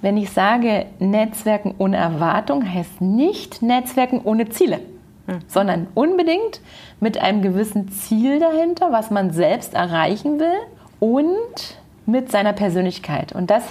Wenn 0.00 0.16
ich 0.16 0.30
sage 0.30 0.86
Netzwerken 1.00 1.74
ohne 1.78 1.96
Erwartung, 1.96 2.72
heißt 2.72 3.00
nicht 3.00 3.62
Netzwerken 3.62 4.20
ohne 4.22 4.48
Ziele, 4.48 4.78
hm. 5.26 5.40
sondern 5.48 5.88
unbedingt 5.94 6.60
mit 7.00 7.18
einem 7.18 7.42
gewissen 7.42 7.90
Ziel 7.90 8.38
dahinter, 8.38 8.92
was 8.92 9.10
man 9.10 9.32
selbst 9.32 9.74
erreichen 9.74 10.38
will 10.38 10.54
und 11.00 11.78
mit 12.06 12.30
seiner 12.30 12.52
Persönlichkeit. 12.52 13.32
Und 13.32 13.50
das, 13.50 13.64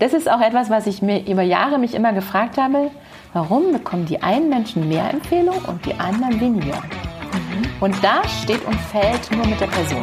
das 0.00 0.14
ist 0.14 0.28
auch 0.28 0.40
etwas, 0.40 0.68
was 0.68 0.88
ich 0.88 1.00
mir 1.00 1.28
über 1.28 1.42
Jahre 1.42 1.78
mich 1.78 1.94
immer 1.94 2.12
gefragt 2.12 2.58
habe, 2.58 2.90
warum 3.32 3.70
bekommen 3.70 4.06
die 4.06 4.20
einen 4.20 4.48
Menschen 4.48 4.88
mehr 4.88 5.10
Empfehlungen 5.10 5.64
und 5.66 5.86
die 5.86 5.94
anderen 5.94 6.40
weniger? 6.40 6.74
Mhm. 6.74 7.68
Und 7.80 8.02
da 8.02 8.26
steht 8.26 8.64
und 8.66 8.74
fällt 8.74 9.30
nur 9.30 9.46
mit 9.46 9.60
der 9.60 9.68
Person. 9.68 10.02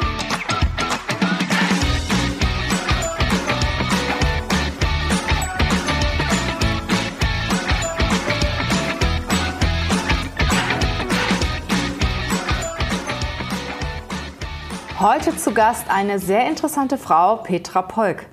Heute 15.01 15.35
zu 15.35 15.51
Gast 15.51 15.89
eine 15.89 16.19
sehr 16.19 16.47
interessante 16.47 16.95
Frau, 16.95 17.37
Petra 17.37 17.81
Polk. 17.81 18.27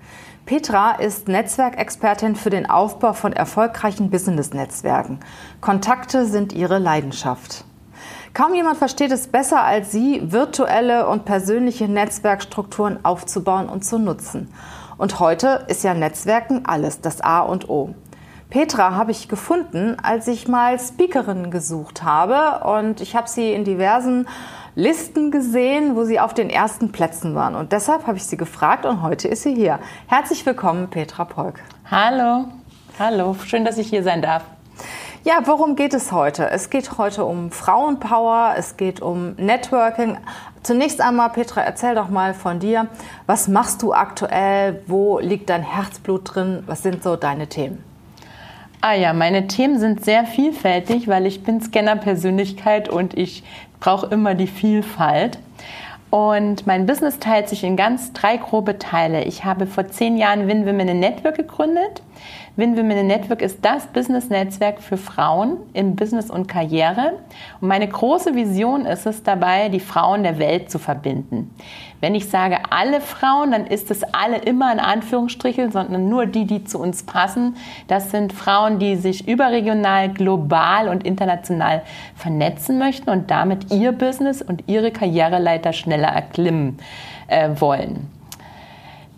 Petra 0.45 0.97
ist 0.97 1.27
Netzwerkexpertin 1.27 2.37
für 2.37 2.51
den 2.51 2.69
Aufbau 2.69 3.15
von 3.15 3.33
erfolgreichen 3.33 4.11
Business-Netzwerken. 4.11 5.21
Kontakte 5.63 6.27
sind 6.27 6.53
ihre 6.53 6.79
Leidenschaft. 6.79 7.65
Kaum 8.35 8.53
jemand 8.53 8.77
versteht 8.77 9.13
es 9.13 9.29
besser 9.29 9.63
als 9.63 9.93
sie, 9.93 10.21
virtuelle 10.31 11.09
und 11.09 11.25
persönliche 11.25 11.89
Netzwerkstrukturen 11.89 13.03
aufzubauen 13.03 13.71
und 13.71 13.83
zu 13.83 13.99
nutzen. 13.99 14.53
Und 14.99 15.21
heute 15.21 15.65
ist 15.69 15.85
ja 15.85 15.95
Netzwerken 15.95 16.67
alles, 16.67 17.01
das 17.01 17.23
A 17.23 17.41
und 17.41 17.71
O. 17.71 17.95
Petra 18.51 18.95
habe 18.95 19.11
ich 19.11 19.29
gefunden, 19.29 19.97
als 20.03 20.27
ich 20.27 20.49
mal 20.49 20.79
Speakerinnen 20.79 21.51
gesucht 21.51 22.03
habe 22.03 22.67
und 22.67 23.03
ich 23.03 23.15
habe 23.15 23.29
sie 23.29 23.53
in 23.53 23.65
diversen 23.65 24.27
Listen 24.79 25.33
gesehen, 25.33 25.97
wo 25.97 26.05
sie 26.05 26.21
auf 26.21 26.35
den 26.35 26.51
ersten 26.51 26.93
Plätzen 26.93 27.35
waren. 27.35 27.57
Und 27.57 27.73
deshalb 27.73 28.07
habe 28.07 28.17
ich 28.17 28.23
sie 28.23 28.37
gefragt 28.37 28.87
und 28.87 29.03
heute 29.03 29.27
ist 29.27 29.43
sie 29.43 29.53
hier. 29.53 29.81
Herzlich 30.07 30.47
willkommen, 30.47 30.89
Petra 30.89 31.25
Polk. 31.25 31.59
Hallo, 31.91 32.45
hallo, 32.97 33.35
schön, 33.45 33.65
dass 33.65 33.77
ich 33.77 33.89
hier 33.89 34.05
sein 34.05 34.23
darf. 34.23 34.45
Ja, 35.25 35.41
worum 35.47 35.75
geht 35.75 35.95
es 35.95 36.13
heute? 36.13 36.49
Es 36.49 36.71
geht 36.71 36.97
heute 36.97 37.25
um 37.25 37.51
Frauenpower, 37.51 38.55
es 38.57 38.77
geht 38.77 39.03
um 39.03 39.35
Networking. 39.35 40.17
Zunächst 40.63 41.01
einmal, 41.01 41.31
Petra, 41.31 41.63
erzähl 41.63 41.97
doch 41.97 42.09
mal 42.09 42.33
von 42.33 42.61
dir. 42.61 42.87
Was 43.27 43.49
machst 43.49 43.83
du 43.83 43.93
aktuell? 43.93 44.85
Wo 44.87 45.19
liegt 45.19 45.51
dein 45.51 45.65
Herzblut 45.65 46.37
drin? 46.37 46.63
Was 46.67 46.85
sind 46.85 47.03
so 47.03 47.17
deine 47.17 47.49
Themen? 47.49 47.83
Ah 48.81 48.95
ja, 48.95 49.13
meine 49.13 49.49
Themen 49.49 49.81
sind 49.81 50.05
sehr 50.05 50.25
vielfältig, 50.25 51.09
weil 51.09 51.27
ich 51.27 51.43
bin 51.43 51.61
Scanner-Persönlichkeit 51.61 52.89
und 52.89 53.19
ich 53.19 53.43
brauche 53.81 54.07
immer 54.07 54.35
die 54.35 54.47
Vielfalt. 54.47 55.39
Und 56.11 56.67
mein 56.67 56.87
Business 56.87 57.19
teilt 57.19 57.49
sich 57.51 57.65
in 57.65 57.77
ganz 57.77 58.13
drei 58.15 58.39
grobe 58.39 58.79
Teile. 58.79 59.25
Ich 59.25 59.45
habe 59.45 59.67
vor 59.67 59.89
zehn 59.89 60.17
Jahren 60.17 60.49
Win 60.49 60.67
Women 60.67 60.99
Network 60.99 61.37
gegründet. 61.37 62.03
Win 62.57 62.77
Women 62.79 63.07
Network 63.07 63.43
ist 63.43 63.59
das 63.63 63.87
Business-Netzwerk 63.87 64.81
für 64.81 64.97
Frauen 64.97 65.59
in 65.75 65.97
Business 65.97 66.31
und 66.31 66.49
Karriere. 66.49 67.13
Und 67.61 67.69
meine 67.69 67.87
große 67.87 68.35
Vision 68.35 68.87
ist 68.87 69.07
es 69.07 69.23
dabei, 69.23 69.69
die 69.69 69.81
Frauen 69.81 70.23
der 70.23 70.39
Welt 70.39 70.71
zu 70.71 70.79
verbinden. 70.79 71.55
Wenn 72.01 72.15
ich 72.15 72.29
sage 72.29 72.59
alle 72.71 73.01
Frauen, 73.01 73.51
dann 73.51 73.67
ist 73.67 73.91
es 73.91 74.03
alle 74.15 74.39
immer 74.39 74.73
in 74.73 74.79
Anführungsstrichen, 74.79 75.73
sondern 75.73 76.09
nur 76.09 76.27
die, 76.27 76.45
die 76.45 76.65
zu 76.65 76.79
uns 76.79 77.03
passen. 77.03 77.57
Das 77.89 78.11
sind 78.11 78.33
Frauen, 78.33 78.79
die 78.79 78.97
sich 78.97 79.27
überregional, 79.27 80.09
global 80.09 80.89
und 80.89 81.05
international 81.05 81.83
vernetzen 82.15 82.79
möchten 82.79 83.11
und 83.11 83.31
damit 83.31 83.73
ihr 83.73 83.93
Business 83.93 84.43
und 84.43 84.65
ihre 84.69 84.93
Karriereleiter 84.93 85.73
schneller 85.73 86.09
erklimmen 86.09 86.79
äh, 87.27 87.51
wollen. 87.57 88.18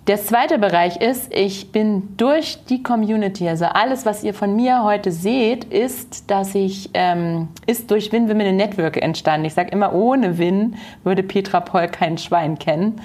Der 0.06 0.16
zweite 0.16 0.58
Bereich 0.58 0.96
ist, 0.96 1.32
ich 1.32 1.72
bin 1.72 2.16
durch 2.16 2.64
die 2.64 2.82
Community, 2.82 3.46
also 3.46 3.66
alles, 3.66 4.06
was 4.06 4.24
ihr 4.24 4.32
von 4.32 4.56
mir 4.56 4.82
heute 4.82 5.12
seht, 5.12 5.64
ist, 5.64 6.30
dass 6.30 6.54
ich, 6.54 6.88
ähm, 6.94 7.48
ist 7.66 7.90
durch 7.90 8.10
Win 8.10 8.28
Women 8.28 8.46
in 8.46 8.56
Network 8.56 8.96
entstanden. 8.96 9.44
Ich 9.44 9.54
sage 9.54 9.70
immer, 9.70 9.92
ohne 9.94 10.38
Win 10.38 10.76
würde 11.04 11.22
Petra 11.22 11.60
Poll 11.60 11.88
kein 11.88 12.16
Schwein 12.16 12.58
kennen. 12.58 13.00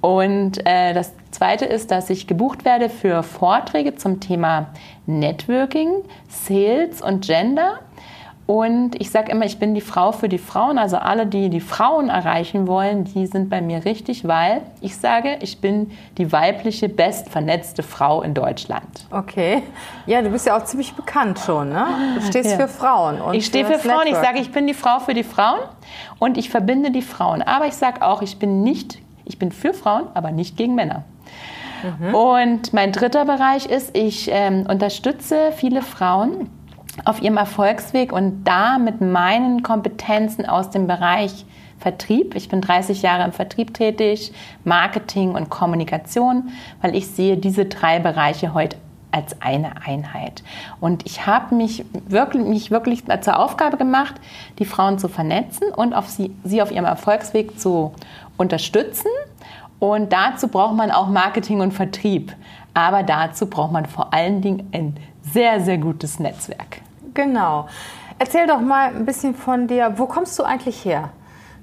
Und 0.00 0.64
äh, 0.64 0.94
das 0.94 1.12
zweite 1.32 1.64
ist, 1.64 1.90
dass 1.90 2.10
ich 2.10 2.28
gebucht 2.28 2.64
werde 2.64 2.90
für 2.90 3.24
Vorträge 3.24 3.96
zum 3.96 4.20
Thema 4.20 4.68
Networking, 5.06 5.90
Sales 6.28 7.02
und 7.02 7.26
Gender. 7.26 7.80
Und 8.46 9.00
ich 9.00 9.10
sage 9.10 9.32
immer, 9.32 9.44
ich 9.44 9.58
bin 9.58 9.74
die 9.74 9.80
Frau 9.80 10.12
für 10.12 10.28
die 10.28 10.38
Frauen. 10.38 10.78
Also 10.78 10.98
alle, 10.98 11.26
die 11.26 11.50
die 11.50 11.60
Frauen 11.60 12.08
erreichen 12.08 12.68
wollen, 12.68 13.02
die 13.02 13.26
sind 13.26 13.50
bei 13.50 13.60
mir 13.60 13.84
richtig, 13.84 14.26
weil 14.26 14.62
ich 14.80 14.96
sage, 14.96 15.38
ich 15.40 15.60
bin 15.60 15.90
die 16.16 16.30
weibliche, 16.30 16.88
bestvernetzte 16.88 17.82
Frau 17.82 18.22
in 18.22 18.34
Deutschland. 18.34 19.06
Okay. 19.10 19.64
Ja, 20.06 20.22
du 20.22 20.30
bist 20.30 20.46
ja 20.46 20.56
auch 20.56 20.64
ziemlich 20.64 20.94
bekannt 20.94 21.40
schon, 21.40 21.70
ne? 21.70 21.86
Du 22.14 22.20
stehst 22.22 22.52
ja. 22.52 22.56
für 22.56 22.68
Frauen. 22.68 23.34
Ich 23.34 23.46
stehe 23.46 23.64
für, 23.64 23.74
für 23.74 23.88
Frauen. 23.88 24.04
Network. 24.04 24.22
Ich 24.22 24.28
sage, 24.28 24.38
ich 24.38 24.52
bin 24.52 24.68
die 24.68 24.74
Frau 24.74 25.00
für 25.00 25.14
die 25.14 25.24
Frauen 25.24 25.60
und 26.20 26.38
ich 26.38 26.48
verbinde 26.48 26.92
die 26.92 27.02
Frauen. 27.02 27.42
Aber 27.42 27.66
ich 27.66 27.74
sage 27.74 28.02
auch, 28.02 28.22
ich 28.22 28.38
bin 28.38 28.62
nicht, 28.62 28.98
ich 29.24 29.40
bin 29.40 29.50
für 29.50 29.74
Frauen, 29.74 30.04
aber 30.14 30.30
nicht 30.30 30.56
gegen 30.56 30.76
Männer. 30.76 31.02
Mhm. 31.82 32.14
Und 32.14 32.72
mein 32.72 32.92
dritter 32.92 33.24
Bereich 33.24 33.66
ist, 33.66 33.96
ich 33.96 34.30
ähm, 34.30 34.66
unterstütze 34.68 35.52
viele 35.56 35.82
Frauen, 35.82 36.48
auf 37.04 37.20
ihrem 37.22 37.36
Erfolgsweg 37.36 38.12
und 38.12 38.44
da 38.44 38.78
mit 38.78 39.00
meinen 39.00 39.62
Kompetenzen 39.62 40.46
aus 40.46 40.70
dem 40.70 40.86
Bereich 40.86 41.44
Vertrieb. 41.78 42.34
Ich 42.34 42.48
bin 42.48 42.60
30 42.62 43.02
Jahre 43.02 43.24
im 43.24 43.32
Vertrieb 43.32 43.74
tätig, 43.74 44.32
Marketing 44.64 45.34
und 45.34 45.50
Kommunikation, 45.50 46.50
weil 46.80 46.96
ich 46.96 47.06
sehe 47.08 47.36
diese 47.36 47.66
drei 47.66 47.98
Bereiche 47.98 48.54
heute 48.54 48.78
als 49.12 49.40
eine 49.40 49.86
Einheit. 49.86 50.42
Und 50.80 51.06
ich 51.06 51.26
habe 51.26 51.54
mich 51.54 51.84
wirklich, 52.08 52.44
mich 52.44 52.70
wirklich 52.70 53.04
zur 53.20 53.38
Aufgabe 53.38 53.76
gemacht, 53.76 54.14
die 54.58 54.64
Frauen 54.64 54.98
zu 54.98 55.08
vernetzen 55.08 55.68
und 55.74 55.94
auf 55.94 56.08
sie, 56.08 56.34
sie 56.44 56.60
auf 56.60 56.70
ihrem 56.70 56.84
Erfolgsweg 56.84 57.58
zu 57.58 57.92
unterstützen. 58.36 59.10
Und 59.78 60.12
dazu 60.12 60.48
braucht 60.48 60.74
man 60.74 60.90
auch 60.90 61.08
Marketing 61.08 61.60
und 61.60 61.72
Vertrieb. 61.72 62.34
Aber 62.74 63.02
dazu 63.02 63.46
braucht 63.46 63.72
man 63.72 63.86
vor 63.86 64.12
allen 64.12 64.42
Dingen 64.42 64.68
ein 64.72 64.96
sehr, 65.22 65.60
sehr 65.60 65.78
gutes 65.78 66.18
Netzwerk. 66.18 66.82
Genau. 67.16 67.66
Erzähl 68.18 68.46
doch 68.46 68.60
mal 68.60 68.94
ein 68.94 69.04
bisschen 69.04 69.34
von 69.34 69.66
dir. 69.66 69.94
Wo 69.96 70.06
kommst 70.06 70.38
du 70.38 70.44
eigentlich 70.44 70.84
her? 70.84 71.10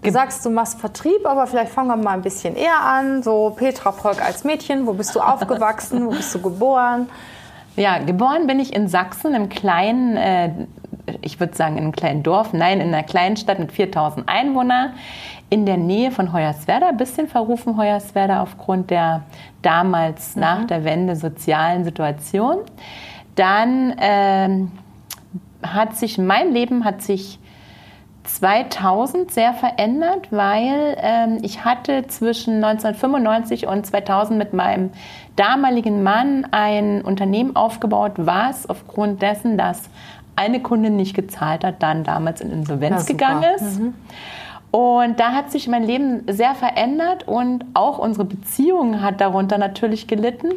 Du 0.01 0.11
sagst, 0.11 0.45
du 0.45 0.49
machst 0.49 0.81
Vertrieb, 0.81 1.25
aber 1.25 1.47
vielleicht 1.47 1.71
fangen 1.71 1.87
wir 1.87 1.95
mal 1.95 2.15
ein 2.15 2.21
bisschen 2.21 2.55
eher 2.55 2.81
an. 2.81 3.23
So 3.23 3.53
Petra 3.55 3.91
Polk 3.91 4.21
als 4.21 4.43
Mädchen, 4.43 4.85
wo 4.85 4.93
bist 4.93 5.15
du 5.15 5.19
aufgewachsen? 5.21 6.05
wo 6.05 6.09
bist 6.09 6.35
du 6.35 6.41
geboren? 6.41 7.07
Ja, 7.75 7.99
geboren 7.99 8.45
bin 8.45 8.59
ich 8.59 8.75
in 8.75 8.87
Sachsen, 8.87 9.33
im 9.33 9.49
kleinen, 9.49 10.17
äh, 10.17 10.51
ich 11.21 11.39
würde 11.39 11.55
sagen 11.55 11.77
in 11.77 11.83
einem 11.83 11.91
kleinen 11.91 12.21
Dorf, 12.21 12.53
nein, 12.53 12.81
in 12.81 12.94
einer 12.94 13.03
kleinen 13.03 13.38
Stadt 13.38 13.57
mit 13.57 13.71
4000 13.71 14.27
Einwohnern, 14.27 14.94
in 15.49 15.65
der 15.65 15.77
Nähe 15.77 16.11
von 16.11 16.33
Hoyerswerda, 16.33 16.89
ein 16.89 16.97
bisschen 16.97 17.27
verrufen 17.27 17.77
Hoyerswerda 17.77 18.44
aufgrund 18.44 18.91
der 18.91 19.21
damals 19.61 20.35
mhm. 20.35 20.41
nach 20.41 20.67
der 20.67 20.83
Wende 20.83 21.15
sozialen 21.15 21.83
Situation. 21.83 22.57
Dann 23.35 23.95
ähm, 23.99 24.71
hat 25.63 25.95
sich, 25.95 26.18
mein 26.18 26.54
Leben 26.54 26.86
hat 26.86 27.01
sich 27.01 27.39
2000 28.24 29.31
sehr 29.31 29.54
verändert, 29.54 30.27
weil 30.31 30.98
ähm, 31.01 31.39
ich 31.42 31.65
hatte 31.65 32.07
zwischen 32.07 32.63
1995 32.63 33.68
und 33.68 33.86
2000 33.86 34.38
mit 34.38 34.54
meinem 34.54 34.92
damaligen 35.36 36.04
Mann 36.04 36.48
ein 36.51 37.01
Unternehmen 37.01 37.56
aufgebaut, 37.56 38.13
was 38.15 38.69
aufgrund 38.69 39.21
dessen, 39.21 39.57
dass 39.57 39.89
eine 40.36 40.62
Kundin 40.62 40.95
nicht 40.95 41.15
gezahlt 41.15 41.63
hat, 41.63 41.83
dann 41.83 42.04
damals 42.04 42.42
in 42.42 42.51
Insolvenz 42.51 43.06
gegangen 43.06 43.44
ist. 43.56 43.80
Mhm. 43.80 43.94
Und 44.71 45.19
da 45.19 45.33
hat 45.33 45.51
sich 45.51 45.68
mein 45.68 45.83
Leben 45.83 46.24
sehr 46.27 46.56
verändert 46.56 47.27
und 47.27 47.63
auch 47.75 48.00
unsere 48.00 48.25
Beziehung 48.25 49.01
hat 49.01 49.21
darunter 49.21 49.59
natürlich 49.59 50.07
gelitten. 50.07 50.50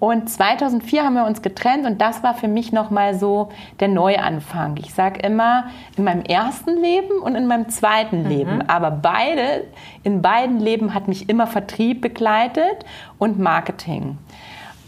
Und 0.00 0.30
2004 0.30 1.04
haben 1.04 1.14
wir 1.14 1.26
uns 1.26 1.42
getrennt 1.42 1.86
und 1.86 2.00
das 2.00 2.22
war 2.22 2.32
für 2.32 2.48
mich 2.48 2.72
nochmal 2.72 3.14
so 3.14 3.50
der 3.80 3.88
Neuanfang. 3.88 4.78
Ich 4.78 4.94
sage 4.94 5.20
immer, 5.20 5.66
in 5.96 6.04
meinem 6.04 6.22
ersten 6.22 6.80
Leben 6.80 7.20
und 7.22 7.34
in 7.34 7.46
meinem 7.46 7.68
zweiten 7.68 8.22
mhm. 8.22 8.28
Leben. 8.28 8.62
Aber 8.68 8.90
beide, 8.90 9.66
in 10.02 10.22
beiden 10.22 10.58
Leben 10.58 10.94
hat 10.94 11.06
mich 11.06 11.28
immer 11.28 11.46
Vertrieb 11.46 12.00
begleitet 12.00 12.86
und 13.18 13.38
Marketing. 13.38 14.16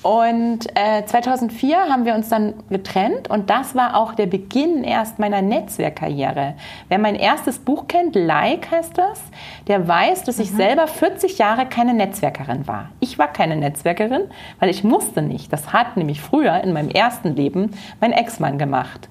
Und 0.03 0.67
äh, 0.75 1.05
2004 1.07 1.89
haben 1.89 2.05
wir 2.05 2.15
uns 2.17 2.29
dann 2.29 2.55
getrennt 2.71 3.31
und 3.31 3.51
das 3.51 3.77
war 3.77 3.97
auch 3.97 4.15
der 4.15 4.27
Beginn 4.27 4.83
erst 4.83 5.21
meiner 5.21 5.43
Netzwerkkarriere. 5.43 6.55
Wer 6.89 6.99
mein 6.99 7.15
erstes 7.15 7.61
Buch 7.61 7.87
kennt, 7.87 8.17
Like 8.17 8.69
heißt 8.73 8.99
das, 8.99 9.21
der 9.69 9.87
weiß, 9.87 10.25
dass 10.25 10.41
ich 10.41 10.51
mhm. 10.51 10.57
selber 10.57 10.87
40 10.89 11.39
Jahre 11.39 11.67
keine 11.67 11.95
Netzwerkerin 11.95 12.67
war. 12.67 12.91
Ich 12.99 13.17
war 13.17 13.29
keine 13.33 13.55
Netzwerkerin, 13.55 14.23
weil 14.59 14.71
ich 14.71 14.83
musste 14.83 15.23
nicht. 15.23 15.53
Das 15.53 15.73
hat 15.73 15.97
nämlich 15.97 16.21
früher 16.21 16.61
in 16.65 16.73
meinem 16.73 16.91
ersten 16.91 17.37
Leben 17.37 17.71
mein 18.01 18.13
Ex-Mann 18.13 18.59
gemacht. 18.59 19.09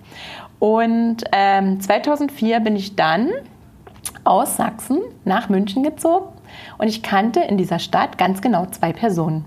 Und 0.60 1.24
ähm, 1.32 1.80
2004 1.80 2.60
bin 2.60 2.76
ich 2.76 2.98
dann 2.98 3.30
aus 4.26 4.58
Sachsen 4.58 5.00
nach 5.24 5.48
München 5.48 5.84
gezogen 5.84 6.28
und 6.78 6.88
ich 6.88 7.02
kannte 7.02 7.40
in 7.40 7.58
dieser 7.58 7.80
Stadt 7.80 8.18
ganz 8.18 8.42
genau 8.42 8.66
zwei 8.66 8.92
Personen. 8.92 9.46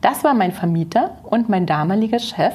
Das 0.00 0.24
war 0.24 0.34
mein 0.34 0.52
Vermieter 0.52 1.16
und 1.24 1.48
mein 1.48 1.66
damaliger 1.66 2.18
Chef 2.18 2.54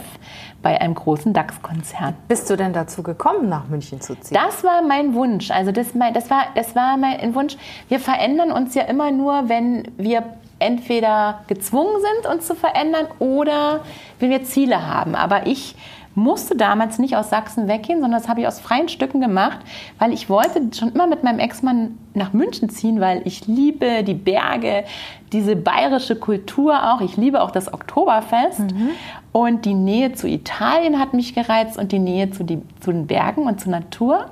bei 0.62 0.80
einem 0.80 0.96
großen 0.96 1.34
DAX-Konzern. 1.34 2.16
Bist 2.28 2.50
du 2.50 2.56
denn 2.56 2.74
dazu 2.74 3.04
gekommen, 3.04 3.50
nach 3.50 3.68
München 3.68 4.00
zu 4.00 4.16
ziehen? 4.16 4.38
Das 4.42 4.64
war 4.64 4.82
mein 4.82 5.14
Wunsch. 5.14 5.52
Also 5.52 5.72
das, 5.72 5.88
das, 6.14 6.30
war, 6.30 6.46
das 6.56 6.76
war 6.76 6.98
mein 6.98 7.34
Wunsch. 7.34 7.58
Wir 7.90 8.00
verändern 8.00 8.52
uns 8.52 8.76
ja 8.76 8.84
immer 8.84 9.12
nur, 9.12 9.50
wenn 9.50 9.88
wir 9.98 10.24
entweder 10.60 11.42
gezwungen 11.48 11.96
sind, 12.02 12.32
uns 12.32 12.46
zu 12.46 12.56
verändern 12.56 13.08
oder 13.20 13.82
wenn 14.20 14.30
wir 14.30 14.44
Ziele 14.44 14.88
haben. 14.88 15.16
Aber 15.16 15.48
ich 15.48 15.76
musste 16.16 16.56
damals 16.56 17.00
nicht 17.00 17.16
aus 17.16 17.30
Sachsen 17.30 17.68
weggehen, 17.68 18.02
sondern 18.02 18.20
das 18.20 18.30
habe 18.30 18.42
ich 18.42 18.48
aus 18.48 18.60
freien 18.60 18.90
Stücken 18.90 19.22
gemacht, 19.22 19.60
weil 20.00 20.14
ich 20.14 20.30
wollte 20.30 20.62
schon 20.78 20.90
immer 20.90 21.08
mit 21.08 21.24
meinem 21.24 21.40
Ex-Mann 21.40 21.98
nach 22.14 22.34
München 22.34 22.70
ziehen, 22.70 23.00
weil 23.00 23.22
ich 23.26 23.48
liebe 23.48 24.04
die 24.04 24.14
Berge, 24.14 24.84
diese 25.32 25.56
bayerische 25.56 26.18
Kultur 26.18 26.92
auch. 26.92 27.02
Ich 27.02 27.16
liebe 27.16 27.42
auch 27.42 27.52
das 27.52 27.74
Oktoberfest. 27.74 28.60
Mhm. 28.60 28.90
Und 29.32 29.66
die 29.66 29.74
Nähe 29.74 30.12
zu 30.12 30.28
Italien 30.28 31.00
hat 31.00 31.14
mich 31.14 31.34
gereizt 31.34 31.78
und 31.78 31.94
die 31.94 32.00
Nähe 32.00 32.32
zu, 32.32 32.44
die, 32.44 32.62
zu 32.82 32.92
den 32.92 33.08
Bergen 33.08 33.44
und 33.44 33.62
zur 33.62 33.72
Natur. 33.72 34.26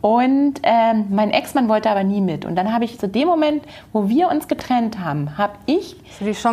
Und 0.00 0.54
ähm, 0.62 1.06
mein 1.10 1.30
Ex-Mann 1.30 1.68
wollte 1.68 1.90
aber 1.90 2.04
nie 2.04 2.22
mit. 2.22 2.46
Und 2.46 2.56
dann 2.56 2.72
habe 2.72 2.84
ich 2.84 2.98
zu 2.98 3.06
dem 3.06 3.28
Moment, 3.28 3.64
wo 3.92 4.08
wir 4.08 4.28
uns 4.28 4.48
getrennt 4.48 4.98
haben, 4.98 5.36
habe 5.36 5.54
ich 5.66 5.96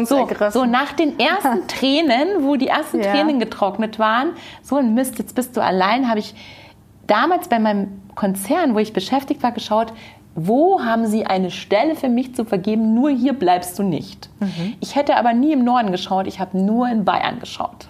so, 0.05 0.27
so 0.49 0.65
nach 0.65 0.94
den 0.94 1.17
ersten 1.17 1.67
Tränen, 1.67 2.44
wo 2.44 2.57
die 2.57 2.67
ersten 2.67 3.01
ja. 3.01 3.11
Tränen 3.11 3.39
getrocknet 3.39 3.99
waren, 3.99 4.31
so 4.61 4.75
ein 4.75 4.94
Mist, 4.94 5.17
jetzt 5.19 5.33
bist 5.35 5.55
du 5.55 5.61
allein, 5.61 6.09
habe 6.09 6.19
ich 6.19 6.35
damals 7.07 7.47
bei 7.47 7.59
meinem 7.59 8.01
Konzern, 8.15 8.75
wo 8.75 8.79
ich 8.79 8.91
beschäftigt 8.91 9.41
war, 9.44 9.53
geschaut, 9.53 9.93
wo 10.35 10.83
haben 10.83 11.07
Sie 11.07 11.25
eine 11.25 11.50
Stelle 11.50 11.95
für 11.95 12.09
mich 12.09 12.35
zu 12.35 12.45
vergeben? 12.45 12.93
Nur 12.93 13.09
hier 13.09 13.33
bleibst 13.33 13.79
du 13.79 13.83
nicht. 13.83 14.29
Mhm. 14.39 14.75
Ich 14.81 14.95
hätte 14.95 15.15
aber 15.15 15.33
nie 15.33 15.53
im 15.53 15.63
Norden 15.63 15.91
geschaut, 15.91 16.27
ich 16.27 16.39
habe 16.39 16.57
nur 16.59 16.88
in 16.88 17.05
Bayern 17.05 17.39
geschaut. 17.39 17.88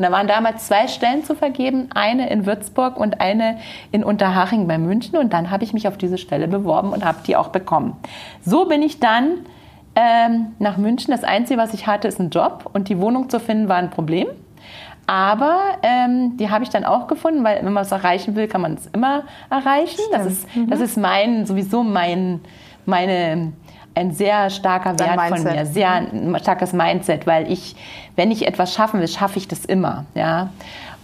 Und 0.00 0.06
da 0.06 0.12
waren 0.12 0.26
damals 0.26 0.66
zwei 0.66 0.88
Stellen 0.88 1.24
zu 1.24 1.34
vergeben, 1.34 1.90
eine 1.94 2.30
in 2.30 2.46
Würzburg 2.46 2.96
und 2.96 3.20
eine 3.20 3.58
in 3.92 4.02
Unterhaching 4.02 4.66
bei 4.66 4.78
München. 4.78 5.18
Und 5.18 5.34
dann 5.34 5.50
habe 5.50 5.62
ich 5.62 5.74
mich 5.74 5.86
auf 5.86 5.98
diese 5.98 6.16
Stelle 6.16 6.48
beworben 6.48 6.94
und 6.94 7.04
habe 7.04 7.18
die 7.26 7.36
auch 7.36 7.48
bekommen. 7.48 7.98
So 8.42 8.64
bin 8.64 8.80
ich 8.80 8.98
dann 8.98 9.40
ähm, 9.94 10.54
nach 10.58 10.78
München. 10.78 11.12
Das 11.12 11.22
Einzige, 11.22 11.60
was 11.60 11.74
ich 11.74 11.86
hatte, 11.86 12.08
ist 12.08 12.18
ein 12.18 12.30
Job 12.30 12.70
und 12.72 12.88
die 12.88 12.98
Wohnung 12.98 13.28
zu 13.28 13.38
finden 13.40 13.68
war 13.68 13.76
ein 13.76 13.90
Problem. 13.90 14.26
Aber 15.06 15.58
ähm, 15.82 16.38
die 16.38 16.48
habe 16.48 16.64
ich 16.64 16.70
dann 16.70 16.86
auch 16.86 17.06
gefunden, 17.06 17.44
weil 17.44 17.62
wenn 17.62 17.72
man 17.74 17.82
es 17.82 17.92
erreichen 17.92 18.36
will, 18.36 18.48
kann 18.48 18.62
man 18.62 18.76
es 18.76 18.86
immer 18.86 19.24
erreichen. 19.50 20.00
Das 20.12 20.24
ist, 20.24 20.56
mhm. 20.56 20.70
das 20.70 20.80
ist 20.80 20.96
mein, 20.96 21.44
sowieso 21.44 21.82
mein, 21.82 22.40
meine 22.86 23.52
ein 23.94 24.12
sehr 24.12 24.50
starker 24.50 24.98
Wert 24.98 25.20
von 25.28 25.42
mir, 25.42 25.66
sehr 25.66 25.90
ein 25.90 26.36
starkes 26.40 26.72
Mindset, 26.72 27.26
weil 27.26 27.50
ich, 27.50 27.76
wenn 28.16 28.30
ich 28.30 28.46
etwas 28.46 28.72
schaffen 28.74 29.00
will, 29.00 29.08
schaffe 29.08 29.38
ich 29.38 29.48
das 29.48 29.64
immer. 29.64 30.04
Ja? 30.14 30.50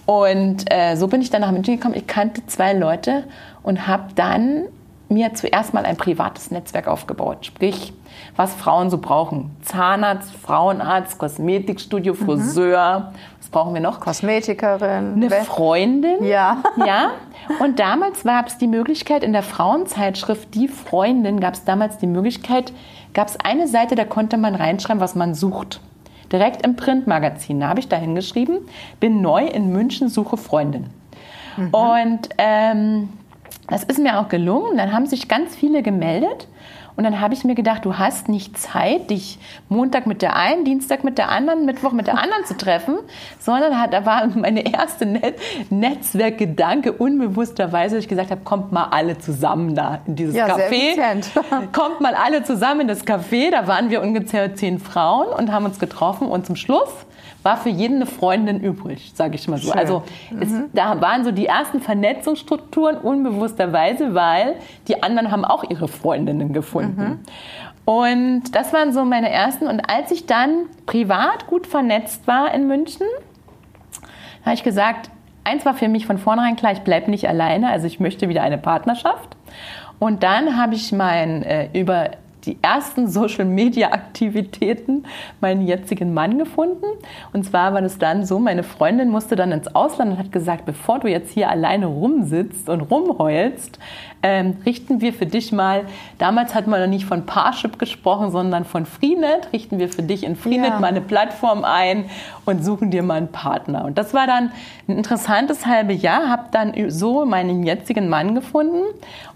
Und 0.07 0.73
äh, 0.73 0.95
so 0.97 1.09
bin 1.09 1.21
ich 1.21 1.31
dann 1.31 1.41
nach 1.41 1.51
München 1.51 1.77
gekommen. 1.77 1.97
Ich 1.97 2.07
kannte 2.07 2.47
zwei 2.47 2.73
Leute 2.73 3.25
und 3.63 3.89
habe 3.89 4.15
dann 4.15 4.67
mir 5.09 5.35
zuerst 5.35 5.75
mal 5.75 5.85
ein 5.85 5.97
privates 5.97 6.51
Netzwerk 6.51 6.89
aufgebaut. 6.89 7.47
Sprich, 7.47 7.93
was 8.35 8.55
Frauen 8.55 8.91
so 8.91 8.99
brauchen. 8.99 9.57
Zahnarzt, 9.63 10.35
Frauenarzt, 10.35 11.19
Kosmetikstudio, 11.19 12.15
mhm. 12.15 12.19
Friseur. 12.19 13.01
Mhm. 13.01 13.17
Was 13.47 13.53
brauchen 13.53 13.75
wir 13.75 13.81
noch? 13.81 14.01
Kosmetikerin. 14.01 15.15
Eine 15.15 15.31
Freundin. 15.31 16.25
Ja. 16.25 16.65
Ja. 16.85 17.13
Und 17.61 17.79
damals 17.79 18.25
gab 18.25 18.49
es 18.49 18.59
die 18.59 18.67
Möglichkeit, 18.67 19.23
in 19.23 19.33
der 19.33 19.45
Frauenzeitschrift 19.45 20.53
Die 20.53 20.67
Freundin 20.67 21.39
gab 21.39 21.55
es 21.55 21.63
damals 21.63 21.97
die 21.99 22.09
Möglichkeit, 22.09 22.73
gab 23.15 23.29
es 23.29 23.39
eine 23.39 23.69
Seite, 23.69 23.95
da 23.95 24.05
konnte 24.05 24.37
man 24.37 24.57
reinschreiben, 24.57 25.01
was 25.01 25.15
man 25.15 25.37
sucht. 25.37 25.81
Direkt 26.33 26.67
im 26.67 26.75
Printmagazin. 26.75 27.61
Da 27.61 27.69
habe 27.69 27.79
ich 27.79 27.89
da 27.89 27.95
hingeschrieben, 27.95 28.59
bin 28.99 29.21
neu 29.21 29.47
in 29.47 29.71
München, 29.71 30.09
suche 30.09 30.37
Freundin. 30.37 30.87
Mhm. 31.57 31.69
Und 31.69 32.29
ähm, 32.39 33.11
das 33.69 33.85
ist 33.85 34.01
mir 34.01 34.19
auch 34.19 34.29
gelungen. 34.29 34.77
Dann 34.77 34.93
haben 34.93 35.07
sich 35.07 35.29
ganz 35.29 35.55
viele 35.55 35.85
gemeldet. 35.85 36.49
Und 36.97 37.05
dann 37.05 37.21
habe 37.21 37.35
ich 37.35 37.45
mir 37.45 37.55
gedacht, 37.55 37.85
du 37.85 37.99
hast 37.99 38.29
nicht 38.29 38.59
Zeit, 38.59 39.11
dich 39.11 39.39
Montag 39.69 40.07
mit 40.07 40.23
der 40.23 40.35
einen, 40.37 40.65
Dienstag 40.65 41.05
mit 41.05 41.19
der 41.19 41.29
anderen, 41.29 41.67
Mittwoch 41.67 41.93
mit 41.93 42.07
der 42.07 42.19
anderen 42.19 42.45
zu 42.47 42.57
treffen, 42.57 42.97
sondern 43.39 43.73
da 43.91 44.07
war 44.07 44.27
meine 44.29 44.73
erste 44.73 45.05
Net 45.05 45.37
Netzwerkgedanke 45.69 46.93
unbewussterweise, 46.93 47.97
dass 47.97 48.05
ich 48.05 48.09
gesagt 48.09 48.31
habe, 48.31 48.41
kommt 48.43 48.73
mal 48.73 48.89
alle 48.91 49.19
zusammen 49.19 49.75
da 49.75 50.01
in 50.07 50.17
dieses 50.17 50.35
ja, 50.35 50.47
Café. 50.47 51.23
kommt 51.73 52.01
mal 52.01 52.15
alle 52.15 52.45
zusammen 52.45 52.83
in 52.83 52.89
das 52.89 53.07
Café. 53.07 53.51
Da 53.51 53.67
waren 53.67 53.91
wir 53.91 54.01
ungefähr 54.01 54.55
zehn 54.55 54.79
Frauen 54.79 55.29
und 55.29 55.53
haben 55.53 55.67
uns 55.67 55.79
getroffen 55.79 56.29
und 56.29 56.47
zum 56.47 56.57
Schluss 56.57 56.91
war 57.47 57.57
für 57.57 57.69
jeden 57.69 57.97
eine 57.97 58.07
Freundin 58.07 58.59
übrig, 58.59 59.13
sage 59.15 59.37
ich 59.37 59.47
mal 59.47 59.59
so. 59.59 59.71
Schön. 59.71 59.79
Also 59.79 60.03
es, 60.41 60.51
mhm. 60.51 60.65
da 60.73 61.01
waren 61.01 61.23
so 61.23 61.31
die 61.31 61.47
ersten 61.47 61.81
Vernetzungsstrukturen 61.81 62.97
unbewussterweise, 62.99 64.15
weil 64.15 64.57
die 64.89 65.01
anderen 65.05 65.31
haben 65.31 65.45
auch 65.45 65.63
ihre 65.71 65.87
Freundinnen 65.87 66.53
gefunden. 66.53 67.03
Mhm. 67.05 67.19
Und 67.85 68.57
das 68.57 68.73
waren 68.73 68.93
so 68.93 69.05
meine 69.05 69.31
ersten. 69.31 69.69
Und 69.69 69.89
als 69.89 70.11
ich 70.11 70.27
dann 70.27 70.65
privat 70.87 71.47
gut 71.47 71.69
vernetzt 71.69 72.27
war 72.27 72.53
in 72.53 72.67
München, 72.67 73.07
habe 74.45 74.55
ich 74.55 74.65
gesagt, 74.65 75.11
eins 75.45 75.65
war 75.65 75.75
für 75.75 75.87
mich 75.87 76.05
von 76.05 76.19
vornherein 76.19 76.57
klar, 76.57 76.73
ich 76.73 76.81
bleibe 76.81 77.13
nicht 77.13 77.29
alleine, 77.29 77.71
also 77.71 77.87
ich 77.87 78.01
möchte 78.01 78.29
wieder 78.29 78.43
eine 78.43 78.59
Partnerschaft. 78.59 79.37
Und 80.01 80.25
dann 80.25 80.57
habe 80.57 80.75
ich 80.75 80.91
mein 80.91 81.45
äh, 81.45 81.69
über 81.81 82.11
die 82.47 82.59
ersten 82.63 83.09
Social-Media-Aktivitäten 83.09 85.05
meinen 85.41 85.67
jetzigen 85.67 86.15
Mann 86.15 86.39
gefunden. 86.39 86.87
Und 87.33 87.45
zwar 87.45 87.75
war 87.75 87.83
das 87.83 87.99
dann 87.99 88.25
so, 88.25 88.39
meine 88.39 88.63
Freundin 88.63 89.11
musste 89.11 89.37
dann 89.37 89.53
ins 89.53 89.75
Ausland 89.75 90.13
und 90.13 90.19
hat 90.19 90.33
gesagt, 90.33 90.65
bevor 90.65 91.01
du 91.01 91.09
jetzt 91.09 91.33
hier 91.33 91.51
alleine 91.51 91.87
rumsitzt 91.87 92.69
und 92.69 92.83
rumheulst, 92.83 93.79
ähm, 94.23 94.57
richten 94.65 95.01
wir 95.01 95.13
für 95.13 95.27
dich 95.27 95.53
mal, 95.53 95.85
damals 96.19 96.55
hat 96.55 96.67
man 96.67 96.81
noch 96.81 96.89
nicht 96.89 97.05
von 97.05 97.27
Parship 97.27 97.79
gesprochen, 97.79 98.31
sondern 98.31 98.65
von 98.65 98.87
Freenet, 98.87 99.53
richten 99.53 99.79
wir 99.79 99.89
für 99.89 100.03
dich 100.03 100.25
in 100.25 100.37
Freenet 100.37 100.71
ja. 100.71 100.81
mal 100.81 100.89
eine 100.89 101.01
Plattform 101.01 101.65
ein 101.65 102.07
und 102.45 102.65
suchen 102.65 102.91
dir 102.91 103.03
mal 103.03 103.15
einen 103.15 103.29
Partner. 103.29 103.85
Und 103.85 103.99
das 103.99 104.15
war 104.15 104.27
dann 104.27 104.51
ein 104.89 104.97
interessantes 104.97 105.67
halbe 105.67 105.93
Jahr, 105.93 106.29
habe 106.29 106.45
dann 106.51 106.91
so 106.91 107.25
meinen 107.25 107.63
jetzigen 107.63 108.09
Mann 108.09 108.35
gefunden. 108.35 108.83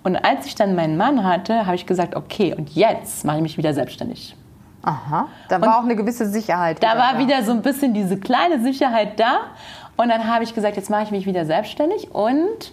Und 0.02 0.16
als 0.16 0.46
ich 0.46 0.54
dann 0.54 0.74
meinen 0.74 0.96
Mann 0.96 1.24
hatte, 1.24 1.66
habe 1.66 1.76
ich 1.76 1.86
gesagt, 1.86 2.16
okay, 2.16 2.54
und 2.56 2.74
jetzt 2.74 3.24
mache 3.24 3.36
ich 3.36 3.42
mich 3.42 3.58
wieder 3.58 3.74
selbstständig. 3.74 4.34
Aha, 4.82 5.28
da 5.48 5.60
war 5.60 5.68
und 5.68 5.74
auch 5.74 5.84
eine 5.84 5.96
gewisse 5.96 6.26
Sicherheit. 6.26 6.82
Da 6.82 6.96
war 6.96 7.14
da. 7.14 7.18
wieder 7.18 7.42
so 7.42 7.52
ein 7.52 7.60
bisschen 7.60 7.92
diese 7.92 8.18
kleine 8.18 8.60
Sicherheit 8.62 9.20
da. 9.20 9.40
Und 9.96 10.08
dann 10.08 10.26
habe 10.26 10.44
ich 10.44 10.54
gesagt, 10.54 10.76
jetzt 10.76 10.88
mache 10.88 11.02
ich 11.02 11.10
mich 11.10 11.26
wieder 11.26 11.44
selbstständig 11.44 12.14
und 12.14 12.72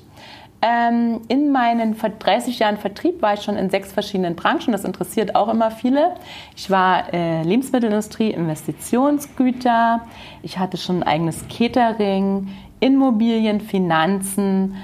ähm, 0.61 1.21
in 1.27 1.51
meinen 1.51 1.95
30 1.95 2.59
Jahren 2.59 2.77
Vertrieb 2.77 3.21
war 3.21 3.35
ich 3.35 3.41
schon 3.41 3.57
in 3.57 3.69
sechs 3.69 3.91
verschiedenen 3.91 4.35
Branchen. 4.35 4.71
Das 4.71 4.85
interessiert 4.85 5.35
auch 5.35 5.49
immer 5.49 5.69
viele. 5.69 6.15
Ich 6.55 6.71
war 6.71 7.13
äh, 7.13 7.43
Lebensmittelindustrie, 7.43 8.31
Investitionsgüter. 8.31 10.01
Ich 10.41 10.57
hatte 10.57 10.77
schon 10.77 11.03
ein 11.03 11.03
eigenes 11.03 11.45
Catering, 11.47 12.47
Immobilien, 12.79 13.61
Finanzen. 13.61 14.75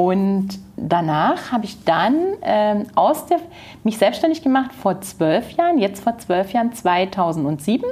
Und 0.00 0.60
danach 0.76 1.50
habe 1.50 1.64
ich 1.64 1.82
dann 1.82 2.14
ähm, 2.42 2.86
aus 2.94 3.26
der, 3.26 3.38
mich 3.82 3.98
selbstständig 3.98 4.42
gemacht 4.44 4.72
vor 4.72 5.00
zwölf 5.00 5.50
Jahren, 5.56 5.78
jetzt 5.78 6.04
vor 6.04 6.16
zwölf 6.18 6.52
Jahren, 6.52 6.72
2007, 6.72 7.84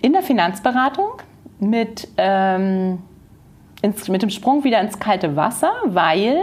in 0.00 0.12
der 0.12 0.22
Finanzberatung 0.22 1.10
mit 1.58 2.06
ähm, 2.18 2.98
ins, 3.82 4.06
mit 4.06 4.22
dem 4.22 4.30
Sprung 4.30 4.62
wieder 4.62 4.80
ins 4.80 5.00
kalte 5.00 5.34
Wasser, 5.34 5.72
weil 5.86 6.40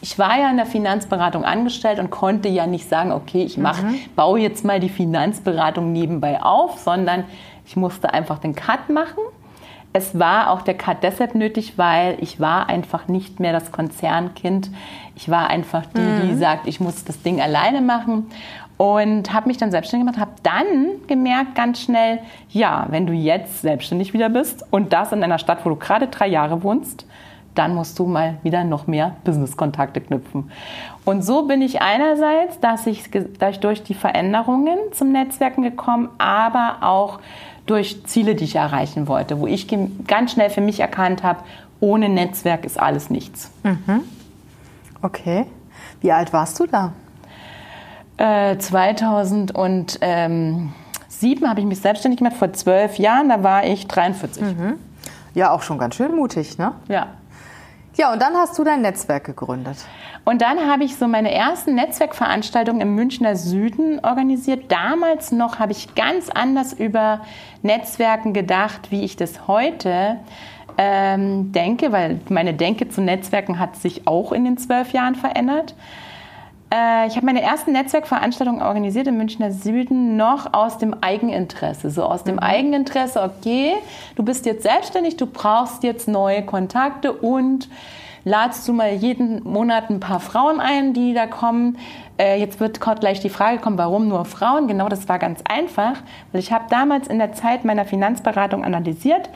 ich 0.00 0.18
war 0.18 0.36
ja 0.36 0.50
in 0.50 0.56
der 0.56 0.66
Finanzberatung 0.66 1.44
angestellt 1.44 2.00
und 2.00 2.10
konnte 2.10 2.48
ja 2.48 2.66
nicht 2.66 2.88
sagen, 2.88 3.12
okay, 3.12 3.44
ich 3.44 3.56
mach, 3.56 3.80
mhm. 3.82 4.00
baue 4.16 4.40
jetzt 4.40 4.64
mal 4.64 4.80
die 4.80 4.88
Finanzberatung 4.88 5.92
nebenbei 5.92 6.42
auf, 6.42 6.80
sondern 6.80 7.22
ich 7.64 7.76
musste 7.76 8.12
einfach 8.12 8.40
den 8.40 8.56
Cut 8.56 8.90
machen. 8.90 9.22
Es 9.92 10.18
war 10.18 10.50
auch 10.50 10.62
der 10.62 10.74
Cut 10.74 11.02
deshalb 11.02 11.34
nötig, 11.34 11.74
weil 11.76 12.16
ich 12.20 12.40
war 12.40 12.68
einfach 12.68 13.08
nicht 13.08 13.40
mehr 13.40 13.52
das 13.52 13.72
Konzernkind. 13.72 14.70
Ich 15.16 15.28
war 15.28 15.48
einfach 15.48 15.84
die, 15.94 16.00
mhm. 16.00 16.28
die 16.28 16.34
sagt, 16.34 16.66
ich 16.66 16.80
muss 16.80 17.04
das 17.04 17.22
Ding 17.22 17.40
alleine 17.40 17.82
machen 17.82 18.30
und 18.78 19.32
habe 19.32 19.48
mich 19.48 19.58
dann 19.58 19.70
selbstständig 19.70 20.06
gemacht, 20.06 20.20
habe 20.20 20.40
dann 20.42 21.06
gemerkt 21.06 21.54
ganz 21.54 21.82
schnell, 21.82 22.20
ja, 22.48 22.86
wenn 22.88 23.06
du 23.06 23.12
jetzt 23.12 23.62
selbstständig 23.62 24.12
wieder 24.12 24.28
bist 24.28 24.64
und 24.70 24.92
das 24.92 25.12
in 25.12 25.22
einer 25.22 25.38
Stadt, 25.38 25.64
wo 25.64 25.68
du 25.68 25.76
gerade 25.76 26.08
drei 26.08 26.26
Jahre 26.26 26.62
wohnst, 26.62 27.06
dann 27.54 27.74
musst 27.74 27.98
du 27.98 28.06
mal 28.06 28.38
wieder 28.42 28.64
noch 28.64 28.86
mehr 28.86 29.16
Business-Kontakte 29.24 30.00
knüpfen. 30.00 30.50
Und 31.04 31.22
so 31.22 31.46
bin 31.46 31.62
ich 31.62 31.82
einerseits, 31.82 32.60
dass 32.60 32.86
ich, 32.86 33.10
dass 33.38 33.52
ich 33.52 33.60
durch 33.60 33.82
die 33.82 33.94
Veränderungen 33.94 34.78
zum 34.92 35.12
Netzwerken 35.12 35.62
gekommen, 35.62 36.08
aber 36.18 36.78
auch 36.80 37.20
durch 37.66 38.04
Ziele, 38.06 38.34
die 38.34 38.44
ich 38.44 38.56
erreichen 38.56 39.08
wollte, 39.08 39.40
wo 39.40 39.46
ich 39.46 39.68
ganz 40.06 40.32
schnell 40.32 40.50
für 40.50 40.60
mich 40.60 40.80
erkannt 40.80 41.22
habe, 41.22 41.40
ohne 41.80 42.08
Netzwerk 42.08 42.64
ist 42.64 42.78
alles 42.78 43.10
nichts. 43.10 43.50
Mhm. 43.62 44.02
Okay. 45.00 45.46
Wie 46.00 46.12
alt 46.12 46.32
warst 46.32 46.58
du 46.60 46.66
da? 46.66 46.92
Äh, 48.16 48.58
2007 48.58 51.48
habe 51.48 51.60
ich 51.60 51.66
mich 51.66 51.80
selbstständig 51.80 52.18
gemacht, 52.18 52.36
vor 52.36 52.52
zwölf 52.52 52.98
Jahren, 52.98 53.28
da 53.28 53.42
war 53.42 53.64
ich 53.64 53.86
43. 53.86 54.42
Mhm. 54.42 54.74
Ja, 55.34 55.50
auch 55.50 55.62
schon 55.62 55.78
ganz 55.78 55.94
schön 55.94 56.14
mutig, 56.14 56.58
ne? 56.58 56.72
Ja. 56.88 57.06
Ja, 57.96 58.12
und 58.12 58.22
dann 58.22 58.34
hast 58.34 58.58
du 58.58 58.64
dein 58.64 58.80
Netzwerk 58.80 59.24
gegründet. 59.24 59.76
Und 60.24 60.40
dann 60.40 60.70
habe 60.70 60.84
ich 60.84 60.96
so 60.96 61.08
meine 61.08 61.32
ersten 61.32 61.74
Netzwerkveranstaltungen 61.74 62.80
im 62.80 62.94
Münchner 62.94 63.36
Süden 63.36 64.00
organisiert. 64.02 64.72
Damals 64.72 65.32
noch 65.32 65.58
habe 65.58 65.72
ich 65.72 65.94
ganz 65.94 66.30
anders 66.30 66.72
über 66.72 67.20
Netzwerken 67.62 68.32
gedacht, 68.32 68.90
wie 68.90 69.04
ich 69.04 69.16
das 69.16 69.46
heute 69.46 70.18
ähm, 70.78 71.52
denke, 71.52 71.92
weil 71.92 72.20
meine 72.28 72.54
Denke 72.54 72.88
zu 72.88 73.02
Netzwerken 73.02 73.58
hat 73.58 73.76
sich 73.76 74.06
auch 74.06 74.32
in 74.32 74.44
den 74.44 74.56
zwölf 74.56 74.92
Jahren 74.92 75.14
verändert. 75.14 75.74
Äh, 76.72 77.06
ich 77.06 77.16
habe 77.16 77.26
meine 77.26 77.42
ersten 77.42 77.72
Netzwerkveranstaltungen 77.72 78.62
organisiert 78.62 79.06
im 79.06 79.18
Münchner 79.18 79.52
Süden 79.52 80.16
noch 80.16 80.54
aus 80.54 80.78
dem 80.78 80.94
Eigeninteresse. 81.02 81.90
So 81.90 82.04
aus 82.04 82.24
dem 82.24 82.36
mhm. 82.36 82.42
Eigeninteresse, 82.42 83.22
okay, 83.22 83.74
du 84.16 84.22
bist 84.22 84.46
jetzt 84.46 84.62
selbstständig, 84.62 85.16
du 85.16 85.26
brauchst 85.26 85.82
jetzt 85.82 86.08
neue 86.08 86.42
Kontakte 86.42 87.12
und 87.12 87.68
ladst 88.24 88.66
du 88.68 88.72
mal 88.72 88.92
jeden 88.92 89.42
Monat 89.44 89.90
ein 89.90 90.00
paar 90.00 90.20
Frauen 90.20 90.60
ein, 90.60 90.94
die 90.94 91.12
da 91.12 91.26
kommen. 91.26 91.76
Äh, 92.18 92.40
jetzt 92.40 92.58
wird 92.60 92.80
gleich 92.80 93.20
die 93.20 93.28
Frage 93.28 93.58
kommen, 93.58 93.76
warum 93.76 94.08
nur 94.08 94.24
Frauen? 94.24 94.66
Genau, 94.66 94.88
das 94.88 95.08
war 95.08 95.18
ganz 95.18 95.42
einfach, 95.46 95.96
weil 96.30 96.40
ich 96.40 96.52
habe 96.52 96.64
damals 96.70 97.08
in 97.08 97.18
der 97.18 97.34
Zeit 97.34 97.64
meiner 97.64 97.84
Finanzberatung 97.84 98.64
analysiert, 98.64 99.28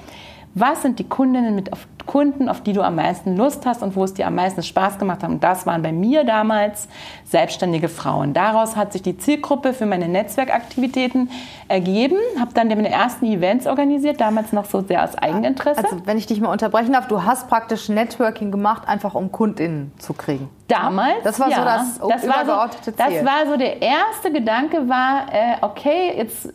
was 0.57 0.81
sind 0.83 0.99
die 0.99 1.05
Kundinnen 1.05 1.55
mit 1.55 1.73
auf 1.73 1.87
Kunden, 2.07 2.49
auf 2.49 2.63
die 2.63 2.73
du 2.73 2.83
am 2.83 2.95
meisten 2.95 3.37
Lust 3.37 3.67
hast 3.67 3.83
und 3.83 3.95
wo 3.95 4.05
es 4.05 4.15
dir 4.15 4.27
am 4.27 4.37
meisten 4.37 4.63
Spaß 4.63 4.99
gemacht 4.99 5.23
hat. 5.23 5.29
Und 5.29 5.45
das 5.45 5.67
waren 5.67 5.83
bei 5.83 5.93
mir 5.93 6.25
damals 6.25 6.89
selbstständige 7.25 7.89
Frauen. 7.89 8.33
Daraus 8.33 8.77
hat 8.77 8.93
sich 8.93 9.03
die 9.03 9.19
Zielgruppe 9.19 9.75
für 9.75 9.87
meine 9.87 10.09
Netzwerkaktivitäten 10.09 11.31
ergeben. 11.69 12.17
Habe 12.41 12.53
dann 12.55 12.69
meine 12.69 12.89
ersten 12.89 13.27
Events 13.27 13.67
organisiert, 13.67 14.21
damals 14.21 14.53
noch 14.53 14.65
so 14.65 14.81
sehr 14.83 15.05
aus 15.05 15.17
Eigeninteresse. 15.17 15.85
Also 15.85 16.07
wenn 16.07 16.17
ich 16.17 16.27
dich 16.27 16.41
mal 16.41 16.51
unterbrechen 16.51 16.93
darf, 16.93 17.09
du 17.09 17.25
hast 17.25 17.49
praktisch 17.49 17.89
Networking 17.89 18.51
gemacht, 18.51 18.89
einfach 18.89 19.15
um 19.15 19.33
Kundinnen 19.33 19.93
zu 19.99 20.15
kriegen. 20.15 20.49
Damals, 20.69 21.23
das 21.23 21.39
war 21.39 21.51
ja. 21.51 21.57
so 21.57 22.09
das, 22.09 22.15
das 22.15 22.25
übergeordnete 22.25 22.99
war 22.99 23.07
so, 23.07 23.13
Ziel. 23.13 23.25
Das 23.25 23.25
war 23.25 23.51
so 23.51 23.57
der 23.57 23.83
erste 23.83 24.33
Gedanke, 24.33 24.89
war 24.89 25.27
äh, 25.33 25.57
okay, 25.61 26.15
jetzt 26.17 26.53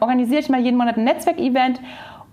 organisiere 0.00 0.40
ich 0.40 0.48
mal 0.48 0.60
jeden 0.60 0.78
Monat 0.78 0.96
ein 0.96 1.04
Netzwerkevent 1.04 1.80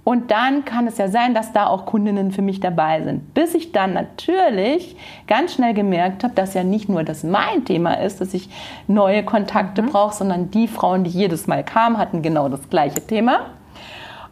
und 0.09 0.31
dann 0.31 0.65
kann 0.65 0.87
es 0.87 0.97
ja 0.97 1.07
sein, 1.07 1.35
dass 1.35 1.53
da 1.53 1.67
auch 1.67 1.85
Kundinnen 1.85 2.31
für 2.31 2.41
mich 2.41 2.59
dabei 2.59 3.03
sind. 3.03 3.35
Bis 3.35 3.53
ich 3.53 3.73
dann 3.73 3.93
natürlich 3.93 4.95
ganz 5.27 5.53
schnell 5.53 5.75
gemerkt 5.75 6.23
habe, 6.23 6.33
dass 6.33 6.55
ja 6.55 6.63
nicht 6.63 6.89
nur 6.89 7.03
das 7.03 7.23
mein 7.23 7.63
Thema 7.63 7.93
ist, 7.93 8.19
dass 8.19 8.33
ich 8.33 8.49
neue 8.87 9.21
Kontakte 9.21 9.83
mhm. 9.83 9.89
brauche, 9.89 10.15
sondern 10.15 10.49
die 10.49 10.67
Frauen, 10.67 11.03
die 11.03 11.11
jedes 11.11 11.45
Mal 11.45 11.63
kamen, 11.63 11.99
hatten 11.99 12.23
genau 12.23 12.49
das 12.49 12.71
gleiche 12.71 13.05
Thema. 13.05 13.51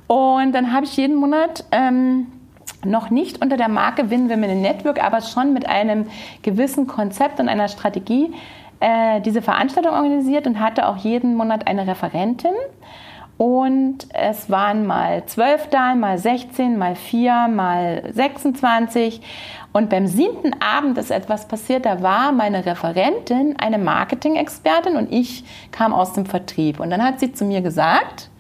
Und 0.08 0.52
dann 0.54 0.74
habe 0.74 0.88
ich 0.88 0.98
jeden 0.98 1.16
Monat 1.16 1.64
ähm, 1.72 2.26
noch 2.84 3.12
nicht 3.12 3.44
unter 3.44 3.56
der 3.56 3.70
Marke 3.70 4.10
Win 4.10 4.32
Women 4.32 4.64
Network, 4.64 5.04
aber 5.04 5.22
schon 5.22 5.54
mit 5.54 5.70
einem 5.70 6.08
gewissen 6.42 6.88
Konzept 6.88 7.40
und 7.40 7.50
einer 7.50 7.68
Strategie 7.68 8.34
äh, 8.80 9.22
diese 9.22 9.44
Veranstaltung 9.44 9.94
organisiert 9.94 10.48
und 10.48 10.60
hatte 10.60 10.88
auch 10.88 10.98
jeden 10.98 11.36
Monat 11.36 11.68
eine 11.68 11.86
Referentin. 11.86 12.54
Und 13.38 14.08
es 14.14 14.50
waren 14.50 14.88
mal 14.88 15.26
zwölf 15.28 15.68
da, 15.68 15.94
mal 15.94 16.18
16, 16.18 16.78
mal 16.78 16.96
vier, 16.96 17.48
mal 17.48 18.04
26. 18.12 19.22
Und 19.74 19.92
beim 19.92 20.08
siebten 20.08 20.56
Abend 20.60 20.98
ist 20.98 21.12
etwas 21.12 21.48
passiert. 21.48 21.86
Da 21.86 22.02
war 22.02 22.32
meine 22.32 22.66
Referentin 22.66 23.56
eine 23.60 23.78
Marketing-Expertin 23.78 24.96
und 24.96 25.12
ich 25.14 25.44
kam 25.72 25.94
aus 25.94 26.14
dem 26.14 26.26
Vertrieb. 26.26 26.80
Und 26.80 26.90
dann 26.90 27.04
hat 27.04 27.20
sie 27.20 27.32
zu 27.32 27.46
mir 27.46 27.62
gesagt, 27.62 28.32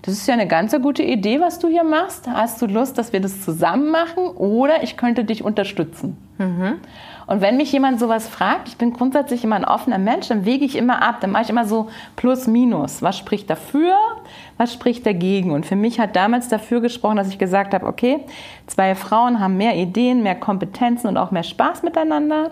das 0.00 0.14
ist 0.14 0.26
ja 0.26 0.34
eine 0.34 0.48
ganz 0.48 0.74
gute 0.80 1.02
Idee, 1.02 1.40
was 1.40 1.58
du 1.58 1.68
hier 1.68 1.84
machst. 1.84 2.26
Hast 2.26 2.60
du 2.60 2.66
Lust, 2.66 2.98
dass 2.98 3.12
wir 3.12 3.20
das 3.20 3.42
zusammen 3.42 3.90
machen 3.90 4.26
oder 4.26 4.82
ich 4.82 4.96
könnte 4.96 5.24
dich 5.24 5.44
unterstützen? 5.44 6.16
Mhm. 6.38 6.80
Und 7.26 7.40
wenn 7.40 7.56
mich 7.56 7.72
jemand 7.72 8.00
sowas 8.00 8.28
fragt, 8.28 8.68
ich 8.68 8.76
bin 8.76 8.92
grundsätzlich 8.92 9.44
immer 9.44 9.56
ein 9.56 9.64
offener 9.64 9.98
Mensch, 9.98 10.28
dann 10.28 10.44
wege 10.44 10.64
ich 10.64 10.76
immer 10.76 11.02
ab. 11.02 11.20
Dann 11.20 11.30
mache 11.30 11.44
ich 11.44 11.50
immer 11.50 11.64
so 11.64 11.88
plus 12.16 12.46
minus. 12.46 13.02
Was 13.02 13.18
spricht 13.18 13.48
dafür? 13.50 13.94
Was 14.58 14.72
spricht 14.72 15.06
dagegen? 15.06 15.50
Und 15.50 15.66
für 15.66 15.76
mich 15.76 16.00
hat 16.00 16.16
damals 16.16 16.48
dafür 16.48 16.80
gesprochen, 16.80 17.16
dass 17.16 17.28
ich 17.28 17.38
gesagt 17.38 17.74
habe, 17.74 17.86
okay, 17.86 18.20
zwei 18.66 18.94
Frauen 18.94 19.40
haben 19.40 19.56
mehr 19.56 19.76
Ideen, 19.76 20.22
mehr 20.22 20.34
Kompetenzen 20.34 21.08
und 21.08 21.16
auch 21.16 21.30
mehr 21.30 21.42
Spaß 21.42 21.82
miteinander 21.82 22.50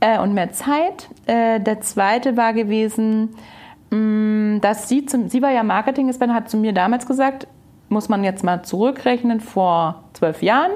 äh, 0.00 0.18
und 0.18 0.34
mehr 0.34 0.52
Zeit. 0.52 1.08
Äh, 1.26 1.60
der 1.60 1.80
zweite 1.80 2.36
war 2.36 2.52
gewesen, 2.52 3.30
Mm, 3.90 4.60
dass 4.60 4.88
sie, 4.88 5.04
zum, 5.04 5.28
sie 5.28 5.42
war 5.42 5.50
ja 5.50 5.62
Marketing-Expertin, 5.62 6.34
hat 6.34 6.48
zu 6.48 6.56
mir 6.56 6.72
damals 6.72 7.06
gesagt, 7.06 7.46
muss 7.90 8.08
man 8.08 8.22
jetzt 8.22 8.44
mal 8.44 8.62
zurückrechnen 8.62 9.40
vor 9.40 10.04
zwölf 10.12 10.42
Jahren. 10.42 10.70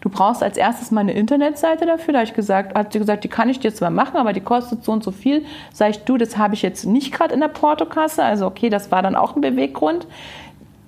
Du 0.00 0.08
brauchst 0.08 0.42
als 0.42 0.56
erstes 0.56 0.90
mal 0.92 1.00
eine 1.00 1.12
Internetseite 1.12 1.84
dafür. 1.84 2.14
Da 2.14 2.22
ich 2.22 2.32
gesagt, 2.32 2.78
hat 2.78 2.92
sie 2.92 3.00
gesagt, 3.00 3.24
die 3.24 3.28
kann 3.28 3.48
ich 3.48 3.58
dir 3.58 3.74
zwar 3.74 3.90
machen, 3.90 4.16
aber 4.16 4.32
die 4.32 4.40
kostet 4.40 4.84
so 4.84 4.92
und 4.92 5.02
so 5.02 5.10
viel. 5.10 5.44
Sag 5.72 5.90
ich, 5.90 6.04
du, 6.04 6.16
das 6.16 6.38
habe 6.38 6.54
ich 6.54 6.62
jetzt 6.62 6.86
nicht 6.86 7.12
gerade 7.12 7.34
in 7.34 7.40
der 7.40 7.48
Portokasse. 7.48 8.22
Also 8.22 8.46
okay, 8.46 8.70
das 8.70 8.92
war 8.92 9.02
dann 9.02 9.16
auch 9.16 9.34
ein 9.34 9.40
Beweggrund, 9.40 10.06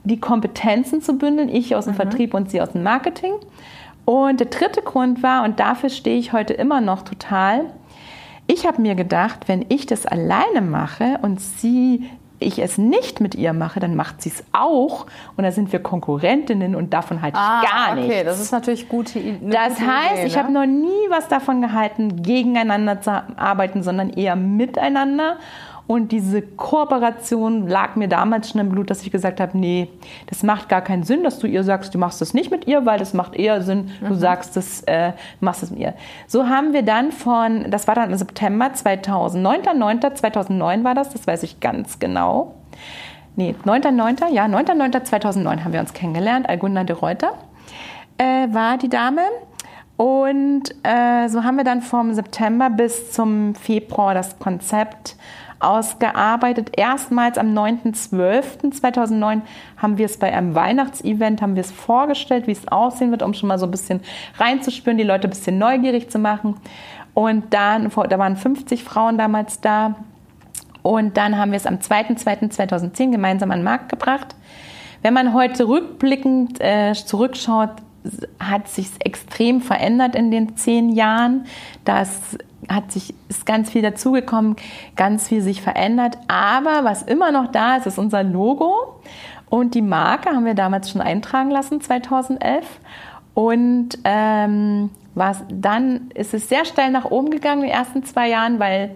die 0.04 0.20
Kompetenzen 0.20 1.02
zu 1.02 1.18
bündeln. 1.18 1.48
Ich 1.48 1.74
aus 1.74 1.84
dem 1.84 1.94
mhm. 1.94 1.96
Vertrieb 1.96 2.34
und 2.34 2.48
sie 2.50 2.60
aus 2.60 2.70
dem 2.70 2.84
Marketing. 2.84 3.32
Und 4.04 4.38
der 4.38 4.48
dritte 4.48 4.82
Grund 4.82 5.22
war, 5.22 5.44
und 5.44 5.58
dafür 5.60 5.90
stehe 5.90 6.18
ich 6.18 6.32
heute 6.32 6.54
immer 6.54 6.80
noch 6.80 7.02
total, 7.02 7.64
ich 8.46 8.66
habe 8.66 8.82
mir 8.82 8.94
gedacht, 8.94 9.48
wenn 9.48 9.64
ich 9.68 9.86
das 9.86 10.06
alleine 10.06 10.60
mache 10.60 11.18
und 11.22 11.40
sie 11.40 12.08
ich 12.42 12.58
es 12.58 12.78
nicht 12.78 13.20
mit 13.20 13.34
ihr 13.34 13.52
mache, 13.52 13.80
dann 13.80 13.96
macht 13.96 14.22
sie 14.22 14.30
es 14.30 14.44
auch 14.52 15.06
und 15.36 15.44
da 15.44 15.52
sind 15.52 15.72
wir 15.72 15.82
Konkurrentinnen 15.82 16.74
und 16.74 16.92
davon 16.92 17.22
halte 17.22 17.38
ich 17.38 17.42
ah, 17.42 17.62
gar 17.62 17.94
nichts. 17.94 18.10
Okay, 18.10 18.24
das 18.24 18.40
ist 18.40 18.52
natürlich 18.52 18.88
gute 18.88 19.18
Idee. 19.18 19.50
Das 19.50 19.80
heißt, 19.80 20.18
Idee, 20.18 20.26
ich 20.26 20.36
habe 20.36 20.52
noch 20.52 20.66
nie 20.66 21.08
was 21.08 21.28
davon 21.28 21.62
gehalten, 21.62 22.22
gegeneinander 22.22 23.00
zu 23.00 23.10
arbeiten, 23.36 23.82
sondern 23.82 24.10
eher 24.10 24.36
miteinander 24.36 25.36
und 25.86 26.12
diese 26.12 26.42
Kooperation 26.42 27.66
lag 27.68 27.96
mir 27.96 28.08
damals 28.08 28.50
schon 28.50 28.60
im 28.60 28.68
Blut, 28.68 28.90
dass 28.90 29.02
ich 29.02 29.10
gesagt 29.10 29.40
habe, 29.40 29.58
nee, 29.58 29.88
das 30.26 30.42
macht 30.42 30.68
gar 30.68 30.80
keinen 30.80 31.02
Sinn, 31.02 31.22
dass 31.24 31.38
du 31.38 31.46
ihr 31.46 31.64
sagst, 31.64 31.94
du 31.94 31.98
machst 31.98 32.20
das 32.20 32.34
nicht 32.34 32.50
mit 32.50 32.66
ihr, 32.66 32.86
weil 32.86 32.98
das 32.98 33.14
macht 33.14 33.34
eher 33.34 33.62
Sinn, 33.62 33.90
du 34.00 34.14
mhm. 34.14 34.18
sagst, 34.18 34.56
das, 34.56 34.82
äh, 34.82 35.12
machst 35.40 35.62
es 35.62 35.70
mit 35.70 35.80
ihr. 35.80 35.94
So 36.26 36.48
haben 36.48 36.72
wir 36.72 36.82
dann 36.82 37.12
von, 37.12 37.70
das 37.70 37.88
war 37.88 37.94
dann 37.94 38.10
im 38.10 38.16
September 38.16 38.72
2009, 38.72 39.62
9.9.2009 39.62 40.84
war 40.84 40.94
das, 40.94 41.10
das 41.10 41.26
weiß 41.26 41.42
ich 41.42 41.60
ganz 41.60 41.98
genau. 41.98 42.54
Nee, 43.34 43.54
9.9., 43.64 44.32
ja, 44.32 44.44
9.9.2009 44.44 45.64
haben 45.64 45.72
wir 45.72 45.80
uns 45.80 45.92
kennengelernt, 45.92 46.48
Alguna 46.48 46.84
de 46.84 46.94
Reuter 46.94 47.32
äh, 48.18 48.52
war 48.52 48.78
die 48.78 48.88
Dame. 48.88 49.22
Und 49.96 50.64
äh, 50.82 51.28
so 51.28 51.44
haben 51.44 51.56
wir 51.56 51.64
dann 51.64 51.82
vom 51.82 52.12
September 52.14 52.70
bis 52.70 53.12
zum 53.12 53.54
Februar 53.54 54.14
das 54.14 54.38
Konzept 54.38 55.16
ausgearbeitet. 55.62 56.72
Erstmals 56.76 57.38
am 57.38 57.48
9.12.2009 57.48 59.42
haben 59.76 59.98
wir 59.98 60.06
es 60.06 60.18
bei 60.18 60.32
einem 60.32 60.54
Weihnachtsevent, 60.54 61.42
haben 61.42 61.54
wir 61.54 61.62
es 61.62 61.70
vorgestellt, 61.70 62.46
wie 62.46 62.52
es 62.52 62.68
aussehen 62.68 63.10
wird, 63.10 63.22
um 63.22 63.34
schon 63.34 63.48
mal 63.48 63.58
so 63.58 63.66
ein 63.66 63.70
bisschen 63.70 64.00
reinzuspüren, 64.38 64.98
die 64.98 65.04
Leute 65.04 65.28
ein 65.28 65.30
bisschen 65.30 65.58
neugierig 65.58 66.10
zu 66.10 66.18
machen. 66.18 66.56
Und 67.14 67.52
dann, 67.52 67.90
da 67.90 68.18
waren 68.18 68.36
50 68.36 68.84
Frauen 68.84 69.18
damals 69.18 69.60
da. 69.60 69.96
Und 70.82 71.16
dann 71.16 71.38
haben 71.38 71.52
wir 71.52 71.56
es 71.56 71.66
am 71.66 71.76
2.2.2010 71.76 73.12
gemeinsam 73.12 73.50
an 73.50 73.60
den 73.60 73.64
Markt 73.64 73.88
gebracht. 73.88 74.34
Wenn 75.02 75.14
man 75.14 75.34
heute 75.34 75.68
rückblickend 75.68 76.60
äh, 76.60 76.92
zurückschaut, 76.94 77.70
hat 78.40 78.68
sich 78.68 78.88
extrem 79.00 79.60
verändert 79.60 80.16
in 80.16 80.30
den 80.30 80.56
zehn 80.56 80.90
Jahren. 80.90 81.44
Das 81.84 82.36
hat 82.74 82.92
sich, 82.92 83.14
ist 83.28 83.46
ganz 83.46 83.70
viel 83.70 83.82
dazugekommen, 83.82 84.56
ganz 84.96 85.28
viel 85.28 85.42
sich 85.42 85.62
verändert. 85.62 86.18
Aber 86.28 86.84
was 86.84 87.02
immer 87.02 87.32
noch 87.32 87.50
da 87.50 87.76
ist, 87.76 87.86
ist 87.86 87.98
unser 87.98 88.22
Logo. 88.22 89.00
Und 89.48 89.74
die 89.74 89.82
Marke 89.82 90.30
haben 90.30 90.44
wir 90.44 90.54
damals 90.54 90.90
schon 90.90 91.00
eintragen 91.00 91.50
lassen, 91.50 91.80
2011. 91.80 92.64
Und 93.34 93.98
ähm, 94.04 94.90
was, 95.14 95.42
dann 95.50 96.10
ist 96.14 96.34
es 96.34 96.48
sehr 96.48 96.64
steil 96.64 96.90
nach 96.90 97.04
oben 97.04 97.30
gegangen 97.30 97.62
in 97.62 97.68
den 97.68 97.76
ersten 97.76 98.04
zwei 98.04 98.28
Jahren, 98.28 98.58
weil 98.58 98.94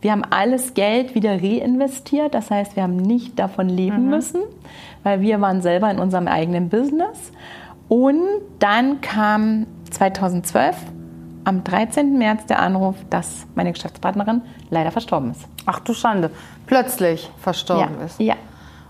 wir 0.00 0.12
haben 0.12 0.24
alles 0.28 0.74
Geld 0.74 1.14
wieder 1.14 1.42
reinvestiert. 1.42 2.34
Das 2.34 2.50
heißt, 2.50 2.76
wir 2.76 2.82
haben 2.82 2.96
nicht 2.96 3.38
davon 3.38 3.68
leben 3.68 4.04
mhm. 4.04 4.10
müssen, 4.10 4.42
weil 5.02 5.20
wir 5.20 5.40
waren 5.40 5.62
selber 5.62 5.90
in 5.90 5.98
unserem 5.98 6.28
eigenen 6.28 6.68
Business. 6.68 7.32
Und 7.88 8.22
dann 8.58 9.00
kam 9.00 9.66
2012 9.90 10.76
am 11.46 11.62
13. 11.62 12.18
März 12.18 12.46
der 12.46 12.58
Anruf, 12.58 12.96
dass 13.08 13.46
meine 13.54 13.72
Geschäftspartnerin 13.72 14.42
leider 14.68 14.90
verstorben 14.90 15.30
ist. 15.30 15.46
Ach 15.64 15.78
du 15.78 15.94
Schande, 15.94 16.32
plötzlich 16.66 17.30
verstorben 17.38 17.98
ja. 18.00 18.04
ist. 18.04 18.20
Ja. 18.20 18.34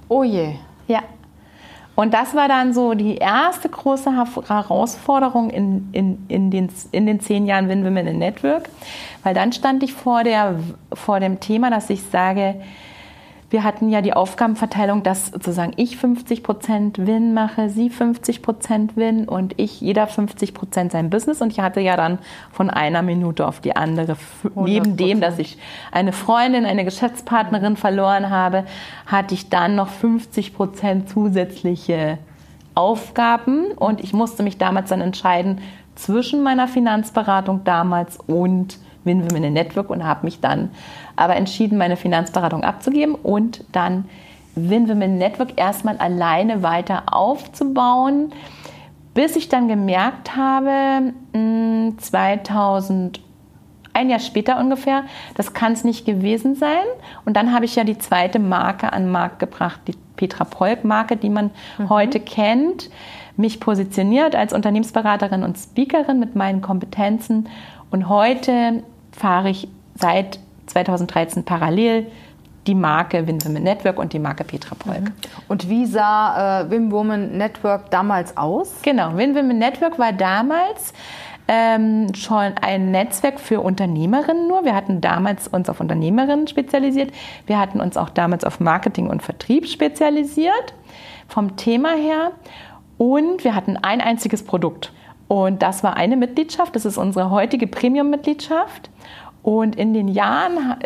Oh 0.09 0.23
je. 0.23 0.55
Ja. 0.89 1.01
Und 1.97 2.15
das 2.15 2.35
war 2.35 2.49
dann 2.49 2.73
so 2.73 2.95
die 2.95 3.17
erste 3.17 3.69
große 3.69 4.11
Herausforderung 4.49 5.51
in, 5.51 5.91
in, 5.93 6.25
in, 6.29 6.51
den, 6.51 6.71
in 6.93 7.05
den 7.05 7.21
zehn 7.21 7.45
Jahren 7.45 7.69
Win 7.69 7.85
Women 7.85 8.07
in 8.07 8.19
Network, 8.19 8.71
weil 9.23 9.35
dann 9.35 9.53
stand 9.53 9.83
ich 9.83 9.93
vor, 9.93 10.25
der, 10.25 10.59
vor 10.95 11.21
dem 11.21 11.41
Thema, 11.41 11.69
dass 11.71 11.91
ich 11.91 12.03
sage, 12.05 12.55
wir 13.49 13.63
hatten 13.63 13.91
ja 13.91 14.03
die 14.03 14.13
Aufgabenverteilung, 14.13 15.05
dass 15.05 15.29
sozusagen 15.29 15.73
ich 15.77 15.97
50 15.97 16.43
Prozent 16.43 17.07
Win 17.07 17.33
mache, 17.33 17.71
sie 17.71 17.91
50 17.91 18.43
Prozent 18.43 18.97
Win 18.97 19.29
und 19.29 19.55
ich 19.57 19.81
jeder 19.81 20.09
50 20.09 20.53
Prozent 20.53 20.93
sein 20.93 21.11
Business. 21.11 21.41
Und 21.41 21.53
ich 21.53 21.61
hatte 21.61 21.81
ja 21.81 21.97
dann 21.97 22.19
von 22.51 22.71
einer 22.71 23.03
Minute 23.03 23.47
auf 23.47 23.61
die 23.61 23.77
andere, 23.77 24.17
neben 24.57 24.97
dem, 24.97 25.21
dass 25.21 25.39
ich 25.39 25.59
eine 25.93 26.13
Freundin, 26.13 26.65
eine 26.65 26.85
Geschäftspartnerin 26.85 27.77
verloren 27.77 28.31
habe, 28.31 28.65
hatte 29.07 29.35
ich 29.35 29.49
dann 29.49 29.77
noch 29.77 29.89
50 29.89 30.55
Prozent 30.55 31.09
zusätzliche 31.09 32.19
Aufgaben. 32.75 33.67
Und 33.73 34.03
ich 34.03 34.13
musste 34.13 34.43
mich 34.43 34.59
damals 34.59 34.91
dann 34.91 35.01
entscheiden 35.01 35.61
zwischen 35.95 36.43
meiner 36.43 36.67
Finanzberatung 36.67 37.63
damals 37.63 38.19
und 38.27 38.79
Win 39.07 39.31
Women 39.31 39.53
Network 39.53 39.89
und 39.89 40.05
habe 40.05 40.27
mich 40.27 40.41
dann 40.41 40.71
aber 41.17 41.37
entschieden, 41.37 41.79
meine 41.79 41.97
Finanzberatung 41.97 42.65
abzugeben 42.65 43.15
und 43.15 43.65
dann 43.73 44.05
Win 44.55 44.89
Women 44.89 45.19
Network 45.19 45.51
erstmal 45.57 45.97
alleine 45.99 46.63
weiter 46.63 47.05
aufzubauen, 47.13 48.33
bis 49.15 49.37
ich 49.37 49.49
dann 49.49 49.69
gemerkt 49.69 50.37
habe, 50.37 51.13
2000 51.33 53.17
hm, 53.17 53.25
ein 53.95 54.11
Jahr 54.11 54.21
später 54.21 54.59
ungefähr, 54.59 55.05
das 55.37 55.55
kann 55.55 55.73
es 55.73 55.83
nicht 55.83 56.05
gewesen 56.05 56.55
sein. 56.55 56.85
Und 57.25 57.35
dann 57.35 57.55
habe 57.55 57.65
ich 57.65 57.77
ja 57.77 57.85
die 57.85 57.97
zweite 57.97 58.39
Marke 58.39 58.93
an 58.93 59.05
den 59.05 59.13
Markt 59.13 59.39
gebracht, 59.39 59.81
die 59.87 59.95
Petra 60.17 60.45
Polk-Marke, 60.45 61.17
die 61.17 61.31
man 61.31 61.51
mhm. 61.79 61.89
heute 61.89 62.21
kennt, 62.21 62.91
mich 63.39 63.59
positioniert 63.59 64.35
als 64.35 64.53
Unternehmensberaterin 64.53 65.43
und 65.43 65.57
Speakerin 65.57 66.19
mit 66.19 66.37
meinen 66.37 66.61
Kompetenzen. 66.61 67.49
Und 67.91 68.09
heute 68.09 68.83
fahre 69.17 69.51
ich 69.51 69.69
seit 69.95 70.39
2013 70.67 71.45
parallel 71.45 72.07
die 72.67 72.75
Marke 72.75 73.27
Win 73.27 73.45
Women 73.45 73.63
Network 73.63 73.99
und 73.99 74.13
die 74.13 74.19
Marke 74.19 74.45
Petra 74.45 74.75
Polk. 74.75 75.03
Mhm. 75.03 75.13
Und 75.49 75.69
wie 75.69 75.87
sah 75.87 76.63
äh, 76.63 76.71
Win 76.71 76.91
Women 76.91 77.37
Network 77.37 77.91
damals 77.91 78.37
aus? 78.37 78.73
Genau, 78.83 79.17
Win 79.17 79.35
Women 79.35 79.59
Network 79.59 79.99
war 79.99 80.13
damals 80.13 80.93
ähm, 81.49 82.13
schon 82.15 82.55
ein 82.61 82.91
Netzwerk 82.91 83.39
für 83.39 83.61
Unternehmerinnen 83.61 84.49
nur. 84.49 84.65
Wir 84.65 84.75
hatten 84.75 85.01
damals 85.01 85.47
uns 85.47 85.69
auf 85.69 85.81
Unternehmerinnen 85.81 86.49
spezialisiert. 86.49 87.13
Wir 87.47 87.59
hatten 87.59 87.81
uns 87.81 87.97
auch 87.97 88.11
damals 88.11 88.45
auf 88.45 88.59
Marketing 88.59 89.09
und 89.09 89.23
Vertrieb 89.23 89.69
spezialisiert 89.69 90.75
vom 91.29 91.57
Thema 91.57 91.95
her. 91.95 92.33
Und 92.99 93.45
wir 93.45 93.55
hatten 93.55 93.77
ein 93.77 94.01
einziges 94.01 94.43
Produkt. 94.43 94.93
Und 95.29 95.63
das 95.63 95.83
war 95.83 95.97
eine 95.97 96.17
Mitgliedschaft. 96.17 96.77
Das 96.77 96.85
ist 96.85 96.99
unsere 96.99 97.31
heutige 97.31 97.67
Premium-Mitgliedschaft. 97.67 98.91
Und 99.43 99.77
in 99.77 99.93
den 99.93 100.09
Jahren, 100.09 100.77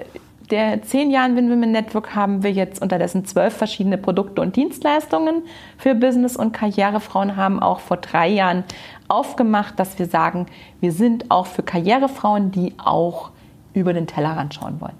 der 0.51 0.83
zehn 0.83 1.11
Jahren 1.11 1.37
Win 1.37 1.51
Women 1.51 1.73
Network 1.73 2.15
haben 2.15 2.43
wir 2.43 2.53
jetzt 2.53 2.83
unterdessen 2.83 3.25
zwölf 3.25 3.57
verschiedene 3.57 3.99
Produkte 3.99 4.43
und 4.43 4.57
Dienstleistungen 4.57 5.43
für 5.79 5.95
Business- 5.95 6.37
und 6.37 6.53
Karrierefrauen, 6.53 7.37
haben 7.37 7.61
auch 7.61 7.81
vor 7.81 7.99
drei 7.99 8.29
Jahren 8.29 8.65
aufgemacht, 9.09 9.79
dass 9.79 9.99
wir 9.99 10.07
sagen, 10.07 10.47
wir 10.81 10.93
sind 10.93 11.31
auch 11.31 11.47
für 11.47 11.63
Karrierefrauen, 11.63 12.51
die 12.51 12.75
auch 12.83 13.31
über 13.75 13.93
den 13.93 14.07
Tellerrand 14.07 14.55
schauen 14.55 14.81
wollen. 14.81 14.95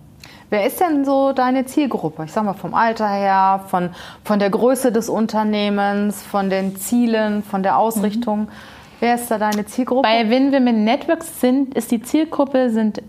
Wer 0.51 0.67
ist 0.67 0.81
denn 0.81 1.05
so 1.05 1.33
deine 1.33 1.65
Zielgruppe? 1.65 2.25
Ich 2.25 2.33
sag 2.33 2.45
mal 2.45 2.55
vom 2.55 2.75
Alter 2.75 3.09
her, 3.09 3.65
von, 3.69 3.91
von 4.25 4.39
der 4.41 4.51
Größe 4.51 4.91
des 4.91 5.09
Unternehmens, 5.09 6.23
von 6.23 6.51
den 6.51 6.77
Zielen, 6.77 7.45
von 7.45 7.63
der 7.63 7.79
Ausrichtung. 7.79 8.41
Mhm. 8.41 8.49
Wer 9.01 9.15
ist 9.15 9.31
da 9.31 9.39
deine 9.39 9.65
Zielgruppe? 9.65 10.03
Bei 10.03 10.29
Win 10.29 10.53
Women 10.53 10.85
Networks 10.85 11.41
sind, 11.41 11.75
ist 11.75 11.91
die 11.91 12.03
Zielgruppe 12.03 12.71
sind 12.71 13.03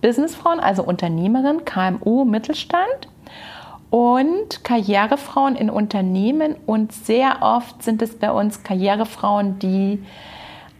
Businessfrauen, 0.00 0.60
also 0.60 0.84
Unternehmerinnen, 0.84 1.64
KMU, 1.64 2.24
Mittelstand 2.24 3.08
und 3.90 4.64
Karrierefrauen 4.64 5.56
in 5.56 5.68
Unternehmen. 5.68 6.54
Und 6.64 6.92
sehr 6.92 7.42
oft 7.42 7.82
sind 7.82 8.02
es 8.02 8.16
bei 8.16 8.30
uns 8.30 8.62
Karrierefrauen, 8.62 9.58
die 9.58 10.02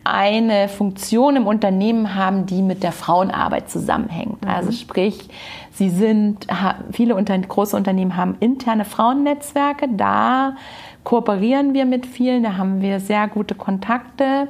eine 0.04 0.68
Funktion 0.68 1.36
im 1.36 1.46
Unternehmen 1.46 2.14
haben, 2.14 2.46
die 2.46 2.62
mit 2.62 2.82
der 2.82 2.92
Frauenarbeit 2.92 3.70
zusammenhängt. 3.70 4.42
Mhm. 4.42 4.48
Also 4.48 4.72
sprich, 4.72 5.28
sie 5.72 5.90
sind, 5.90 6.46
viele 6.92 7.14
große 7.14 7.76
Unternehmen 7.76 8.16
haben 8.16 8.36
interne 8.40 8.84
Frauennetzwerke, 8.84 9.88
da 9.88 10.56
kooperieren 11.04 11.74
wir 11.74 11.84
mit 11.84 12.06
vielen, 12.06 12.42
da 12.42 12.56
haben 12.56 12.80
wir 12.80 13.00
sehr 13.00 13.28
gute 13.28 13.54
Kontakte 13.54 14.48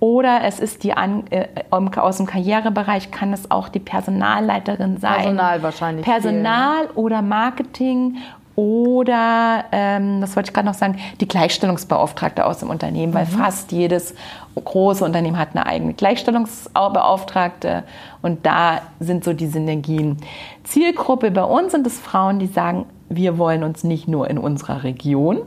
oder 0.00 0.42
es 0.44 0.60
ist 0.60 0.84
die 0.84 0.92
an, 0.92 1.24
äh, 1.30 1.48
aus 1.70 2.18
dem 2.18 2.26
Karrierebereich 2.26 3.10
kann 3.10 3.32
es 3.32 3.50
auch 3.50 3.68
die 3.68 3.80
Personalleiterin 3.80 4.98
sein. 4.98 5.22
Personal 5.22 5.62
wahrscheinlich. 5.62 6.04
Personal 6.04 6.86
viel. 6.86 6.96
oder 6.96 7.22
Marketing 7.22 8.18
oder, 8.54 9.66
ähm, 9.70 10.20
das 10.20 10.34
wollte 10.34 10.50
ich 10.50 10.54
gerade 10.54 10.66
noch 10.66 10.74
sagen, 10.74 10.98
die 11.20 11.28
Gleichstellungsbeauftragte 11.28 12.44
aus 12.44 12.58
dem 12.58 12.70
Unternehmen, 12.70 13.14
weil 13.14 13.24
mhm. 13.24 13.30
fast 13.30 13.70
jedes 13.70 14.14
große 14.56 15.04
Unternehmen 15.04 15.38
hat 15.38 15.50
eine 15.54 15.64
eigene 15.66 15.94
Gleichstellungsbeauftragte 15.94 17.84
und 18.20 18.44
da 18.44 18.80
sind 18.98 19.22
so 19.22 19.32
die 19.32 19.46
Synergien. 19.46 20.16
Zielgruppe 20.64 21.30
bei 21.30 21.44
uns 21.44 21.70
sind 21.70 21.86
es 21.86 22.00
Frauen, 22.00 22.40
die 22.40 22.48
sagen, 22.48 22.86
wir 23.08 23.38
wollen 23.38 23.62
uns 23.62 23.84
nicht 23.84 24.06
nur 24.06 24.28
in 24.28 24.38
unserer 24.38 24.84
Region, 24.84 25.40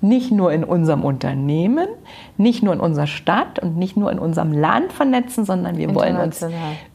nicht 0.00 0.30
nur 0.32 0.52
in 0.52 0.64
unserem 0.64 1.04
Unternehmen, 1.04 1.86
nicht 2.38 2.62
nur 2.62 2.72
in 2.72 2.80
unserer 2.80 3.06
Stadt 3.06 3.58
und 3.58 3.76
nicht 3.76 3.96
nur 3.96 4.10
in 4.10 4.18
unserem 4.18 4.52
Land 4.52 4.92
vernetzen, 4.92 5.44
sondern 5.44 5.76
wir 5.76 5.94
wollen 5.94 6.16
uns 6.16 6.44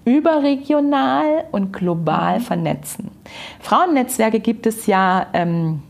überregional 0.06 1.46
und 1.52 1.72
global 1.72 2.40
mhm. 2.40 2.44
vernetzen. 2.44 3.12
Frauennetzwerke 3.60 4.40
gibt 4.40 4.66
es 4.66 4.88
ja 4.88 5.28
ähm, 5.34 5.82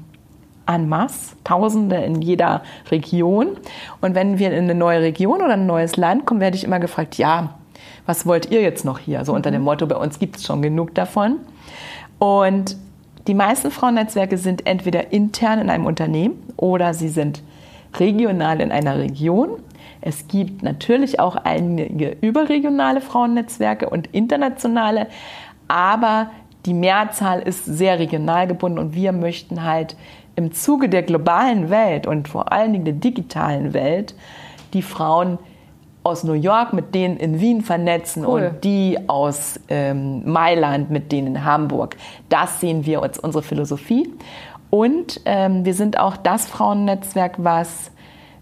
en 0.65 0.89
masse, 0.89 1.35
Tausende 1.45 1.95
in 1.95 2.21
jeder 2.21 2.61
Region. 2.91 3.57
Und 4.01 4.15
wenn 4.15 4.37
wir 4.37 4.51
in 4.51 4.65
eine 4.65 4.75
neue 4.75 5.01
Region 5.01 5.41
oder 5.41 5.53
ein 5.53 5.65
neues 5.65 5.95
Land 5.95 6.25
kommen, 6.25 6.41
werde 6.41 6.57
ich 6.57 6.65
immer 6.65 6.79
gefragt, 6.79 7.17
ja, 7.17 7.51
was 8.05 8.25
wollt 8.25 8.51
ihr 8.51 8.61
jetzt 8.61 8.83
noch 8.83 8.99
hier? 8.99 9.23
So 9.23 9.33
unter 9.33 9.51
dem 9.51 9.61
mhm. 9.61 9.65
Motto, 9.65 9.87
bei 9.87 9.95
uns 9.95 10.19
gibt 10.19 10.35
es 10.37 10.45
schon 10.45 10.61
genug 10.61 10.93
davon. 10.93 11.37
Und 12.19 12.75
die 13.27 13.33
meisten 13.33 13.71
Frauennetzwerke 13.71 14.37
sind 14.37 14.65
entweder 14.65 15.11
intern 15.11 15.59
in 15.59 15.69
einem 15.69 15.85
Unternehmen 15.85 16.41
oder 16.55 16.93
sie 16.93 17.09
sind 17.09 17.43
regional 17.99 18.61
in 18.61 18.71
einer 18.71 18.97
Region. 18.97 19.49
Es 19.99 20.27
gibt 20.27 20.63
natürlich 20.63 21.19
auch 21.19 21.35
einige 21.35 22.15
überregionale 22.21 23.01
Frauennetzwerke 23.01 23.89
und 23.89 24.07
internationale, 24.07 25.07
aber 25.67 26.31
die 26.65 26.73
Mehrzahl 26.73 27.41
ist 27.41 27.65
sehr 27.65 27.99
regional 27.99 28.47
gebunden 28.47 28.79
und 28.79 28.95
wir 28.95 29.11
möchten 29.11 29.63
halt 29.63 29.97
im 30.35 30.53
Zuge 30.53 30.87
der 30.87 31.03
globalen 31.03 31.69
Welt 31.69 32.07
und 32.07 32.27
vor 32.27 32.51
allen 32.51 32.73
Dingen 32.73 32.85
der 32.85 32.93
digitalen 32.93 33.73
Welt 33.73 34.15
die 34.73 34.81
Frauen 34.81 35.39
aus 36.07 36.23
New 36.23 36.33
York 36.33 36.73
mit 36.73 36.95
denen 36.95 37.17
in 37.17 37.39
Wien 37.39 37.61
vernetzen 37.61 38.25
cool. 38.25 38.47
und 38.47 38.63
die 38.63 38.97
aus 39.07 39.59
ähm, 39.67 40.23
Mailand 40.25 40.89
mit 40.89 41.11
denen 41.11 41.27
in 41.27 41.45
Hamburg. 41.45 41.97
Das 42.29 42.61
sehen 42.61 42.85
wir 42.85 43.03
als 43.03 43.19
unsere 43.19 43.43
Philosophie. 43.43 44.09
Und 44.69 45.21
ähm, 45.25 45.65
wir 45.65 45.73
sind 45.73 45.99
auch 45.99 46.17
das 46.17 46.47
Frauennetzwerk, 46.47 47.35
was 47.37 47.91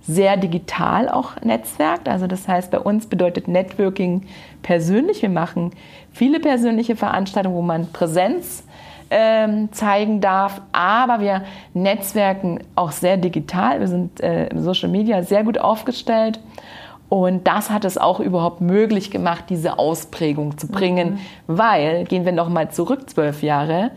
sehr 0.08 0.38
digital 0.38 1.10
auch 1.10 1.42
netzwerkt. 1.42 2.08
Also 2.08 2.28
das 2.28 2.48
heißt, 2.48 2.70
bei 2.70 2.80
uns 2.80 3.08
bedeutet 3.08 3.48
Networking 3.48 4.24
persönlich. 4.62 5.22
Wir 5.22 5.30
machen 5.30 5.72
viele 6.12 6.40
persönliche 6.40 6.96
Veranstaltungen, 6.96 7.56
wo 7.56 7.62
man 7.62 7.92
Präsenz 7.92 8.64
ähm, 9.10 9.72
zeigen 9.72 10.22
darf, 10.22 10.62
aber 10.72 11.20
wir 11.20 11.44
netzwerken 11.74 12.60
auch 12.76 12.92
sehr 12.92 13.18
digital. 13.18 13.80
Wir 13.80 13.88
sind 13.88 14.20
äh, 14.22 14.48
im 14.48 14.62
Social 14.62 14.90
Media 14.90 15.24
sehr 15.24 15.44
gut 15.44 15.58
aufgestellt 15.58 16.40
Und 17.08 17.48
das 17.48 17.70
hat 17.70 17.86
es 17.86 17.98
auch 17.98 18.20
überhaupt 18.20 18.62
möglich 18.62 19.12
gemacht, 19.12 19.46
diese 19.50 19.78
Ausprägung 19.78 20.58
zu 20.58 20.68
bringen, 20.68 21.14
mhm. 21.14 21.58
weil, 21.58 22.04
gehen 22.06 22.26
wir 22.26 22.32
nochmal 22.32 22.72
zurück, 22.72 23.10
zwölf 23.10 23.44
Jahre, 23.44 23.92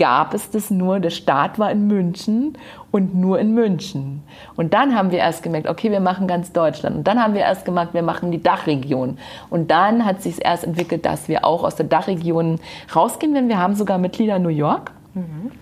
gab 0.00 0.32
es 0.32 0.50
das 0.50 0.70
nur, 0.70 0.98
der 0.98 1.10
Start 1.10 1.58
war 1.58 1.70
in 1.70 1.86
München 1.86 2.56
und 2.90 3.14
nur 3.14 3.38
in 3.38 3.54
München. 3.54 4.22
Und 4.56 4.72
dann 4.72 4.94
haben 4.96 5.10
wir 5.10 5.18
erst 5.18 5.42
gemerkt, 5.42 5.68
okay, 5.68 5.90
wir 5.90 6.00
machen 6.00 6.26
ganz 6.26 6.52
Deutschland. 6.52 6.96
Und 6.96 7.06
dann 7.06 7.22
haben 7.22 7.34
wir 7.34 7.42
erst 7.42 7.66
gemacht, 7.66 7.90
wir 7.92 8.02
machen 8.02 8.32
die 8.32 8.42
Dachregion. 8.42 9.18
Und 9.50 9.70
dann 9.70 10.06
hat 10.06 10.22
sich 10.22 10.42
erst 10.42 10.64
entwickelt, 10.64 11.04
dass 11.04 11.28
wir 11.28 11.44
auch 11.44 11.64
aus 11.64 11.76
der 11.76 11.84
Dachregion 11.84 12.60
rausgehen 12.96 13.34
werden. 13.34 13.50
Wir 13.50 13.58
haben 13.58 13.74
sogar 13.74 13.98
Mitglieder 13.98 14.36
in 14.36 14.42
New 14.42 14.48
York. 14.48 14.90
Mhm. 15.12 15.52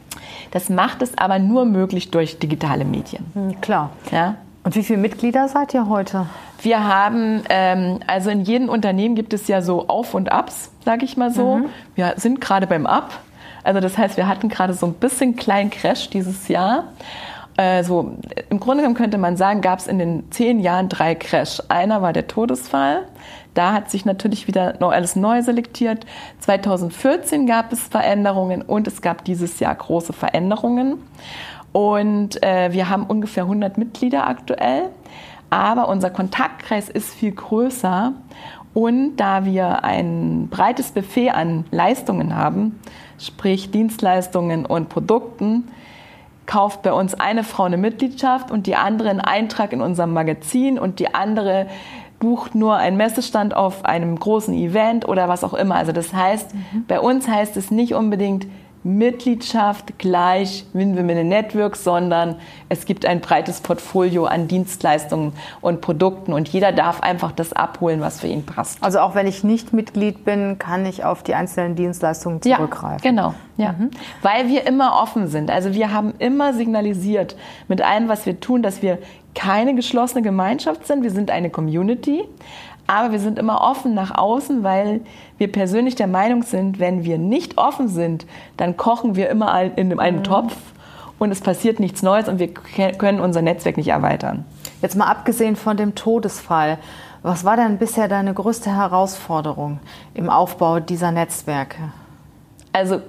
Das 0.52 0.70
macht 0.70 1.02
es 1.02 1.18
aber 1.18 1.40
nur 1.40 1.64
möglich 1.64 2.12
durch 2.12 2.38
digitale 2.38 2.84
Medien. 2.84 3.26
Mhm, 3.34 3.60
klar. 3.60 3.90
Ja? 4.12 4.36
Und 4.68 4.74
wie 4.74 4.82
viele 4.82 4.98
Mitglieder 4.98 5.48
seid 5.48 5.72
ihr 5.72 5.88
heute? 5.88 6.26
Wir 6.60 6.86
haben, 6.86 7.42
ähm, 7.48 8.00
also 8.06 8.28
in 8.28 8.42
jedem 8.42 8.68
Unternehmen 8.68 9.14
gibt 9.14 9.32
es 9.32 9.48
ja 9.48 9.62
so 9.62 9.88
Auf- 9.88 10.12
und 10.12 10.30
Abs, 10.30 10.70
sage 10.84 11.06
ich 11.06 11.16
mal 11.16 11.30
so. 11.30 11.56
Mhm. 11.56 11.70
Wir 11.94 12.12
sind 12.18 12.42
gerade 12.42 12.66
beim 12.66 12.84
Up. 12.84 13.18
Also 13.64 13.80
das 13.80 13.96
heißt, 13.96 14.18
wir 14.18 14.28
hatten 14.28 14.50
gerade 14.50 14.74
so 14.74 14.84
ein 14.84 14.92
bisschen 14.92 15.36
kleinen 15.36 15.70
Crash 15.70 16.10
dieses 16.10 16.48
Jahr. 16.48 16.84
Also 17.56 18.12
im 18.50 18.60
Grunde 18.60 18.82
genommen 18.82 18.94
könnte 18.94 19.16
man 19.16 19.38
sagen, 19.38 19.62
gab 19.62 19.78
es 19.78 19.86
in 19.86 19.98
den 19.98 20.30
zehn 20.32 20.60
Jahren 20.60 20.90
drei 20.90 21.14
Crash. 21.14 21.62
Einer 21.70 22.02
war 22.02 22.12
der 22.12 22.26
Todesfall. 22.26 23.06
Da 23.54 23.72
hat 23.72 23.90
sich 23.90 24.04
natürlich 24.04 24.48
wieder 24.48 24.74
alles 24.82 25.16
neu 25.16 25.40
selektiert. 25.40 26.04
2014 26.40 27.46
gab 27.46 27.72
es 27.72 27.80
Veränderungen 27.84 28.60
und 28.60 28.86
es 28.86 29.00
gab 29.00 29.24
dieses 29.24 29.60
Jahr 29.60 29.74
große 29.74 30.12
Veränderungen. 30.12 30.98
Und 31.72 32.42
äh, 32.42 32.72
wir 32.72 32.88
haben 32.88 33.04
ungefähr 33.04 33.44
100 33.44 33.78
Mitglieder 33.78 34.26
aktuell. 34.26 34.90
Aber 35.50 35.88
unser 35.88 36.10
Kontaktkreis 36.10 36.88
ist 36.88 37.14
viel 37.14 37.32
größer. 37.32 38.12
Und 38.74 39.16
da 39.16 39.44
wir 39.44 39.84
ein 39.84 40.48
breites 40.50 40.92
Buffet 40.92 41.30
an 41.30 41.64
Leistungen 41.70 42.36
haben, 42.36 42.78
sprich 43.18 43.70
Dienstleistungen 43.70 44.66
und 44.66 44.88
Produkten, 44.88 45.68
kauft 46.46 46.82
bei 46.82 46.92
uns 46.92 47.14
eine 47.14 47.44
Frau 47.44 47.64
eine 47.64 47.76
Mitgliedschaft 47.76 48.50
und 48.50 48.66
die 48.66 48.76
andere 48.76 49.10
einen 49.10 49.20
Eintrag 49.20 49.72
in 49.72 49.80
unserem 49.80 50.12
Magazin 50.12 50.78
und 50.78 50.98
die 50.98 51.14
andere 51.14 51.66
bucht 52.20 52.54
nur 52.54 52.76
einen 52.76 52.96
Messestand 52.96 53.54
auf 53.54 53.84
einem 53.84 54.18
großen 54.18 54.54
Event 54.54 55.06
oder 55.06 55.28
was 55.28 55.44
auch 55.44 55.54
immer. 55.54 55.76
Also 55.76 55.92
das 55.92 56.12
heißt, 56.12 56.54
mhm. 56.54 56.84
bei 56.88 57.00
uns 57.00 57.28
heißt 57.28 57.56
es 57.56 57.70
nicht 57.70 57.94
unbedingt 57.94 58.46
Mitgliedschaft 58.84 59.98
gleich 59.98 60.64
Win-Win 60.72 61.28
Network, 61.28 61.76
sondern 61.76 62.36
es 62.68 62.86
gibt 62.86 63.04
ein 63.04 63.20
breites 63.20 63.60
Portfolio 63.60 64.26
an 64.26 64.48
Dienstleistungen 64.48 65.32
und 65.60 65.80
Produkten 65.80 66.32
und 66.32 66.48
jeder 66.48 66.72
darf 66.72 67.00
einfach 67.00 67.32
das 67.32 67.52
abholen, 67.52 68.00
was 68.00 68.20
für 68.20 68.28
ihn 68.28 68.44
passt. 68.46 68.82
Also 68.82 69.00
auch 69.00 69.14
wenn 69.14 69.26
ich 69.26 69.44
nicht 69.44 69.72
Mitglied 69.72 70.24
bin, 70.24 70.58
kann 70.58 70.86
ich 70.86 71.04
auf 71.04 71.22
die 71.22 71.34
einzelnen 71.34 71.74
Dienstleistungen 71.74 72.40
zurückgreifen. 72.40 73.04
Ja, 73.04 73.10
genau. 73.10 73.34
Ja. 73.56 73.72
Mhm. 73.72 73.90
Weil 74.22 74.48
wir 74.48 74.66
immer 74.66 75.00
offen 75.02 75.26
sind. 75.26 75.50
Also 75.50 75.74
wir 75.74 75.92
haben 75.92 76.14
immer 76.18 76.54
signalisiert 76.54 77.36
mit 77.66 77.82
allem, 77.82 78.08
was 78.08 78.24
wir 78.24 78.38
tun, 78.38 78.62
dass 78.62 78.82
wir 78.82 78.98
keine 79.34 79.74
geschlossene 79.74 80.22
Gemeinschaft 80.22 80.86
sind. 80.86 81.02
Wir 81.02 81.10
sind 81.10 81.30
eine 81.30 81.50
Community. 81.50 82.24
Aber 82.88 83.12
wir 83.12 83.20
sind 83.20 83.38
immer 83.38 83.60
offen 83.60 83.94
nach 83.94 84.16
außen, 84.16 84.64
weil 84.64 85.02
wir 85.36 85.52
persönlich 85.52 85.94
der 85.94 86.06
Meinung 86.06 86.42
sind, 86.42 86.80
wenn 86.80 87.04
wir 87.04 87.18
nicht 87.18 87.58
offen 87.58 87.88
sind, 87.88 88.26
dann 88.56 88.78
kochen 88.78 89.14
wir 89.14 89.28
immer 89.28 89.62
in 89.76 90.00
einem 90.00 90.18
mhm. 90.18 90.24
Topf 90.24 90.56
und 91.18 91.30
es 91.30 91.42
passiert 91.42 91.80
nichts 91.80 92.02
Neues 92.02 92.28
und 92.28 92.38
wir 92.38 92.48
können 92.48 93.20
unser 93.20 93.42
Netzwerk 93.42 93.76
nicht 93.76 93.88
erweitern. 93.88 94.46
Jetzt 94.80 94.96
mal 94.96 95.06
abgesehen 95.06 95.54
von 95.54 95.76
dem 95.76 95.94
Todesfall, 95.94 96.78
was 97.22 97.44
war 97.44 97.56
denn 97.56 97.76
bisher 97.76 98.08
deine 98.08 98.32
größte 98.32 98.74
Herausforderung 98.74 99.80
im 100.14 100.30
Aufbau 100.30 100.80
dieser 100.80 101.12
Netzwerke? 101.12 101.92
Also 102.72 103.02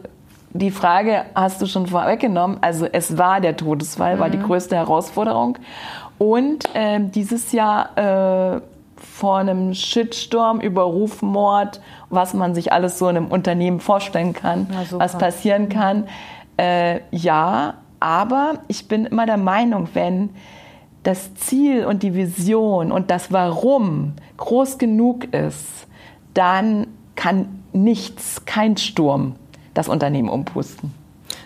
die 0.51 0.71
Frage 0.71 1.25
hast 1.35 1.61
du 1.61 1.67
schon 1.67 1.87
vorweggenommen. 1.87 2.57
Also 2.59 2.85
es 2.91 3.17
war 3.17 3.39
der 3.39 3.55
Todesfall, 3.55 4.17
mhm. 4.17 4.19
war 4.19 4.29
die 4.29 4.39
mhm. 4.39 4.43
größte 4.43 4.75
Herausforderung. 4.75 5.57
Und 6.17 6.65
äh, 6.75 6.99
dieses 6.99 7.53
Jahr 7.53 8.57
äh, 8.57 8.61
vor 8.99 9.37
einem 9.37 9.73
Shitstorm 9.73 10.59
über 10.61 10.83
Rufmord, 10.83 11.81
was 12.09 12.33
man 12.33 12.55
sich 12.55 12.71
alles 12.73 12.99
so 12.99 13.07
in 13.09 13.17
einem 13.17 13.27
Unternehmen 13.27 13.79
vorstellen 13.79 14.33
kann, 14.33 14.67
was 14.91 15.17
passieren 15.17 15.69
kann. 15.69 16.07
Äh, 16.57 17.01
ja, 17.11 17.75
aber 17.99 18.59
ich 18.67 18.87
bin 18.87 19.05
immer 19.05 19.25
der 19.25 19.37
Meinung, 19.37 19.89
wenn 19.93 20.29
das 21.03 21.33
Ziel 21.35 21.85
und 21.85 22.03
die 22.03 22.13
Vision 22.13 22.91
und 22.91 23.09
das 23.09 23.31
Warum 23.31 24.13
groß 24.37 24.77
genug 24.77 25.33
ist, 25.33 25.87
dann 26.33 26.87
kann 27.15 27.63
nichts, 27.73 28.45
kein 28.45 28.77
Sturm 28.77 29.35
das 29.73 29.87
Unternehmen 29.87 30.29
umpusten. 30.29 30.93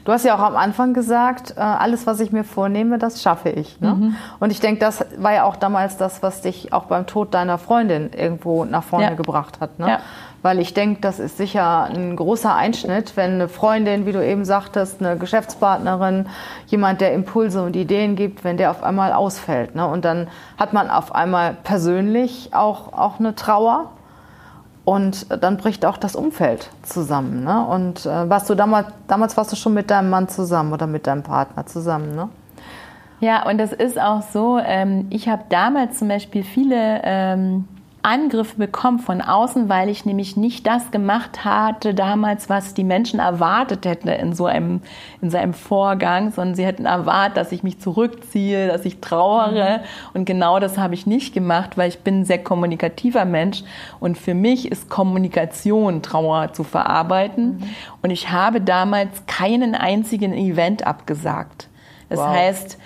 Du 0.06 0.12
hast 0.12 0.26
ja 0.26 0.36
auch 0.36 0.42
am 0.42 0.58
Anfang 0.58 0.94
gesagt, 0.94 1.54
äh, 1.56 1.62
alles, 1.62 2.06
was 2.06 2.20
ich 2.20 2.32
mir 2.32 2.44
vornehme, 2.44 2.98
das 2.98 3.22
schaffe 3.22 3.50
ich. 3.50 3.80
Ne? 3.80 3.94
Mhm. 3.94 4.16
Und 4.40 4.52
ich 4.52 4.60
denke, 4.60 4.80
das 4.80 5.06
war 5.18 5.34
ja 5.34 5.44
auch 5.46 5.56
damals 5.56 5.96
das, 5.98 6.22
was 6.22 6.42
dich 6.42 6.74
auch 6.74 6.86
beim 6.86 7.08
Tod 7.08 7.34
deiner 7.34 7.58
Freundin 7.58 8.12
irgendwo 8.12 8.66
nach 8.66 8.84
vorne 8.84 9.06
ja. 9.06 9.14
gebracht 9.14 9.62
hat. 9.62 9.80
Ne? 9.80 9.88
Ja. 9.88 10.00
Weil 10.42 10.60
ich 10.60 10.74
denke, 10.74 11.00
das 11.00 11.20
ist 11.20 11.38
sicher 11.38 11.86
ein 11.86 12.18
großer 12.18 12.54
Einschnitt, 12.54 13.16
wenn 13.16 13.36
eine 13.36 13.48
Freundin, 13.48 14.06
wie 14.06 14.12
du 14.12 14.26
eben 14.26 14.44
sagtest, 14.44 15.00
eine 15.00 15.18
Geschäftspartnerin, 15.18 16.28
jemand, 16.68 17.00
der 17.00 17.14
Impulse 17.14 17.64
und 17.64 17.78
Ideen 17.78 18.18
gibt, 18.18 18.44
wenn 18.44 18.58
der 18.58 18.72
auf 18.72 18.84
einmal 18.84 19.14
ausfällt. 19.14 19.74
Ne? 19.74 19.88
Und 19.88 20.04
dann 20.04 20.28
hat 20.58 20.74
man 20.74 20.90
auf 20.90 21.16
einmal 21.16 21.56
persönlich 21.64 22.50
auch, 22.54 22.92
auch 22.92 23.20
eine 23.20 23.36
Trauer. 23.36 23.92
Und 24.86 25.28
dann 25.42 25.58
bricht 25.58 25.86
auch 25.86 25.98
das 25.98 26.16
Umfeld 26.16 26.70
zusammen. 26.82 27.44
Ne? 27.44 27.66
Und 27.66 28.06
äh, 28.06 28.30
warst 28.30 28.50
du 28.50 28.56
damals, 28.56 28.88
damals 29.08 29.38
warst 29.38 29.52
du 29.52 29.56
schon 29.56 29.74
mit 29.74 29.90
deinem 29.90 30.10
Mann 30.10 30.28
zusammen 30.28 30.74
oder 30.74 30.88
mit 30.88 31.08
deinem 31.08 31.24
Partner 31.24 31.66
zusammen, 31.66 32.16
ne? 32.16 32.30
Ja, 33.22 33.48
und 33.48 33.58
das 33.58 33.72
ist 33.72 33.98
auch 33.98 34.22
so. 34.22 34.60
Ähm, 34.60 35.08
ich 35.10 35.30
habe 35.30 35.44
damals 35.48 36.00
zum 36.00 36.10
Beispiel 36.10 36.44
viele 36.44 37.00
ähm, 37.06 37.70
Angriffe 38.04 38.58
bekommen 38.58 39.00
von 39.00 39.22
außen, 39.22 39.70
weil 39.70 39.88
ich 39.88 40.06
nämlich 40.06 40.36
nicht 40.36 40.68
das 40.68 40.92
gemacht 40.92 41.46
hatte 41.46 41.94
damals, 41.94 42.50
was 42.50 42.74
die 42.74 42.84
Menschen 42.84 43.20
erwartet 43.20 43.86
hätten 43.86 44.10
in 44.10 44.34
so 44.34 44.46
einem, 44.46 44.82
in 45.22 45.32
so 45.32 45.38
einem 45.38 45.54
Vorgang, 45.54 46.32
sondern 46.32 46.56
sie 46.56 46.66
hätten 46.66 46.86
erwartet, 46.86 47.38
dass 47.38 47.54
ich 47.54 47.64
mich 47.64 47.80
zurückziehe, 47.80 48.68
dass 48.68 48.84
ich 48.84 49.00
trauere. 49.00 49.78
Mhm. 49.78 49.84
Und 50.14 50.26
genau 50.26 50.60
das 50.60 50.78
habe 50.78 50.94
ich 50.94 51.08
nicht 51.08 51.34
gemacht, 51.34 51.78
weil 51.78 51.88
ich 51.88 52.00
bin 52.00 52.22
ein 52.22 52.26
sehr 52.26 52.44
kommunikativer 52.44 53.24
Mensch. 53.24 53.64
Und 54.02 54.18
für 54.18 54.34
mich 54.34 54.70
ist 54.70 54.90
Kommunikation, 54.90 56.02
Trauer 56.02 56.52
zu 56.52 56.66
verarbeiten. 56.66 57.58
Mhm. 57.58 57.70
Und 58.02 58.12
ich 58.12 58.30
habe 58.32 58.60
damals 58.60 59.26
keinen 59.28 59.76
einzigen 59.76 60.34
Event 60.34 60.86
abgesagt. 60.86 61.70
Das 62.10 62.20
wow. 62.20 62.28
heißt, 62.28 62.78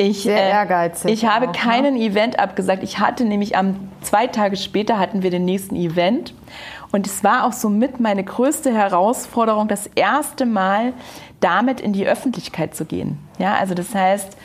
ich, 0.00 0.22
Sehr 0.22 0.36
äh, 0.36 0.50
ehrgeizig. 0.50 1.12
Ich 1.12 1.26
habe 1.26 1.48
auch, 1.48 1.52
ne? 1.52 1.58
keinen 1.58 1.94
ne? 1.94 2.04
Event 2.04 2.38
abgesagt. 2.38 2.82
Ich 2.82 2.98
hatte 2.98 3.24
nämlich 3.24 3.56
am 3.56 3.88
zwei 4.00 4.26
Tage 4.26 4.56
später 4.56 4.98
hatten 4.98 5.22
wir 5.22 5.30
den 5.30 5.44
nächsten 5.44 5.76
Event. 5.76 6.34
Und 6.92 7.06
es 7.06 7.22
war 7.22 7.44
auch 7.44 7.52
somit 7.52 8.00
meine 8.00 8.24
größte 8.24 8.72
Herausforderung, 8.72 9.68
das 9.68 9.86
erste 9.94 10.46
Mal 10.46 10.92
damit 11.40 11.80
in 11.80 11.92
die 11.92 12.06
Öffentlichkeit 12.06 12.74
zu 12.74 12.84
gehen. 12.84 13.18
Ja, 13.38 13.54
also 13.54 13.74
das 13.74 13.94
heißt, 13.94 14.36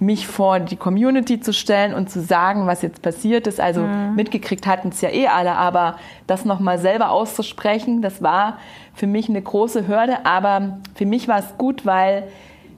mich 0.00 0.26
vor 0.26 0.58
die 0.58 0.76
Community 0.76 1.40
zu 1.40 1.52
stellen 1.52 1.94
und 1.94 2.10
zu 2.10 2.20
sagen, 2.20 2.66
was 2.66 2.82
jetzt 2.82 3.00
passiert 3.00 3.46
ist. 3.46 3.60
Also 3.60 3.82
mhm. 3.82 4.14
mitgekriegt 4.16 4.66
hatten 4.66 4.88
es 4.88 5.00
ja 5.00 5.10
eh 5.10 5.28
alle, 5.28 5.52
aber 5.52 5.98
das 6.26 6.44
nochmal 6.44 6.78
selber 6.78 7.10
auszusprechen, 7.10 8.02
das 8.02 8.22
war 8.22 8.58
für 8.94 9.06
mich 9.06 9.28
eine 9.28 9.40
große 9.40 9.86
Hürde. 9.86 10.26
Aber 10.26 10.78
für 10.94 11.06
mich 11.06 11.28
war 11.28 11.38
es 11.38 11.56
gut, 11.58 11.86
weil 11.86 12.24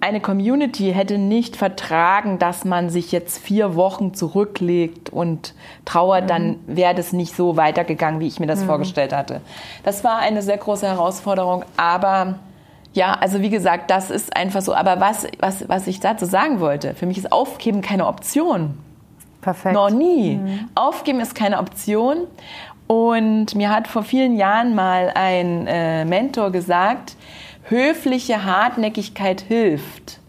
eine 0.00 0.20
Community 0.20 0.92
hätte 0.92 1.18
nicht 1.18 1.56
vertragen, 1.56 2.38
dass 2.38 2.64
man 2.64 2.90
sich 2.90 3.12
jetzt 3.12 3.38
vier 3.38 3.74
Wochen 3.76 4.14
zurücklegt 4.14 5.10
und 5.10 5.54
trauert, 5.84 6.24
mhm. 6.24 6.28
dann 6.28 6.58
wäre 6.66 6.94
das 6.94 7.12
nicht 7.12 7.34
so 7.34 7.56
weitergegangen, 7.56 8.20
wie 8.20 8.26
ich 8.26 8.40
mir 8.40 8.46
das 8.46 8.60
mhm. 8.60 8.66
vorgestellt 8.66 9.12
hatte. 9.12 9.40
Das 9.84 10.04
war 10.04 10.18
eine 10.18 10.42
sehr 10.42 10.58
große 10.58 10.86
Herausforderung, 10.86 11.64
aber 11.76 12.38
ja, 12.92 13.12
also 13.12 13.42
wie 13.42 13.50
gesagt, 13.50 13.90
das 13.90 14.10
ist 14.10 14.34
einfach 14.34 14.62
so. 14.62 14.74
Aber 14.74 15.00
was, 15.00 15.26
was, 15.38 15.68
was 15.68 15.86
ich 15.86 16.00
dazu 16.00 16.24
sagen 16.24 16.60
wollte, 16.60 16.94
für 16.94 17.04
mich 17.04 17.18
ist 17.18 17.30
Aufgeben 17.30 17.82
keine 17.82 18.06
Option. 18.06 18.78
Perfekt. 19.42 19.74
Noch 19.74 19.90
nie. 19.90 20.36
Mhm. 20.36 20.68
Aufgeben 20.74 21.20
ist 21.20 21.34
keine 21.34 21.58
Option. 21.58 22.26
Und 22.86 23.54
mir 23.54 23.70
hat 23.70 23.86
vor 23.86 24.02
vielen 24.02 24.36
Jahren 24.36 24.74
mal 24.74 25.12
ein 25.14 25.66
äh, 25.66 26.04
Mentor 26.04 26.50
gesagt, 26.52 27.16
höfliche 27.68 28.44
Hartnäckigkeit 28.44 29.40
hilft. 29.40 30.20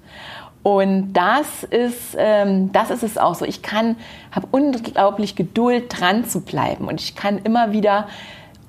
Und 0.64 1.14
das 1.14 1.64
ist, 1.64 2.16
ähm, 2.18 2.72
das 2.74 2.90
ist 2.90 3.04
es 3.04 3.18
auch 3.18 3.36
so. 3.36 3.46
Ich 3.46 3.62
kann, 3.62 3.96
habe 4.32 4.48
unglaublich 4.52 5.36
Geduld, 5.36 5.98
dran 5.98 6.26
zu 6.26 6.42
bleiben. 6.42 6.88
Und 6.88 7.00
ich 7.00 7.16
kann 7.16 7.38
immer 7.38 7.72
wieder 7.72 8.08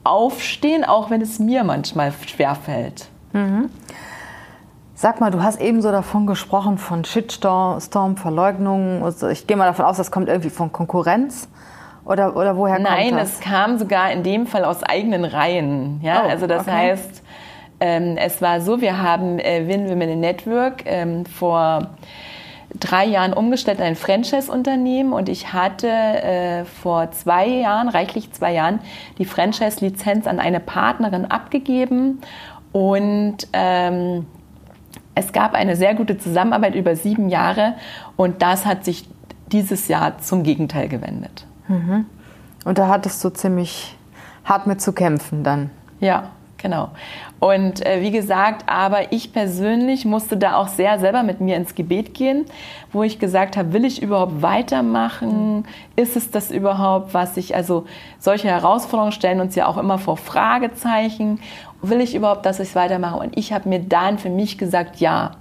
aufstehen, 0.04 0.84
auch 0.84 1.10
wenn 1.10 1.20
es 1.20 1.38
mir 1.40 1.64
manchmal 1.64 2.12
schwerfällt. 2.12 3.08
Mhm. 3.32 3.68
Sag 4.94 5.20
mal, 5.20 5.30
du 5.30 5.42
hast 5.42 5.60
eben 5.60 5.82
so 5.82 5.90
davon 5.90 6.26
gesprochen, 6.26 6.78
von 6.78 7.04
Shitstorm, 7.04 8.16
Verleugnung. 8.16 9.02
Also 9.04 9.28
ich 9.28 9.46
gehe 9.46 9.56
mal 9.56 9.66
davon 9.66 9.84
aus, 9.84 9.96
das 9.96 10.10
kommt 10.10 10.28
irgendwie 10.28 10.50
von 10.50 10.72
Konkurrenz. 10.72 11.48
Oder, 12.04 12.36
oder 12.36 12.56
woher 12.56 12.78
Nein, 12.78 13.10
kommt 13.10 13.20
das? 13.20 13.34
es 13.34 13.40
kam 13.40 13.78
sogar 13.78 14.10
in 14.12 14.22
dem 14.22 14.46
Fall 14.46 14.64
aus 14.64 14.82
eigenen 14.82 15.24
Reihen. 15.24 16.00
Ja, 16.02 16.22
Oh, 16.24 16.28
also 16.28 16.46
das 16.46 16.62
okay. 16.62 16.70
heißt, 16.90 17.22
ähm, 17.80 18.16
es 18.16 18.42
war 18.42 18.60
so, 18.60 18.80
wir 18.80 19.00
haben 19.00 19.38
äh, 19.38 19.66
Win 19.66 19.88
Women 19.88 20.08
in 20.08 20.20
Network 20.20 20.82
ähm, 20.86 21.24
vor 21.26 21.90
drei 22.78 23.06
Jahren 23.06 23.32
umgestellt 23.32 23.78
in 23.78 23.84
ein 23.84 23.96
Franchise-Unternehmen 23.96 25.12
und 25.12 25.28
ich 25.28 25.52
hatte 25.52 25.88
äh, 25.88 26.64
vor 26.64 27.10
zwei 27.12 27.46
Jahren, 27.46 27.88
reichlich 27.88 28.32
zwei 28.32 28.52
Jahren, 28.52 28.80
die 29.18 29.24
Franchise-Lizenz 29.24 30.26
an 30.26 30.38
eine 30.38 30.60
Partnerin 30.60 31.24
abgegeben 31.24 32.20
und 32.72 33.36
ähm, 33.52 34.26
es 35.14 35.32
gab 35.32 35.54
eine 35.54 35.76
sehr 35.76 35.94
gute 35.94 36.18
Zusammenarbeit 36.18 36.74
über 36.74 36.94
sieben 36.94 37.28
Jahre 37.28 37.74
und 38.16 38.42
das 38.42 38.66
hat 38.66 38.84
sich 38.84 39.08
dieses 39.50 39.88
Jahr 39.88 40.18
zum 40.18 40.42
Gegenteil 40.42 40.88
gewendet. 40.88 41.46
Und 42.64 42.78
da 42.78 42.88
hattest 42.88 43.24
du 43.24 43.30
ziemlich 43.30 43.96
hart 44.44 44.66
mit 44.66 44.80
zu 44.80 44.92
kämpfen 44.92 45.42
dann. 45.42 45.70
Ja, 46.00 46.30
genau. 46.58 46.90
Und 47.40 47.86
äh, 47.86 48.02
wie 48.02 48.10
gesagt, 48.10 48.64
aber 48.68 49.12
ich 49.12 49.32
persönlich 49.32 50.04
musste 50.04 50.36
da 50.36 50.56
auch 50.56 50.68
sehr 50.68 50.98
selber 50.98 51.22
mit 51.22 51.40
mir 51.40 51.56
ins 51.56 51.74
Gebet 51.74 52.14
gehen, 52.14 52.46
wo 52.92 53.02
ich 53.02 53.18
gesagt 53.18 53.56
habe, 53.56 53.72
will 53.72 53.84
ich 53.84 54.02
überhaupt 54.02 54.42
weitermachen? 54.42 55.64
Ist 55.96 56.16
es 56.16 56.30
das 56.30 56.50
überhaupt, 56.50 57.14
was 57.14 57.36
ich, 57.36 57.54
also 57.54 57.86
solche 58.18 58.48
Herausforderungen 58.48 59.12
stellen 59.12 59.40
uns 59.40 59.54
ja 59.54 59.66
auch 59.66 59.76
immer 59.76 59.98
vor 59.98 60.16
Fragezeichen. 60.16 61.40
Will 61.80 62.00
ich 62.00 62.16
überhaupt, 62.16 62.44
dass 62.44 62.58
ich 62.58 62.70
es 62.70 62.74
weitermache? 62.74 63.18
Und 63.18 63.36
ich 63.38 63.52
habe 63.52 63.68
mir 63.68 63.78
dann 63.78 64.18
für 64.18 64.30
mich 64.30 64.58
gesagt, 64.58 64.96
ja, 64.96 65.32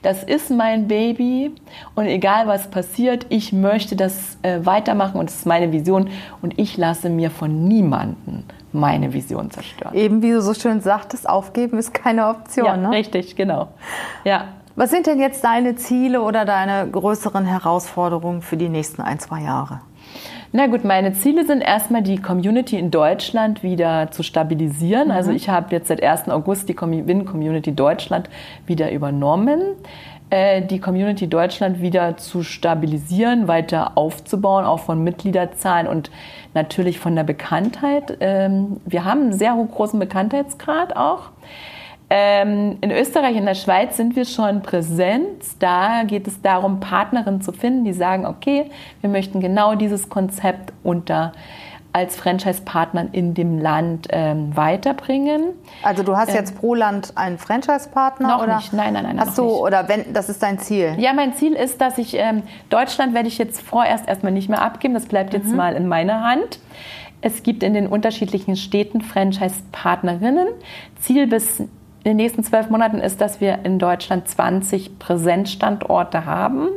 das 0.00 0.24
ist 0.24 0.50
mein 0.50 0.88
Baby 0.88 1.52
und 1.94 2.06
egal 2.06 2.46
was 2.46 2.68
passiert, 2.68 3.26
ich 3.28 3.52
möchte 3.52 3.94
das 3.94 4.38
äh, 4.42 4.64
weitermachen 4.64 5.18
und 5.18 5.28
das 5.28 5.36
ist 5.36 5.46
meine 5.46 5.70
Vision 5.70 6.10
und 6.40 6.58
ich 6.58 6.76
lasse 6.76 7.08
mir 7.08 7.30
von 7.30 7.68
niemandem 7.68 8.44
meine 8.72 9.12
Vision 9.12 9.50
zerstören. 9.50 9.94
Eben 9.94 10.22
wie 10.22 10.30
du 10.30 10.42
so 10.42 10.54
schön 10.54 10.80
sagtest, 10.80 11.28
aufgeben 11.28 11.78
ist 11.78 11.94
keine 11.94 12.28
Option. 12.28 12.66
Ja, 12.66 12.76
ne? 12.76 12.90
richtig, 12.90 13.36
genau. 13.36 13.68
Ja. 14.24 14.48
Was 14.74 14.90
sind 14.90 15.06
denn 15.06 15.20
jetzt 15.20 15.44
deine 15.44 15.76
Ziele 15.76 16.22
oder 16.22 16.46
deine 16.46 16.88
größeren 16.90 17.44
Herausforderungen 17.44 18.40
für 18.40 18.56
die 18.56 18.70
nächsten 18.70 19.02
ein, 19.02 19.18
zwei 19.18 19.42
Jahre? 19.42 19.82
Na 20.54 20.66
gut, 20.66 20.84
meine 20.84 21.14
Ziele 21.14 21.46
sind 21.46 21.62
erstmal 21.62 22.02
die 22.02 22.20
Community 22.20 22.78
in 22.78 22.90
Deutschland 22.90 23.62
wieder 23.62 24.10
zu 24.10 24.22
stabilisieren. 24.22 25.10
Also 25.10 25.30
ich 25.30 25.48
habe 25.48 25.74
jetzt 25.74 25.88
seit 25.88 26.02
1. 26.02 26.28
August 26.28 26.68
die 26.68 26.76
Win 26.78 27.24
Community 27.24 27.74
Deutschland 27.74 28.28
wieder 28.66 28.92
übernommen. 28.92 29.60
Äh, 30.32 30.62
Die 30.62 30.80
Community 30.80 31.28
Deutschland 31.28 31.82
wieder 31.82 32.16
zu 32.16 32.42
stabilisieren, 32.42 33.48
weiter 33.48 33.98
aufzubauen, 33.98 34.64
auch 34.64 34.80
von 34.80 35.04
Mitgliederzahlen 35.04 35.86
und 35.86 36.10
natürlich 36.54 36.98
von 36.98 37.14
der 37.14 37.24
Bekanntheit. 37.24 38.16
Ähm, 38.20 38.80
Wir 38.86 39.04
haben 39.04 39.20
einen 39.20 39.32
sehr 39.34 39.54
großen 39.54 40.00
Bekanntheitsgrad 40.00 40.96
auch. 40.96 41.32
Ähm, 42.08 42.78
in 42.80 42.90
Österreich, 42.90 43.36
in 43.36 43.44
der 43.44 43.54
Schweiz 43.54 43.98
sind 43.98 44.16
wir 44.16 44.24
schon 44.24 44.62
präsent. 44.62 45.44
Da 45.58 46.04
geht 46.04 46.26
es 46.26 46.40
darum, 46.40 46.80
Partnerinnen 46.80 47.42
zu 47.42 47.52
finden, 47.52 47.84
die 47.84 47.92
sagen, 47.92 48.24
okay, 48.24 48.70
wir 49.02 49.10
möchten 49.10 49.40
genau 49.40 49.74
dieses 49.74 50.08
Konzept 50.08 50.72
unter 50.82 51.32
als 51.92 52.16
Franchise-Partnern 52.16 53.10
in 53.12 53.34
dem 53.34 53.58
Land 53.58 54.08
ähm, 54.10 54.56
weiterbringen. 54.56 55.44
Also 55.82 56.02
du 56.02 56.16
hast 56.16 56.32
jetzt 56.32 56.58
pro 56.58 56.74
Land 56.74 57.12
einen 57.16 57.38
Franchise-Partner? 57.38 58.28
Noch 58.28 58.42
oder 58.42 58.56
nicht. 58.56 58.72
Nein, 58.72 58.94
nein, 58.94 59.04
nein, 59.04 59.16
noch 59.16 59.34
du, 59.34 59.44
nicht. 59.44 59.60
oder 59.60 59.88
wenn, 59.88 60.12
das 60.12 60.28
ist 60.28 60.42
dein 60.42 60.58
Ziel? 60.58 60.94
Ja, 60.98 61.12
mein 61.12 61.34
Ziel 61.34 61.52
ist, 61.52 61.80
dass 61.80 61.98
ich 61.98 62.14
ähm, 62.16 62.42
Deutschland 62.70 63.14
werde 63.14 63.28
ich 63.28 63.38
jetzt 63.38 63.60
vorerst 63.60 64.08
erstmal 64.08 64.32
nicht 64.32 64.48
mehr 64.48 64.62
abgeben. 64.62 64.94
Das 64.94 65.06
bleibt 65.06 65.34
jetzt 65.34 65.52
mal 65.52 65.74
in 65.74 65.86
meiner 65.86 66.24
Hand. 66.24 66.60
Es 67.20 67.42
gibt 67.42 67.62
in 67.62 67.74
den 67.74 67.86
unterschiedlichen 67.86 68.56
Städten 68.56 69.00
Franchise-Partnerinnen. 69.00 70.48
Ziel 71.00 71.26
bis 71.26 71.60
in 71.60 71.70
den 72.04 72.16
nächsten 72.16 72.42
zwölf 72.42 72.68
Monaten 72.68 72.98
ist, 72.98 73.20
dass 73.20 73.40
wir 73.40 73.60
in 73.64 73.78
Deutschland 73.78 74.26
20 74.26 74.98
Präsenzstandorte 74.98 76.24
haben. 76.24 76.68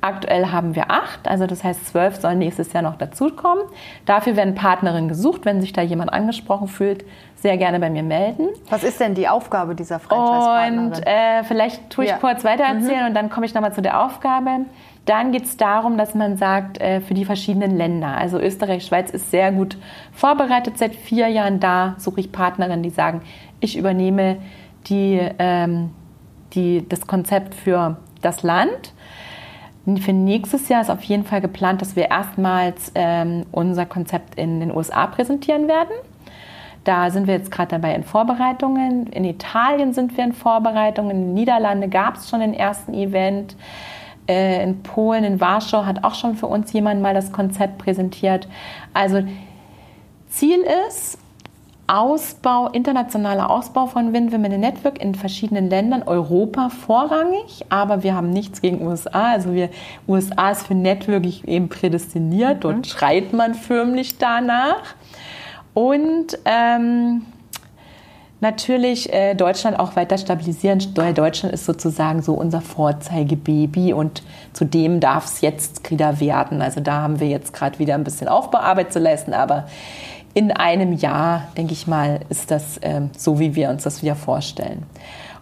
Aktuell 0.00 0.46
haben 0.52 0.76
wir 0.76 0.90
acht, 0.90 1.26
also 1.26 1.46
das 1.46 1.64
heißt 1.64 1.86
zwölf 1.88 2.16
sollen 2.16 2.38
nächstes 2.38 2.72
Jahr 2.72 2.84
noch 2.84 2.96
dazukommen. 2.96 3.64
Dafür 4.06 4.36
werden 4.36 4.54
Partnerinnen 4.54 5.08
gesucht. 5.08 5.44
Wenn 5.44 5.60
sich 5.60 5.72
da 5.72 5.82
jemand 5.82 6.12
angesprochen 6.12 6.68
fühlt, 6.68 7.04
sehr 7.34 7.56
gerne 7.56 7.80
bei 7.80 7.90
mir 7.90 8.04
melden. 8.04 8.48
Was 8.70 8.84
ist 8.84 9.00
denn 9.00 9.14
die 9.14 9.28
Aufgabe 9.28 9.74
dieser 9.74 9.98
Franchise-Partnerin? 9.98 10.86
Und 10.86 11.06
äh, 11.06 11.42
vielleicht 11.44 11.90
tue 11.90 12.04
ich 12.04 12.10
Ja. 12.10 12.16
Mhm. 12.16 12.20
kurz 12.20 12.44
weitererzählen 12.44 13.06
und 13.06 13.14
dann 13.14 13.28
komme 13.28 13.46
ich 13.46 13.54
nochmal 13.54 13.72
zu 13.72 13.82
der 13.82 14.04
Aufgabe. 14.04 14.50
Dann 15.04 15.32
geht 15.32 15.44
es 15.44 15.56
darum, 15.56 15.96
dass 15.98 16.14
man 16.14 16.36
sagt, 16.36 16.80
äh, 16.80 17.00
für 17.00 17.14
die 17.14 17.24
verschiedenen 17.24 17.76
Länder. 17.76 18.08
Also 18.16 18.38
Österreich, 18.38 18.84
Schweiz 18.84 19.10
ist 19.10 19.30
sehr 19.30 19.50
gut 19.52 19.78
vorbereitet. 20.12 20.78
Seit 20.78 20.94
vier 20.94 21.28
Jahren 21.28 21.60
da 21.60 21.94
suche 21.98 22.20
ich 22.20 22.30
Partnerinnen, 22.30 22.82
die 22.82 22.90
sagen, 22.90 23.22
ich 23.58 23.76
übernehme 23.76 24.36
die, 24.86 25.20
ähm, 25.38 25.90
die, 26.52 26.88
das 26.88 27.06
Konzept 27.06 27.54
für 27.54 27.96
das 28.20 28.42
Land. 28.42 28.92
Für 29.96 30.12
nächstes 30.12 30.68
Jahr 30.68 30.82
ist 30.82 30.90
auf 30.90 31.02
jeden 31.04 31.24
Fall 31.24 31.40
geplant, 31.40 31.80
dass 31.80 31.96
wir 31.96 32.10
erstmals 32.10 32.92
ähm, 32.94 33.46
unser 33.52 33.86
Konzept 33.86 34.34
in 34.34 34.60
den 34.60 34.74
USA 34.74 35.06
präsentieren 35.06 35.66
werden. 35.66 35.94
Da 36.84 37.10
sind 37.10 37.26
wir 37.26 37.34
jetzt 37.34 37.50
gerade 37.50 37.70
dabei 37.70 37.94
in 37.94 38.04
Vorbereitungen. 38.04 39.06
In 39.08 39.24
Italien 39.24 39.92
sind 39.92 40.16
wir 40.16 40.24
in 40.24 40.32
Vorbereitungen. 40.32 41.10
In 41.10 41.22
den 41.22 41.34
Niederlanden 41.34 41.90
gab 41.90 42.16
es 42.16 42.28
schon 42.28 42.40
den 42.40 42.54
ersten 42.54 42.94
Event. 42.94 43.56
Äh, 44.28 44.62
In 44.62 44.82
Polen, 44.82 45.24
in 45.24 45.40
Warschau 45.40 45.86
hat 45.86 46.04
auch 46.04 46.14
schon 46.14 46.36
für 46.36 46.46
uns 46.46 46.72
jemand 46.72 47.00
mal 47.00 47.14
das 47.14 47.32
Konzept 47.32 47.78
präsentiert. 47.78 48.46
Also 48.94 49.22
Ziel 50.28 50.58
ist 50.88 51.18
Ausbau, 51.88 52.68
internationaler 52.68 53.50
Ausbau 53.50 53.86
von 53.86 54.12
Win 54.12 54.30
Women 54.30 54.52
in 54.52 54.60
Network 54.60 55.02
in 55.02 55.14
verschiedenen 55.14 55.68
Ländern, 55.70 56.02
Europa 56.04 56.68
vorrangig, 56.68 57.64
aber 57.70 58.02
wir 58.02 58.14
haben 58.14 58.30
nichts 58.30 58.60
gegen 58.60 58.86
USA. 58.86 59.32
Also 59.32 59.54
wir, 59.54 59.70
USA 60.06 60.50
ist 60.50 60.66
für 60.66 60.74
Network 60.74 61.24
eben 61.46 61.68
prädestiniert, 61.68 62.62
dort 62.62 62.86
schreit 62.86 63.32
man 63.32 63.54
förmlich 63.54 64.18
danach. 64.18 64.82
Und 65.72 66.38
ähm, 66.44 67.22
natürlich 68.40 69.12
äh, 69.12 69.34
Deutschland 69.34 69.78
auch 69.78 69.96
weiter 69.96 70.18
stabilisieren. 70.18 70.80
Weil 70.94 71.14
Deutschland 71.14 71.54
ist 71.54 71.64
sozusagen 71.64 72.22
so 72.22 72.34
unser 72.34 72.60
Vorzeigebaby 72.60 73.92
und 73.92 74.22
zu 74.52 74.64
dem 74.64 75.00
darf 75.00 75.26
es 75.26 75.40
jetzt 75.40 75.90
wieder 75.90 76.20
werden. 76.20 76.62
Also 76.62 76.80
da 76.80 77.02
haben 77.02 77.20
wir 77.20 77.28
jetzt 77.28 77.52
gerade 77.52 77.78
wieder 77.78 77.94
ein 77.94 78.04
bisschen 78.04 78.28
Aufbauarbeit 78.28 78.92
zu 78.92 78.98
leisten, 78.98 79.34
aber 79.34 79.66
in 80.34 80.52
einem 80.52 80.92
Jahr, 80.92 81.48
denke 81.56 81.72
ich 81.72 81.86
mal, 81.86 82.20
ist 82.28 82.50
das 82.50 82.78
ähm, 82.82 83.10
so, 83.16 83.38
wie 83.38 83.54
wir 83.54 83.70
uns 83.70 83.82
das 83.82 84.02
wieder 84.02 84.16
vorstellen. 84.16 84.84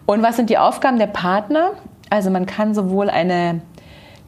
Und 0.05 0.23
was 0.23 0.37
sind 0.37 0.49
die 0.49 0.57
Aufgaben 0.57 0.97
der 0.97 1.07
Partner? 1.07 1.71
Also 2.09 2.29
man 2.29 2.45
kann 2.45 2.73
sowohl 2.73 3.09
eine 3.09 3.61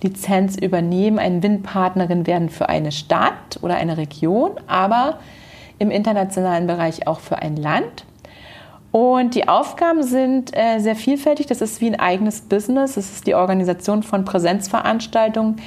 Lizenz 0.01 0.57
übernehmen, 0.57 1.19
ein 1.19 1.43
Win-Partnerin 1.43 2.27
werden 2.27 2.49
für 2.49 2.69
eine 2.69 2.91
Stadt 2.91 3.59
oder 3.61 3.75
eine 3.75 3.97
Region, 3.97 4.51
aber 4.67 5.19
im 5.77 5.91
internationalen 5.91 6.67
Bereich 6.67 7.07
auch 7.07 7.19
für 7.19 7.37
ein 7.37 7.55
Land. 7.55 8.05
Und 8.91 9.35
die 9.35 9.47
Aufgaben 9.47 10.01
sind 10.01 10.55
äh, 10.57 10.79
sehr 10.79 10.95
vielfältig. 10.95 11.45
Das 11.45 11.61
ist 11.61 11.79
wie 11.79 11.87
ein 11.87 11.99
eigenes 11.99 12.41
Business. 12.41 12.97
Es 12.97 13.11
ist 13.11 13.27
die 13.27 13.35
Organisation 13.35 14.01
von 14.01 14.25
Präsenzveranstaltungen, 14.25 15.57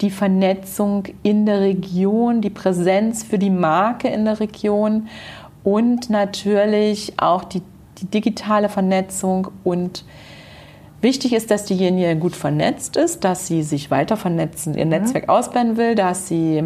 die 0.00 0.10
Vernetzung 0.10 1.04
in 1.22 1.46
der 1.46 1.60
Region, 1.60 2.40
die 2.40 2.50
Präsenz 2.50 3.22
für 3.22 3.38
die 3.38 3.50
Marke 3.50 4.08
in 4.08 4.24
der 4.24 4.40
Region 4.40 5.08
und 5.62 6.10
natürlich 6.10 7.20
auch 7.20 7.44
die, 7.44 7.62
die 7.98 8.06
digitale 8.06 8.68
Vernetzung. 8.68 9.48
Und 9.62 10.04
wichtig 11.00 11.34
ist, 11.34 11.52
dass 11.52 11.66
diejenige 11.66 12.16
gut 12.16 12.34
vernetzt 12.34 12.96
ist, 12.96 13.22
dass 13.22 13.46
sie 13.46 13.62
sich 13.62 13.92
weiter 13.92 14.16
vernetzen, 14.16 14.74
ihr 14.74 14.86
Netzwerk 14.86 15.28
ausbauen 15.28 15.76
will, 15.76 15.94
dass 15.94 16.26
sie 16.26 16.64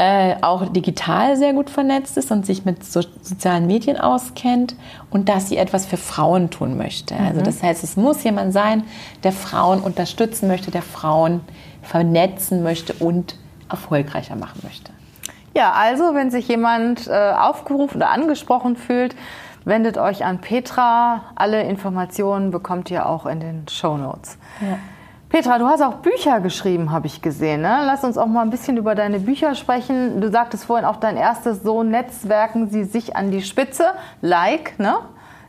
äh, 0.00 0.36
auch 0.40 0.66
digital 0.72 1.36
sehr 1.36 1.52
gut 1.52 1.68
vernetzt 1.68 2.16
ist 2.16 2.30
und 2.30 2.46
sich 2.46 2.64
mit 2.64 2.82
so 2.82 3.02
sozialen 3.20 3.66
Medien 3.66 4.00
auskennt 4.00 4.74
und 5.10 5.28
dass 5.28 5.50
sie 5.50 5.58
etwas 5.58 5.84
für 5.84 5.98
Frauen 5.98 6.48
tun 6.48 6.78
möchte. 6.78 7.14
Also 7.14 7.42
das 7.42 7.62
heißt, 7.62 7.84
es 7.84 7.98
muss 7.98 8.24
jemand 8.24 8.54
sein, 8.54 8.84
der 9.24 9.32
Frauen 9.32 9.80
unterstützen 9.80 10.48
möchte, 10.48 10.70
der 10.70 10.80
Frauen 10.80 11.42
vernetzen 11.82 12.62
möchte 12.62 12.94
und 12.94 13.36
erfolgreicher 13.68 14.36
machen 14.36 14.60
möchte. 14.62 14.90
Ja, 15.54 15.72
also 15.72 16.14
wenn 16.14 16.30
sich 16.30 16.48
jemand 16.48 17.06
äh, 17.06 17.32
aufgerufen 17.32 17.98
oder 17.98 18.08
angesprochen 18.08 18.76
fühlt, 18.76 19.14
wendet 19.66 19.98
euch 19.98 20.24
an 20.24 20.38
Petra. 20.38 21.24
Alle 21.34 21.62
Informationen 21.64 22.50
bekommt 22.50 22.90
ihr 22.90 23.04
auch 23.04 23.26
in 23.26 23.40
den 23.40 23.68
Show 23.68 23.98
Notes. 23.98 24.38
Ja. 24.62 24.78
Petra, 25.30 25.60
du 25.60 25.66
hast 25.66 25.80
auch 25.80 25.94
Bücher 25.94 26.40
geschrieben, 26.40 26.90
habe 26.90 27.06
ich 27.06 27.22
gesehen. 27.22 27.60
Ne? 27.60 27.82
Lass 27.86 28.02
uns 28.02 28.18
auch 28.18 28.26
mal 28.26 28.42
ein 28.42 28.50
bisschen 28.50 28.76
über 28.76 28.96
deine 28.96 29.20
Bücher 29.20 29.54
sprechen. 29.54 30.20
Du 30.20 30.28
sagtest 30.28 30.64
vorhin 30.64 30.84
auch 30.84 30.96
dein 30.96 31.16
erstes 31.16 31.62
so 31.62 31.84
Netzwerken 31.84 32.68
Sie 32.68 32.82
sich 32.82 33.14
an 33.14 33.30
die 33.30 33.42
Spitze. 33.42 33.92
Like, 34.22 34.76
ne? 34.80 34.96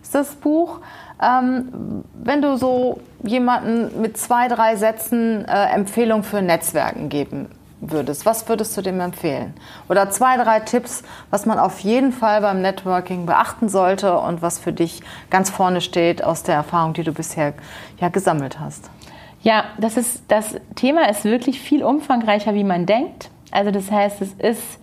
Ist 0.03 0.13
das 0.13 0.35
Buch. 0.35 0.81
Ähm, 1.19 2.03
wenn 2.13 2.43
du 2.43 2.57
so 2.57 3.01
jemanden 3.23 3.99
mit 3.99 4.17
zwei, 4.17 4.47
drei 4.47 4.75
Sätzen 4.75 5.45
äh, 5.45 5.73
Empfehlung 5.73 6.21
für 6.21 6.43
Netzwerken 6.43 7.09
geben 7.09 7.49
würdest, 7.79 8.23
was 8.23 8.47
würdest 8.47 8.77
du 8.77 8.83
dem 8.83 8.99
empfehlen? 8.99 9.55
Oder 9.89 10.11
zwei, 10.11 10.37
drei 10.37 10.59
Tipps, 10.59 11.01
was 11.31 11.47
man 11.47 11.57
auf 11.57 11.79
jeden 11.79 12.11
Fall 12.11 12.41
beim 12.41 12.61
Networking 12.61 13.25
beachten 13.25 13.67
sollte 13.67 14.15
und 14.19 14.43
was 14.43 14.59
für 14.59 14.73
dich 14.73 15.01
ganz 15.31 15.49
vorne 15.49 15.81
steht 15.81 16.23
aus 16.23 16.43
der 16.43 16.53
Erfahrung, 16.53 16.93
die 16.93 17.03
du 17.03 17.13
bisher 17.13 17.55
ja 17.99 18.09
gesammelt 18.09 18.59
hast. 18.59 18.91
Ja, 19.43 19.65
das, 19.79 19.97
ist, 19.97 20.23
das 20.27 20.55
Thema 20.75 21.09
ist 21.09 21.25
wirklich 21.25 21.59
viel 21.59 21.83
umfangreicher, 21.83 22.53
wie 22.53 22.63
man 22.63 22.85
denkt. 22.85 23.29
Also 23.51 23.71
das 23.71 23.91
heißt, 23.91 24.21
es 24.21 24.33
ist 24.33 24.79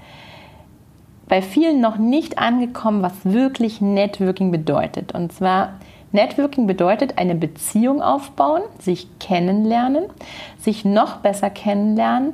bei 1.28 1.42
vielen 1.42 1.80
noch 1.80 1.96
nicht 1.96 2.38
angekommen, 2.38 3.02
was 3.02 3.12
wirklich 3.24 3.80
Networking 3.80 4.50
bedeutet. 4.50 5.12
Und 5.12 5.32
zwar, 5.32 5.74
Networking 6.10 6.66
bedeutet 6.66 7.18
eine 7.18 7.34
Beziehung 7.34 8.02
aufbauen, 8.02 8.62
sich 8.78 9.06
kennenlernen, 9.20 10.04
sich 10.58 10.84
noch 10.84 11.18
besser 11.18 11.50
kennenlernen 11.50 12.32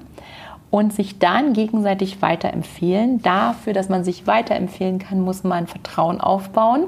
und 0.70 0.92
sich 0.92 1.18
dann 1.18 1.52
gegenseitig 1.52 2.22
weiterempfehlen. 2.22 3.20
Dafür, 3.20 3.72
dass 3.72 3.88
man 3.88 4.04
sich 4.04 4.26
weiterempfehlen 4.26 4.98
kann, 4.98 5.20
muss 5.20 5.44
man 5.44 5.66
Vertrauen 5.66 6.20
aufbauen, 6.20 6.84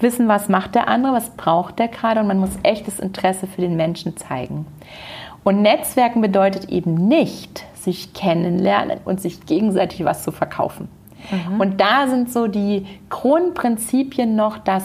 wissen, 0.00 0.28
was 0.28 0.48
macht 0.48 0.74
der 0.74 0.88
andere, 0.88 1.14
was 1.14 1.30
braucht 1.30 1.78
der 1.78 1.88
gerade 1.88 2.20
und 2.20 2.26
man 2.26 2.38
muss 2.38 2.58
echtes 2.62 2.98
Interesse 2.98 3.46
für 3.46 3.60
den 3.60 3.76
Menschen 3.76 4.16
zeigen. 4.16 4.66
Und 5.44 5.62
Netzwerken 5.62 6.20
bedeutet 6.20 6.68
eben 6.68 7.08
nicht, 7.08 7.64
sich 7.74 8.12
kennenlernen 8.12 8.98
und 9.04 9.20
sich 9.20 9.46
gegenseitig 9.46 10.04
was 10.04 10.22
zu 10.22 10.32
verkaufen. 10.32 10.88
Mhm. 11.30 11.60
Und 11.60 11.80
da 11.80 12.06
sind 12.08 12.30
so 12.30 12.46
die 12.46 12.86
Grundprinzipien 13.08 14.36
noch, 14.36 14.58
dass, 14.58 14.84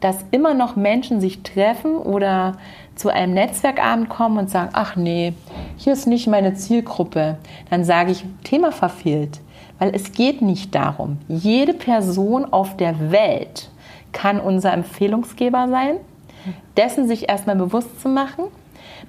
dass 0.00 0.24
immer 0.30 0.54
noch 0.54 0.76
Menschen 0.76 1.20
sich 1.20 1.42
treffen 1.42 1.96
oder 1.96 2.54
zu 2.94 3.08
einem 3.08 3.34
Netzwerkabend 3.34 4.08
kommen 4.08 4.38
und 4.38 4.50
sagen, 4.50 4.70
ach 4.72 4.96
nee, 4.96 5.34
hier 5.76 5.92
ist 5.92 6.06
nicht 6.06 6.26
meine 6.26 6.54
Zielgruppe. 6.54 7.38
Dann 7.70 7.84
sage 7.84 8.12
ich, 8.12 8.24
Thema 8.44 8.72
verfehlt. 8.72 9.40
Weil 9.78 9.94
es 9.94 10.12
geht 10.12 10.42
nicht 10.42 10.74
darum. 10.74 11.18
Jede 11.28 11.74
Person 11.74 12.44
auf 12.44 12.76
der 12.76 13.10
Welt 13.10 13.70
kann 14.12 14.40
unser 14.40 14.72
Empfehlungsgeber 14.72 15.68
sein, 15.68 15.96
dessen 16.76 17.06
sich 17.06 17.28
erstmal 17.28 17.56
bewusst 17.56 18.00
zu 18.00 18.08
machen. 18.08 18.44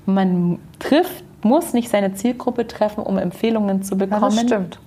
Man 0.06 0.60
trifft, 0.80 1.24
muss 1.44 1.74
nicht 1.74 1.89
seine 1.89 2.13
Zielgruppe 2.13 2.68
treffen, 2.68 3.04
um 3.04 3.18
Empfehlungen 3.18 3.84
zu 3.84 3.98
bekommen. 3.98 4.22
Ja, 4.22 4.30
das 4.30 4.39
stimmt. 4.42 4.80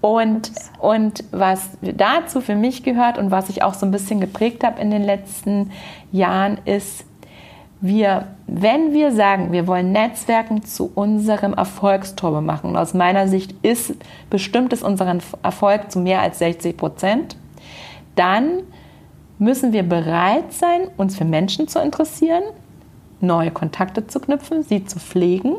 Und, 0.00 0.52
und 0.78 1.24
was 1.32 1.70
dazu 1.80 2.40
für 2.40 2.54
mich 2.54 2.82
gehört 2.82 3.18
und 3.18 3.30
was 3.30 3.48
ich 3.48 3.62
auch 3.62 3.74
so 3.74 3.86
ein 3.86 3.92
bisschen 3.92 4.20
geprägt 4.20 4.62
habe 4.62 4.80
in 4.80 4.90
den 4.90 5.02
letzten 5.02 5.72
Jahren, 6.12 6.58
ist, 6.64 7.04
wir, 7.80 8.28
wenn 8.46 8.92
wir 8.92 9.12
sagen, 9.12 9.52
wir 9.52 9.66
wollen 9.66 9.92
Netzwerken 9.92 10.64
zu 10.64 10.90
unserem 10.94 11.54
Erfolgsturbe 11.54 12.40
machen, 12.40 12.70
und 12.70 12.76
aus 12.76 12.94
meiner 12.94 13.28
Sicht 13.28 13.54
ist 13.62 13.94
bestimmt 14.30 14.72
es 14.72 14.82
unseren 14.82 15.20
Erfolg 15.42 15.90
zu 15.90 15.98
mehr 15.98 16.20
als 16.20 16.38
60 16.38 16.76
Prozent, 16.76 17.36
dann 18.14 18.62
müssen 19.38 19.72
wir 19.72 19.82
bereit 19.82 20.52
sein, 20.52 20.88
uns 20.96 21.16
für 21.16 21.24
Menschen 21.24 21.68
zu 21.68 21.78
interessieren, 21.80 22.42
neue 23.20 23.50
Kontakte 23.50 24.06
zu 24.06 24.20
knüpfen, 24.20 24.62
sie 24.62 24.84
zu 24.84 24.98
pflegen 24.98 25.56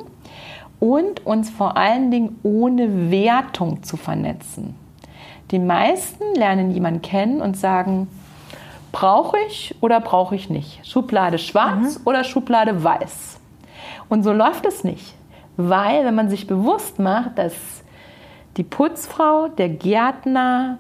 und 0.80 1.26
uns 1.26 1.50
vor 1.50 1.78
allen 1.78 2.12
Dingen 2.12 2.40
ohne 2.44 3.12
Wertung 3.12 3.84
zu 3.84 3.98
vernetzen. 3.98 4.76
Die 5.52 5.60
meisten 5.60 6.36
lernen 6.36 6.72
jemanden 6.72 7.02
kennen 7.02 7.42
und 7.42 7.58
sagen, 7.58 8.08
brauche 8.92 9.38
ich 9.48 9.76
oder 9.82 10.00
brauche 10.00 10.36
ich 10.36 10.50
nicht? 10.50 10.86
Schublade 10.86 11.38
schwarz 11.38 12.00
mhm. 12.00 12.02
oder 12.06 12.24
Schublade 12.24 12.84
weiß? 12.84 13.40
Und 14.10 14.24
so 14.24 14.34
läuft 14.34 14.66
es 14.66 14.84
nicht, 14.84 15.16
weil 15.56 16.06
wenn 16.06 16.16
man 16.16 16.30
sich 16.30 16.48
bewusst 16.48 17.00
macht, 17.00 17.38
dass 17.38 17.54
die 18.58 18.64
Putzfrau, 18.64 19.50
der 19.50 19.70
Gärtner, 19.70 20.80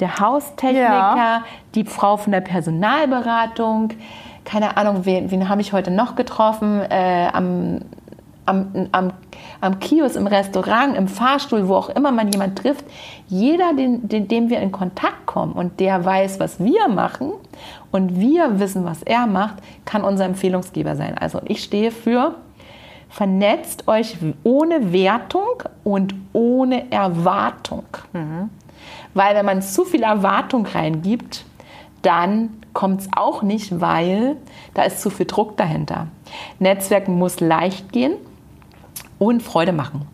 der 0.00 0.18
Haustechniker, 0.18 0.80
ja. 0.80 1.44
die 1.74 1.84
Frau 1.84 2.16
von 2.16 2.32
der 2.32 2.40
Personalberatung, 2.40 3.90
keine 4.44 4.76
Ahnung, 4.76 5.04
wen, 5.04 5.30
wen 5.30 5.48
habe 5.48 5.60
ich 5.60 5.72
heute 5.72 5.90
noch 5.90 6.14
getroffen, 6.14 6.80
äh, 6.88 7.28
am 7.32 7.80
am, 8.48 8.88
am, 8.92 9.12
am 9.60 9.78
Kiosk, 9.78 10.16
im 10.16 10.26
Restaurant, 10.26 10.96
im 10.96 11.06
Fahrstuhl, 11.06 11.68
wo 11.68 11.74
auch 11.74 11.90
immer 11.90 12.10
man 12.10 12.32
jemanden 12.32 12.56
trifft, 12.56 12.84
jeder, 13.28 13.74
den, 13.74 14.08
den, 14.08 14.26
dem 14.26 14.48
wir 14.48 14.60
in 14.60 14.72
Kontakt 14.72 15.26
kommen 15.26 15.52
und 15.52 15.78
der 15.80 16.04
weiß, 16.04 16.40
was 16.40 16.58
wir 16.58 16.88
machen 16.88 17.32
und 17.90 18.18
wir 18.18 18.58
wissen, 18.58 18.84
was 18.84 19.02
er 19.02 19.26
macht, 19.26 19.56
kann 19.84 20.02
unser 20.02 20.24
Empfehlungsgeber 20.24 20.96
sein. 20.96 21.16
Also 21.18 21.40
ich 21.44 21.62
stehe 21.62 21.90
für 21.90 22.34
vernetzt 23.10 23.86
euch 23.86 24.16
ohne 24.44 24.92
Wertung 24.92 25.62
und 25.84 26.14
ohne 26.32 26.90
Erwartung. 26.90 27.84
Mhm. 28.12 28.50
Weil 29.14 29.34
wenn 29.34 29.46
man 29.46 29.62
zu 29.62 29.84
viel 29.84 30.02
Erwartung 30.02 30.66
reingibt, 30.66 31.44
dann 32.02 32.50
kommt 32.72 33.00
es 33.00 33.08
auch 33.16 33.42
nicht, 33.42 33.80
weil 33.80 34.36
da 34.74 34.82
ist 34.82 35.00
zu 35.00 35.10
viel 35.10 35.26
Druck 35.26 35.56
dahinter. 35.56 36.08
Netzwerken 36.58 37.18
muss 37.18 37.40
leicht 37.40 37.92
gehen 37.92 38.14
und 39.18 39.42
Freude 39.42 39.72
machen. 39.72 40.06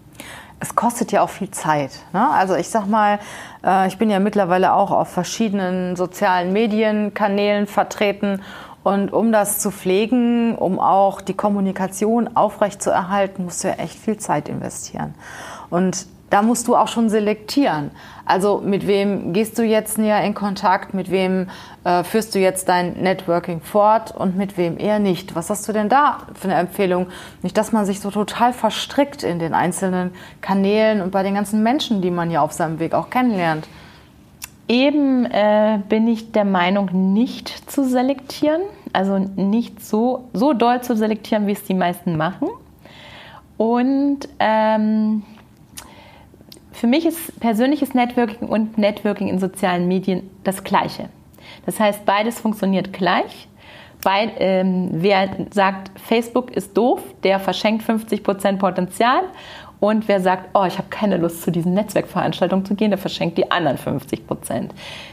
Es 0.60 0.74
kostet 0.74 1.12
ja 1.12 1.20
auch 1.22 1.28
viel 1.28 1.50
Zeit. 1.50 1.90
Ne? 2.12 2.26
Also 2.30 2.54
ich 2.54 2.68
sag 2.68 2.86
mal, 2.86 3.18
äh, 3.62 3.86
ich 3.88 3.98
bin 3.98 4.08
ja 4.08 4.18
mittlerweile 4.18 4.72
auch 4.72 4.92
auf 4.92 5.08
verschiedenen 5.08 5.94
sozialen 5.94 6.52
Medienkanälen 6.52 7.66
vertreten 7.66 8.40
und 8.84 9.12
um 9.12 9.32
das 9.32 9.58
zu 9.60 9.70
pflegen, 9.70 10.56
um 10.56 10.78
auch 10.78 11.22
die 11.22 11.34
Kommunikation 11.34 12.36
aufrechtzuerhalten, 12.36 13.44
musst 13.44 13.64
du 13.64 13.68
ja 13.68 13.74
echt 13.74 13.98
viel 13.98 14.18
Zeit 14.18 14.48
investieren. 14.48 15.14
Und 15.70 16.06
da 16.30 16.42
musst 16.42 16.68
du 16.68 16.76
auch 16.76 16.88
schon 16.88 17.08
selektieren. 17.08 17.90
Also 18.26 18.62
mit 18.64 18.86
wem 18.86 19.32
gehst 19.32 19.58
du 19.58 19.62
jetzt 19.62 19.98
näher 19.98 20.22
in 20.22 20.34
Kontakt, 20.34 20.94
mit 20.94 21.10
wem 21.10 21.48
äh, 21.84 22.04
führst 22.04 22.34
du 22.34 22.38
jetzt 22.38 22.68
dein 22.68 22.94
Networking 22.94 23.60
fort 23.60 24.14
und 24.16 24.36
mit 24.36 24.56
wem 24.56 24.78
eher 24.78 24.98
nicht. 24.98 25.34
Was 25.34 25.50
hast 25.50 25.68
du 25.68 25.72
denn 25.72 25.88
da 25.88 26.18
für 26.34 26.48
eine 26.48 26.58
Empfehlung? 26.58 27.08
Nicht, 27.42 27.56
dass 27.58 27.72
man 27.72 27.84
sich 27.84 28.00
so 28.00 28.10
total 28.10 28.52
verstrickt 28.52 29.22
in 29.22 29.38
den 29.38 29.52
einzelnen 29.52 30.12
Kanälen 30.40 31.02
und 31.02 31.10
bei 31.10 31.22
den 31.22 31.34
ganzen 31.34 31.62
Menschen, 31.62 32.00
die 32.00 32.10
man 32.10 32.30
ja 32.30 32.40
auf 32.40 32.52
seinem 32.52 32.78
Weg 32.78 32.94
auch 32.94 33.10
kennenlernt. 33.10 33.68
Eben 34.66 35.26
äh, 35.26 35.78
bin 35.90 36.08
ich 36.08 36.32
der 36.32 36.46
Meinung, 36.46 37.12
nicht 37.12 37.70
zu 37.70 37.84
selektieren, 37.84 38.62
also 38.94 39.18
nicht 39.18 39.84
so, 39.84 40.30
so 40.32 40.54
doll 40.54 40.80
zu 40.80 40.96
selektieren, 40.96 41.46
wie 41.46 41.52
es 41.52 41.64
die 41.64 41.74
meisten 41.74 42.16
machen. 42.16 42.48
Und 43.58 44.20
ähm, 44.38 45.22
für 46.74 46.86
mich 46.88 47.06
ist 47.06 47.40
persönliches 47.40 47.94
Networking 47.94 48.48
und 48.48 48.76
Networking 48.78 49.28
in 49.28 49.38
sozialen 49.38 49.86
Medien 49.88 50.28
das 50.42 50.64
Gleiche. 50.64 51.08
Das 51.66 51.78
heißt, 51.78 52.04
beides 52.04 52.40
funktioniert 52.40 52.92
gleich. 52.92 53.48
Beid, 54.02 54.32
ähm, 54.38 54.88
wer 54.92 55.30
sagt, 55.52 55.98
Facebook 55.98 56.50
ist 56.50 56.76
doof, 56.76 57.00
der 57.22 57.38
verschenkt 57.38 57.88
50% 57.88 58.58
Potenzial. 58.58 59.22
Und 59.80 60.08
wer 60.08 60.20
sagt, 60.20 60.50
oh, 60.54 60.64
ich 60.64 60.78
habe 60.78 60.88
keine 60.88 61.16
Lust, 61.16 61.42
zu 61.42 61.50
diesen 61.50 61.74
Netzwerkveranstaltungen 61.74 62.64
zu 62.64 62.74
gehen, 62.74 62.90
der 62.90 62.98
verschenkt 62.98 63.38
die 63.38 63.50
anderen 63.50 63.78
50% 63.78 64.70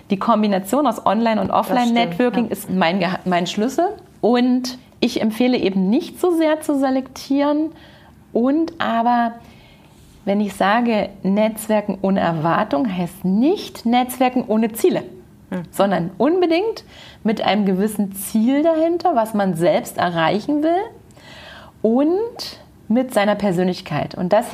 Die 0.09 0.17
Kombination 0.17 0.87
aus 0.87 1.05
Online- 1.05 1.41
und 1.41 1.51
Offline-Networking 1.51 2.45
ja. 2.45 2.51
ist 2.51 2.69
mein, 2.69 3.05
mein 3.25 3.47
Schlüssel. 3.47 3.85
Und 4.19 4.77
ich 4.99 5.21
empfehle 5.21 5.57
eben 5.57 5.89
nicht 5.89 6.19
so 6.19 6.35
sehr 6.37 6.61
zu 6.61 6.79
selektieren 6.79 7.71
und 8.33 8.73
aber 8.79 9.33
wenn 10.31 10.39
ich 10.39 10.53
sage 10.53 11.09
Netzwerken 11.23 11.97
ohne 12.01 12.21
Erwartung, 12.21 12.89
heißt 12.89 13.25
nicht 13.25 13.85
Netzwerken 13.85 14.45
ohne 14.47 14.71
Ziele, 14.71 15.01
mhm. 15.49 15.63
sondern 15.71 16.11
unbedingt 16.17 16.85
mit 17.25 17.41
einem 17.41 17.65
gewissen 17.65 18.13
Ziel 18.13 18.63
dahinter, 18.63 19.13
was 19.13 19.33
man 19.33 19.55
selbst 19.55 19.97
erreichen 19.97 20.63
will 20.63 20.83
und 21.81 22.59
mit 22.87 23.13
seiner 23.13 23.35
Persönlichkeit. 23.35 24.15
Und 24.15 24.31
das, 24.31 24.45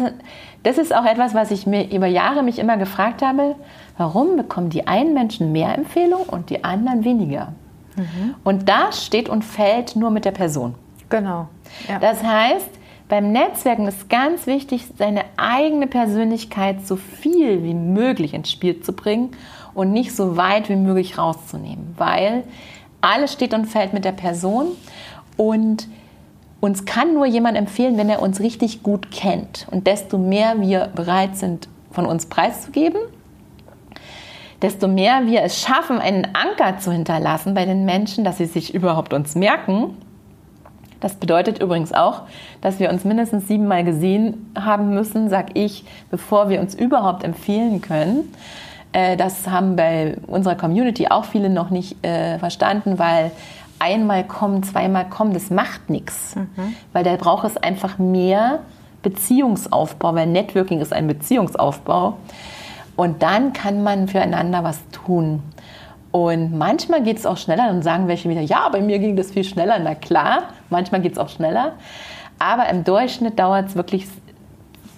das 0.63 0.79
ist 0.79 0.95
auch 0.95 1.05
etwas, 1.05 1.35
was 1.35 1.51
ich 1.51 1.67
mir 1.67 1.93
über 1.93 2.07
Jahre 2.07 2.41
mich 2.41 2.57
immer 2.57 2.77
gefragt 2.77 3.21
habe, 3.21 3.53
warum 3.99 4.35
bekommen 4.35 4.71
die 4.71 4.87
einen 4.87 5.13
Menschen 5.13 5.51
mehr 5.51 5.75
Empfehlungen 5.77 6.27
und 6.27 6.49
die 6.49 6.63
anderen 6.63 7.03
weniger? 7.03 7.49
Mhm. 7.95 8.33
Und 8.43 8.67
das 8.67 9.05
steht 9.05 9.29
und 9.29 9.45
fällt 9.45 9.95
nur 9.95 10.09
mit 10.09 10.25
der 10.25 10.31
Person. 10.31 10.73
Genau. 11.09 11.49
Ja. 11.87 11.99
Das 11.99 12.23
heißt, 12.23 12.76
beim 13.09 13.31
Netzwerken 13.31 13.87
ist 13.87 14.09
ganz 14.09 14.47
wichtig, 14.47 14.85
seine 14.97 15.23
eigene 15.37 15.87
Persönlichkeit 15.87 16.85
so 16.85 16.97
viel 16.97 17.63
wie 17.63 17.73
möglich 17.73 18.33
ins 18.33 18.51
Spiel 18.51 18.81
zu 18.81 18.93
bringen 18.93 19.31
und 19.73 19.91
nicht 19.91 20.15
so 20.15 20.35
weit 20.35 20.69
wie 20.69 20.75
möglich 20.75 21.17
rauszunehmen, 21.17 21.93
weil 21.97 22.43
alles 22.99 23.31
steht 23.31 23.53
und 23.53 23.65
fällt 23.65 23.93
mit 23.93 24.03
der 24.05 24.11
Person 24.11 24.67
und 25.37 25.87
uns 26.59 26.85
kann 26.85 27.13
nur 27.13 27.25
jemand 27.25 27.57
empfehlen, 27.57 27.97
wenn 27.97 28.09
er 28.09 28.21
uns 28.21 28.39
richtig 28.39 28.81
gut 28.81 29.11
kennt. 29.11 29.67
Und 29.69 29.85
desto 29.85 30.17
mehr 30.17 30.59
wir 30.59 30.89
bereit 30.95 31.37
sind, 31.37 31.69
von 31.91 32.05
uns 32.07 32.25
preiszugeben, 32.25 32.99
desto 34.61 34.87
mehr 34.87 35.27
wir 35.27 35.43
es 35.43 35.61
schaffen, 35.61 35.99
einen 35.99 36.27
Anker 36.33 36.79
zu 36.79 36.91
hinterlassen 36.91 37.53
bei 37.53 37.65
den 37.65 37.85
Menschen, 37.85 38.23
dass 38.23 38.37
sie 38.37 38.45
sich 38.45 38.73
überhaupt 38.73 39.13
uns 39.13 39.35
merken, 39.35 39.95
Das 40.99 41.15
bedeutet 41.15 41.59
übrigens 41.59 41.93
auch, 41.93 42.23
dass 42.61 42.79
wir 42.79 42.89
uns 42.89 43.03
mindestens 43.03 43.47
siebenmal 43.47 43.83
gesehen 43.83 44.51
haben 44.57 44.93
müssen, 44.93 45.29
sag 45.29 45.57
ich, 45.57 45.85
bevor 46.09 46.49
wir 46.49 46.59
uns 46.59 46.73
überhaupt 46.75 47.23
empfehlen 47.23 47.81
können. 47.81 48.33
Äh, 48.93 49.17
das 49.17 49.47
haben 49.47 49.75
bei 49.75 50.17
unserer 50.27 50.55
Community 50.55 51.07
auch 51.07 51.25
viele 51.25 51.49
noch 51.49 51.69
nicht 51.69 52.03
äh, 52.03 52.39
verstanden, 52.39 52.97
weil 52.97 53.31
einmal 53.79 54.23
kommen, 54.23 54.63
zweimal 54.63 55.07
kommen, 55.07 55.33
das 55.33 55.49
macht 55.49 55.89
nichts. 55.89 56.35
Mhm. 56.35 56.75
Weil 56.93 57.03
da 57.03 57.15
braucht 57.15 57.45
es 57.45 57.57
einfach 57.57 57.97
mehr 57.97 58.59
Beziehungsaufbau, 59.03 60.15
weil 60.15 60.27
Networking 60.27 60.81
ist 60.81 60.93
ein 60.93 61.07
Beziehungsaufbau. 61.07 62.17
Und 62.95 63.21
dann 63.21 63.53
kann 63.53 63.83
man 63.83 64.07
füreinander 64.07 64.63
was 64.63 64.79
tun. 64.89 65.43
Und 66.17 66.57
manchmal 66.57 67.03
geht 67.03 67.19
es 67.19 67.27
auch 67.27 67.37
schneller, 67.37 67.67
dann 67.67 67.83
sagen 67.83 68.07
welche 68.07 68.27
wieder, 68.27 68.41
ja, 68.41 68.67
bei 68.69 68.81
mir 68.81 68.97
ging 68.97 69.15
das 69.15 69.29
viel 69.29 69.43
schneller. 69.43 69.77
Na 69.77 69.93
klar, 69.93 70.45
manchmal 70.71 70.99
geht 71.01 71.11
es 71.11 71.19
auch 71.19 71.29
schneller. 71.29 71.73
Aber 72.39 72.67
im 72.69 72.83
Durchschnitt 72.83 73.37
dauert 73.37 73.67
es 73.67 73.75
wirklich 73.75 74.07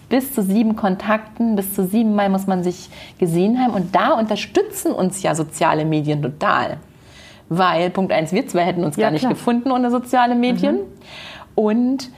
bis 0.07 0.33
zu 0.33 0.41
sieben 0.41 0.77
Kontakten, 0.77 1.57
bis 1.57 1.75
zu 1.75 1.85
sieben 1.85 2.15
Mal 2.15 2.29
muss 2.29 2.47
man 2.47 2.63
sich 2.63 2.89
gesehen 3.17 3.59
haben. 3.59 3.73
Und 3.73 3.93
da 3.93 4.13
unterstützen 4.13 4.93
uns 4.93 5.21
ja 5.21 5.35
soziale 5.35 5.83
Medien 5.83 6.21
total. 6.21 6.77
Weil, 7.49 7.89
Punkt 7.89 8.13
eins, 8.13 8.31
wir 8.31 8.47
zwei 8.47 8.61
hätten 8.61 8.85
uns 8.85 8.95
ja, 8.95 9.07
gar 9.07 9.11
nicht 9.11 9.21
klar. 9.21 9.33
gefunden 9.33 9.71
ohne 9.71 9.91
soziale 9.91 10.35
Medien. 10.35 10.75
Mhm. 10.75 10.81
Und 11.53 12.09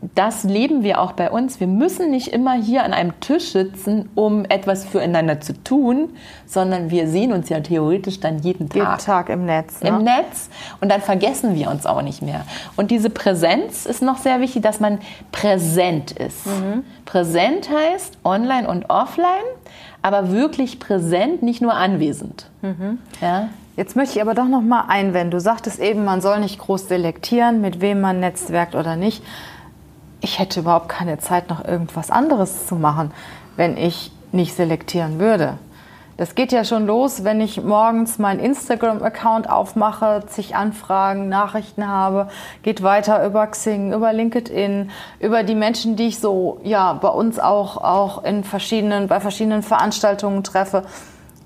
das 0.00 0.44
leben 0.44 0.84
wir 0.84 1.00
auch 1.00 1.12
bei 1.12 1.28
uns. 1.28 1.58
Wir 1.58 1.66
müssen 1.66 2.10
nicht 2.10 2.28
immer 2.28 2.52
hier 2.52 2.84
an 2.84 2.92
einem 2.92 3.18
Tisch 3.18 3.50
sitzen, 3.50 4.08
um 4.14 4.44
etwas 4.44 4.84
füreinander 4.84 5.40
zu 5.40 5.60
tun, 5.64 6.10
sondern 6.46 6.90
wir 6.90 7.08
sehen 7.08 7.32
uns 7.32 7.48
ja 7.48 7.58
theoretisch 7.58 8.20
dann 8.20 8.38
jeden 8.38 8.68
Tag. 8.68 8.76
Jeden 8.76 8.98
Tag 8.98 9.28
im 9.28 9.44
Netz. 9.44 9.80
Ne? 9.80 9.88
Im 9.88 10.04
Netz. 10.04 10.50
Und 10.80 10.90
dann 10.92 11.00
vergessen 11.00 11.56
wir 11.56 11.68
uns 11.68 11.84
auch 11.84 12.02
nicht 12.02 12.22
mehr. 12.22 12.44
Und 12.76 12.92
diese 12.92 13.10
Präsenz 13.10 13.86
ist 13.86 14.00
noch 14.00 14.18
sehr 14.18 14.40
wichtig, 14.40 14.62
dass 14.62 14.78
man 14.78 14.98
präsent 15.32 16.12
ist. 16.12 16.46
Mhm. 16.46 16.84
Präsent 17.04 17.68
heißt 17.68 18.18
online 18.22 18.68
und 18.68 18.90
offline, 18.90 19.26
aber 20.02 20.30
wirklich 20.30 20.78
präsent, 20.78 21.42
nicht 21.42 21.60
nur 21.60 21.74
anwesend. 21.74 22.46
Mhm. 22.62 22.98
Ja? 23.20 23.48
Jetzt 23.76 23.96
möchte 23.96 24.16
ich 24.16 24.22
aber 24.22 24.34
doch 24.34 24.48
noch 24.48 24.62
mal 24.62 24.84
einwenden. 24.88 25.32
Du 25.32 25.40
sagtest 25.40 25.80
eben, 25.80 26.04
man 26.04 26.20
soll 26.20 26.38
nicht 26.38 26.58
groß 26.58 26.86
selektieren, 26.86 27.60
mit 27.60 27.80
wem 27.80 28.00
man 28.00 28.20
netzwerkt 28.20 28.76
oder 28.76 28.94
nicht 28.94 29.22
ich 30.20 30.38
hätte 30.38 30.60
überhaupt 30.60 30.88
keine 30.88 31.18
Zeit, 31.18 31.48
noch 31.48 31.64
irgendwas 31.64 32.10
anderes 32.10 32.66
zu 32.66 32.76
machen, 32.76 33.12
wenn 33.56 33.76
ich 33.76 34.12
nicht 34.32 34.54
selektieren 34.54 35.18
würde. 35.18 35.58
Das 36.18 36.34
geht 36.34 36.50
ja 36.50 36.64
schon 36.64 36.84
los, 36.84 37.22
wenn 37.22 37.40
ich 37.40 37.62
morgens 37.62 38.18
meinen 38.18 38.40
Instagram-Account 38.40 39.48
aufmache, 39.48 40.24
zig 40.26 40.56
Anfragen, 40.56 41.28
Nachrichten 41.28 41.86
habe, 41.86 42.26
geht 42.64 42.82
weiter 42.82 43.24
über 43.24 43.46
Xing, 43.46 43.92
über 43.92 44.12
LinkedIn, 44.12 44.90
über 45.20 45.44
die 45.44 45.54
Menschen, 45.54 45.94
die 45.94 46.08
ich 46.08 46.18
so, 46.18 46.58
ja, 46.64 46.94
bei 46.94 47.08
uns 47.08 47.38
auch, 47.38 47.76
auch 47.76 48.24
in 48.24 48.42
verschiedenen, 48.42 49.06
bei 49.06 49.20
verschiedenen 49.20 49.62
Veranstaltungen 49.62 50.42
treffe. 50.42 50.82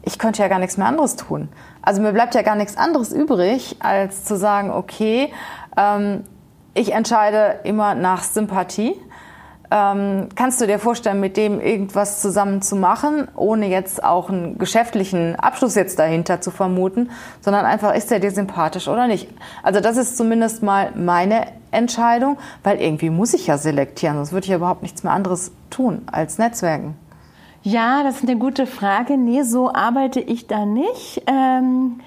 Ich 0.05 0.19
könnte 0.19 0.41
ja 0.41 0.49
gar 0.49 0.59
nichts 0.59 0.79
mehr 0.79 0.87
anderes 0.87 1.17
tun. 1.17 1.51
Also 1.83 2.01
mir 2.01 2.13
bleibt 2.13 2.35
ja 2.35 2.41
gar 2.41 2.57
nichts 2.57 2.79
anderes 2.79 3.13
übrig, 3.13 3.77
als 3.81 4.25
zu 4.25 4.39
sagen, 4.39 4.71
okay, 4.71 5.31
ähm, 5.77 6.25
ich 6.75 6.93
entscheide 6.93 7.61
immer 7.65 7.95
nach 7.95 8.23
Sympathie. 8.23 8.97
Ähm, 9.71 10.29
kannst 10.35 10.61
du 10.61 10.67
dir 10.67 10.79
vorstellen, 10.79 11.19
mit 11.19 11.39
dem 11.39 11.59
irgendwas 11.59 12.21
zusammen 12.21 12.61
zu 12.61 12.77
machen, 12.77 13.27
ohne 13.35 13.69
jetzt 13.69 14.05
auch 14.05 14.29
einen 14.29 14.59
geschäftlichen 14.59 15.35
Abschluss 15.37 15.75
jetzt 15.77 15.99
dahinter 15.99 16.43
zu 16.43 16.51
vermuten, 16.51 17.11
sondern 17.41 17.65
einfach, 17.65 17.95
ist 17.95 18.13
er 18.13 18.21
dir 18.21 18.33
sympathisch 18.33 18.87
oder 18.87 19.07
nicht? 19.07 19.29
Also 19.63 19.81
das 19.81 19.97
ist 19.97 20.19
zumindest 20.19 20.63
mal 20.63 20.93
meine 20.95 21.47
Entscheidung, 21.71 22.37
weil 22.63 22.83
irgendwie 22.83 23.09
muss 23.09 23.33
ich 23.33 23.47
ja 23.47 23.57
selektieren, 23.57 24.17
sonst 24.17 24.33
würde 24.33 24.45
ich 24.45 24.51
ja 24.51 24.57
überhaupt 24.57 24.83
nichts 24.83 25.05
mehr 25.05 25.13
anderes 25.15 25.53
tun 25.71 26.03
als 26.11 26.37
Netzwerken. 26.37 26.95
Ja, 27.63 28.03
das 28.03 28.17
ist 28.17 28.29
eine 28.29 28.39
gute 28.39 28.67
Frage. 28.67 29.17
Nee, 29.17 29.43
so 29.43 29.73
arbeite 29.73 30.21
ich 30.21 30.49
da 30.49 30.67
nicht. 30.67 31.23
Ähm 31.27 32.01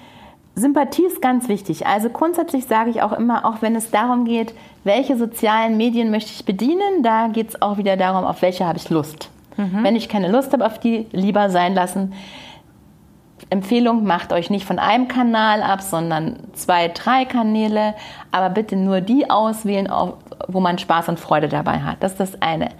Sympathie 0.58 1.04
ist 1.04 1.20
ganz 1.20 1.48
wichtig. 1.48 1.86
Also 1.86 2.08
grundsätzlich 2.08 2.64
sage 2.64 2.88
ich 2.88 3.02
auch 3.02 3.12
immer, 3.12 3.44
auch 3.44 3.60
wenn 3.60 3.76
es 3.76 3.90
darum 3.90 4.24
geht, 4.24 4.54
welche 4.84 5.18
sozialen 5.18 5.76
Medien 5.76 6.10
möchte 6.10 6.32
ich 6.32 6.46
bedienen, 6.46 7.02
da 7.02 7.28
geht 7.28 7.50
es 7.50 7.60
auch 7.60 7.76
wieder 7.76 7.98
darum, 7.98 8.24
auf 8.24 8.40
welche 8.40 8.64
habe 8.64 8.78
ich 8.78 8.88
Lust. 8.88 9.28
Mhm. 9.58 9.84
Wenn 9.84 9.96
ich 9.96 10.08
keine 10.08 10.30
Lust 10.32 10.54
habe, 10.54 10.64
auf 10.64 10.80
die 10.80 11.06
lieber 11.12 11.50
sein 11.50 11.74
lassen. 11.74 12.14
Empfehlung, 13.50 14.04
macht 14.04 14.32
euch 14.32 14.48
nicht 14.48 14.64
von 14.64 14.78
einem 14.78 15.08
Kanal 15.08 15.62
ab, 15.62 15.82
sondern 15.82 16.38
zwei, 16.54 16.88
drei 16.88 17.26
Kanäle, 17.26 17.94
aber 18.32 18.48
bitte 18.48 18.76
nur 18.76 19.02
die 19.02 19.30
auswählen, 19.30 19.92
wo 20.48 20.60
man 20.60 20.78
Spaß 20.78 21.10
und 21.10 21.20
Freude 21.20 21.48
dabei 21.48 21.80
hat. 21.80 21.98
Das 22.00 22.12
ist 22.12 22.20
das 22.20 22.42
eine. 22.42 22.70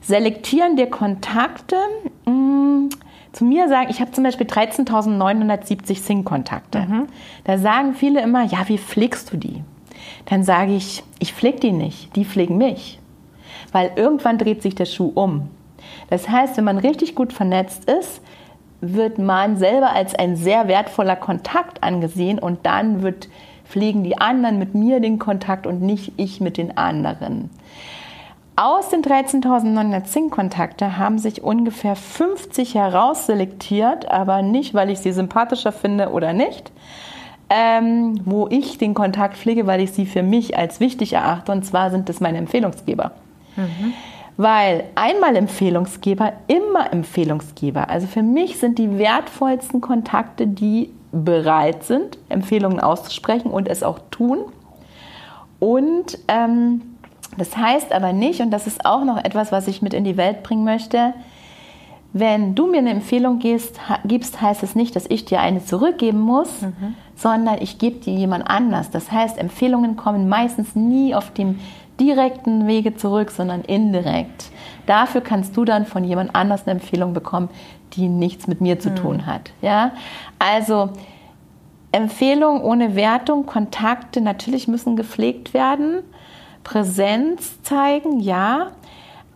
Selektieren 0.00 0.76
der 0.76 0.88
Kontakte. 0.88 1.76
Mh, 2.24 2.32
hm, 2.32 2.88
zu 3.32 3.44
mir 3.44 3.68
sagen, 3.68 3.88
ich 3.90 4.00
habe 4.00 4.12
zum 4.12 4.24
Beispiel 4.24 4.46
13.970 4.46 5.98
Sing-Kontakte. 5.98 6.80
Mhm. 6.80 7.06
Da 7.44 7.58
sagen 7.58 7.94
viele 7.94 8.22
immer, 8.22 8.44
ja, 8.44 8.68
wie 8.68 8.78
pflegst 8.78 9.32
du 9.32 9.36
die? 9.36 9.62
Dann 10.26 10.42
sage 10.42 10.74
ich, 10.74 11.04
ich 11.18 11.32
pflege 11.32 11.60
die 11.60 11.72
nicht, 11.72 12.14
die 12.16 12.24
pflegen 12.24 12.58
mich. 12.58 12.98
Weil 13.72 13.92
irgendwann 13.96 14.38
dreht 14.38 14.62
sich 14.62 14.74
der 14.74 14.86
Schuh 14.86 15.12
um. 15.14 15.48
Das 16.08 16.28
heißt, 16.28 16.56
wenn 16.56 16.64
man 16.64 16.78
richtig 16.78 17.14
gut 17.14 17.32
vernetzt 17.32 17.88
ist, 17.88 18.20
wird 18.80 19.18
man 19.18 19.56
selber 19.56 19.90
als 19.90 20.14
ein 20.14 20.36
sehr 20.36 20.66
wertvoller 20.66 21.16
Kontakt 21.16 21.82
angesehen 21.82 22.38
und 22.38 22.64
dann 22.64 23.02
wird, 23.02 23.28
pflegen 23.70 24.02
die 24.02 24.18
anderen 24.18 24.58
mit 24.58 24.74
mir 24.74 25.00
den 25.00 25.18
Kontakt 25.18 25.66
und 25.66 25.80
nicht 25.80 26.12
ich 26.16 26.40
mit 26.40 26.56
den 26.56 26.76
anderen. 26.76 27.50
Aus 28.62 28.90
den 28.90 29.00
13.900 29.00 30.04
Zing-Kontakte 30.04 30.98
haben 30.98 31.16
sich 31.16 31.42
ungefähr 31.42 31.96
50 31.96 32.74
herausselektiert, 32.74 34.10
aber 34.10 34.42
nicht, 34.42 34.74
weil 34.74 34.90
ich 34.90 34.98
sie 34.98 35.12
sympathischer 35.12 35.72
finde 35.72 36.10
oder 36.10 36.34
nicht, 36.34 36.70
ähm, 37.48 38.20
wo 38.26 38.48
ich 38.48 38.76
den 38.76 38.92
Kontakt 38.92 39.38
pflege, 39.38 39.66
weil 39.66 39.80
ich 39.80 39.92
sie 39.92 40.04
für 40.04 40.22
mich 40.22 40.58
als 40.58 40.78
wichtig 40.78 41.14
erachte. 41.14 41.52
Und 41.52 41.64
zwar 41.64 41.90
sind 41.90 42.10
es 42.10 42.20
meine 42.20 42.36
Empfehlungsgeber. 42.36 43.12
Mhm. 43.56 43.94
Weil 44.36 44.84
einmal 44.94 45.36
Empfehlungsgeber, 45.36 46.34
immer 46.46 46.92
Empfehlungsgeber. 46.92 47.88
Also 47.88 48.08
für 48.08 48.22
mich 48.22 48.58
sind 48.58 48.78
die 48.78 48.98
wertvollsten 48.98 49.80
Kontakte, 49.80 50.46
die 50.46 50.92
bereit 51.12 51.84
sind, 51.84 52.18
Empfehlungen 52.28 52.78
auszusprechen 52.78 53.50
und 53.52 53.68
es 53.68 53.82
auch 53.82 54.00
tun. 54.10 54.40
Und 55.60 56.18
ähm, 56.28 56.82
das 57.36 57.56
heißt 57.56 57.92
aber 57.92 58.12
nicht, 58.12 58.40
und 58.40 58.50
das 58.50 58.66
ist 58.66 58.84
auch 58.84 59.04
noch 59.04 59.22
etwas, 59.22 59.52
was 59.52 59.68
ich 59.68 59.82
mit 59.82 59.94
in 59.94 60.04
die 60.04 60.16
Welt 60.16 60.42
bringen 60.42 60.64
möchte, 60.64 61.14
wenn 62.12 62.56
du 62.56 62.66
mir 62.66 62.78
eine 62.78 62.90
Empfehlung 62.90 63.38
gibst, 63.38 63.78
gibst 64.04 64.40
heißt 64.40 64.64
es 64.64 64.74
nicht, 64.74 64.96
dass 64.96 65.06
ich 65.08 65.26
dir 65.26 65.40
eine 65.40 65.64
zurückgeben 65.64 66.20
muss, 66.20 66.62
mhm. 66.62 66.94
sondern 67.14 67.58
ich 67.60 67.78
gebe 67.78 68.00
dir 68.00 68.12
jemand 68.12 68.50
anders. 68.50 68.90
Das 68.90 69.12
heißt, 69.12 69.38
Empfehlungen 69.38 69.96
kommen 69.96 70.28
meistens 70.28 70.74
nie 70.74 71.14
auf 71.14 71.32
dem 71.32 71.60
direkten 72.00 72.66
Wege 72.66 72.96
zurück, 72.96 73.30
sondern 73.30 73.60
indirekt. 73.60 74.50
Dafür 74.86 75.20
kannst 75.20 75.56
du 75.56 75.64
dann 75.64 75.86
von 75.86 76.02
jemand 76.02 76.34
anders 76.34 76.66
eine 76.66 76.80
Empfehlung 76.80 77.12
bekommen, 77.12 77.48
die 77.92 78.08
nichts 78.08 78.48
mit 78.48 78.60
mir 78.60 78.80
zu 78.80 78.90
mhm. 78.90 78.96
tun 78.96 79.26
hat. 79.26 79.52
Ja? 79.62 79.92
Also 80.40 80.90
Empfehlungen 81.92 82.62
ohne 82.62 82.96
Wertung, 82.96 83.46
Kontakte 83.46 84.20
natürlich 84.20 84.66
müssen 84.66 84.96
gepflegt 84.96 85.54
werden. 85.54 86.02
Präsenz 86.64 87.62
zeigen, 87.62 88.20
ja. 88.20 88.72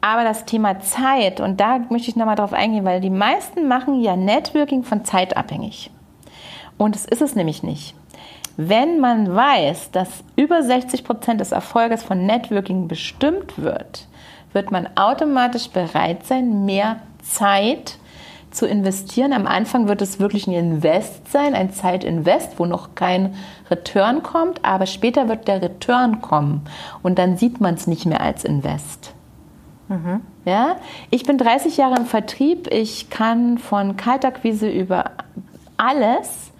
Aber 0.00 0.24
das 0.24 0.44
Thema 0.44 0.80
Zeit, 0.80 1.40
und 1.40 1.60
da 1.60 1.78
möchte 1.88 2.10
ich 2.10 2.16
nochmal 2.16 2.36
drauf 2.36 2.52
eingehen, 2.52 2.84
weil 2.84 3.00
die 3.00 3.10
meisten 3.10 3.68
machen 3.68 4.00
ja 4.00 4.16
Networking 4.16 4.84
von 4.84 5.04
Zeit 5.04 5.36
abhängig. 5.36 5.90
Und 6.76 6.94
es 6.94 7.04
ist 7.06 7.22
es 7.22 7.34
nämlich 7.34 7.62
nicht. 7.62 7.94
Wenn 8.56 9.00
man 9.00 9.34
weiß, 9.34 9.90
dass 9.90 10.22
über 10.36 10.62
60 10.62 11.04
Prozent 11.04 11.40
des 11.40 11.52
Erfolges 11.52 12.02
von 12.02 12.26
Networking 12.26 12.86
bestimmt 12.86 13.58
wird, 13.58 14.06
wird 14.52 14.70
man 14.70 14.88
automatisch 14.96 15.68
bereit 15.68 16.24
sein, 16.26 16.64
mehr 16.64 17.00
Zeit 17.22 17.88
zu 17.88 18.03
investieren. 18.62 19.32
Am 19.32 19.46
Anfang 19.46 19.88
wird 19.88 20.00
es 20.00 20.20
wirklich 20.20 20.46
ein 20.46 20.52
Invest 20.52 21.30
sein, 21.30 21.54
ein 21.54 21.72
Zeitinvest, 21.72 22.58
wo 22.58 22.66
noch 22.66 22.94
kein 22.94 23.34
Return 23.70 24.22
kommt, 24.22 24.64
aber 24.64 24.86
später 24.86 25.28
wird 25.28 25.48
der 25.48 25.60
Return 25.60 26.20
kommen 26.20 26.62
und 27.02 27.18
dann 27.18 27.36
sieht 27.36 27.60
man 27.60 27.74
es 27.74 27.86
nicht 27.86 28.06
mehr 28.06 28.20
als 28.20 28.44
Invest. 28.44 29.12
Mhm. 29.88 30.20
Ja? 30.44 30.76
Ich 31.10 31.24
bin 31.24 31.38
30 31.38 31.76
Jahre 31.76 31.96
im 31.96 32.06
Vertrieb, 32.06 32.72
ich 32.72 33.10
kann 33.10 33.58
von 33.58 33.96
Kaltakquise 33.96 34.68
über 34.68 35.10
alles. 35.76 36.50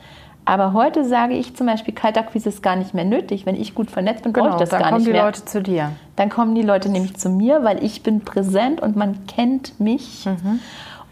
Aber 0.47 0.75
heute 0.75 1.07
sage 1.07 1.35
ich 1.35 1.57
zum 1.57 1.67
Beispiel, 1.67 1.95
Kaltakquise 1.95 2.51
ist 2.51 2.63
gar 2.63 2.77
nicht 2.77 2.93
mehr 2.93 3.07
nötig. 3.07 3.47
Wenn 3.47 3.55
ich 3.55 3.75
gut 3.75 3.91
vernetzt 3.91 4.25
bin, 4.25 4.35
genau, 4.35 4.51
brauche 4.51 4.63
ich 4.63 4.69
das 4.69 4.79
gar 4.79 4.93
nicht 4.99 5.07
mehr. 5.07 5.15
Dann 5.15 5.23
kommen 5.23 5.33
die 5.33 5.39
Leute 5.39 5.45
zu 5.47 5.63
dir. 5.63 5.93
Dann 6.17 6.29
kommen 6.29 6.55
die 6.55 6.63
Leute 6.63 6.91
nämlich 6.91 7.17
zu 7.17 7.31
mir, 7.31 7.65
weil 7.65 7.83
ich 7.83 8.03
bin 8.03 8.21
präsent 8.21 8.83
und 8.83 8.95
man 8.95 9.27
kennt 9.27 9.81
mich. 9.81 10.27
Mhm. 10.27 10.61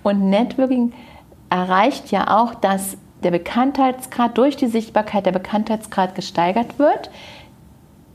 Und 0.03 0.31
Networking 0.31 0.93
erreicht 1.51 2.11
ja 2.11 2.41
auch, 2.41 2.55
dass 2.55 2.97
der 3.23 3.31
Bekanntheitsgrad 3.31 4.37
durch 4.37 4.57
die 4.57 4.67
Sichtbarkeit 4.67 5.27
der 5.27 5.33
Bekanntheitsgrad 5.33 6.15
gesteigert 6.15 6.79
wird. 6.79 7.11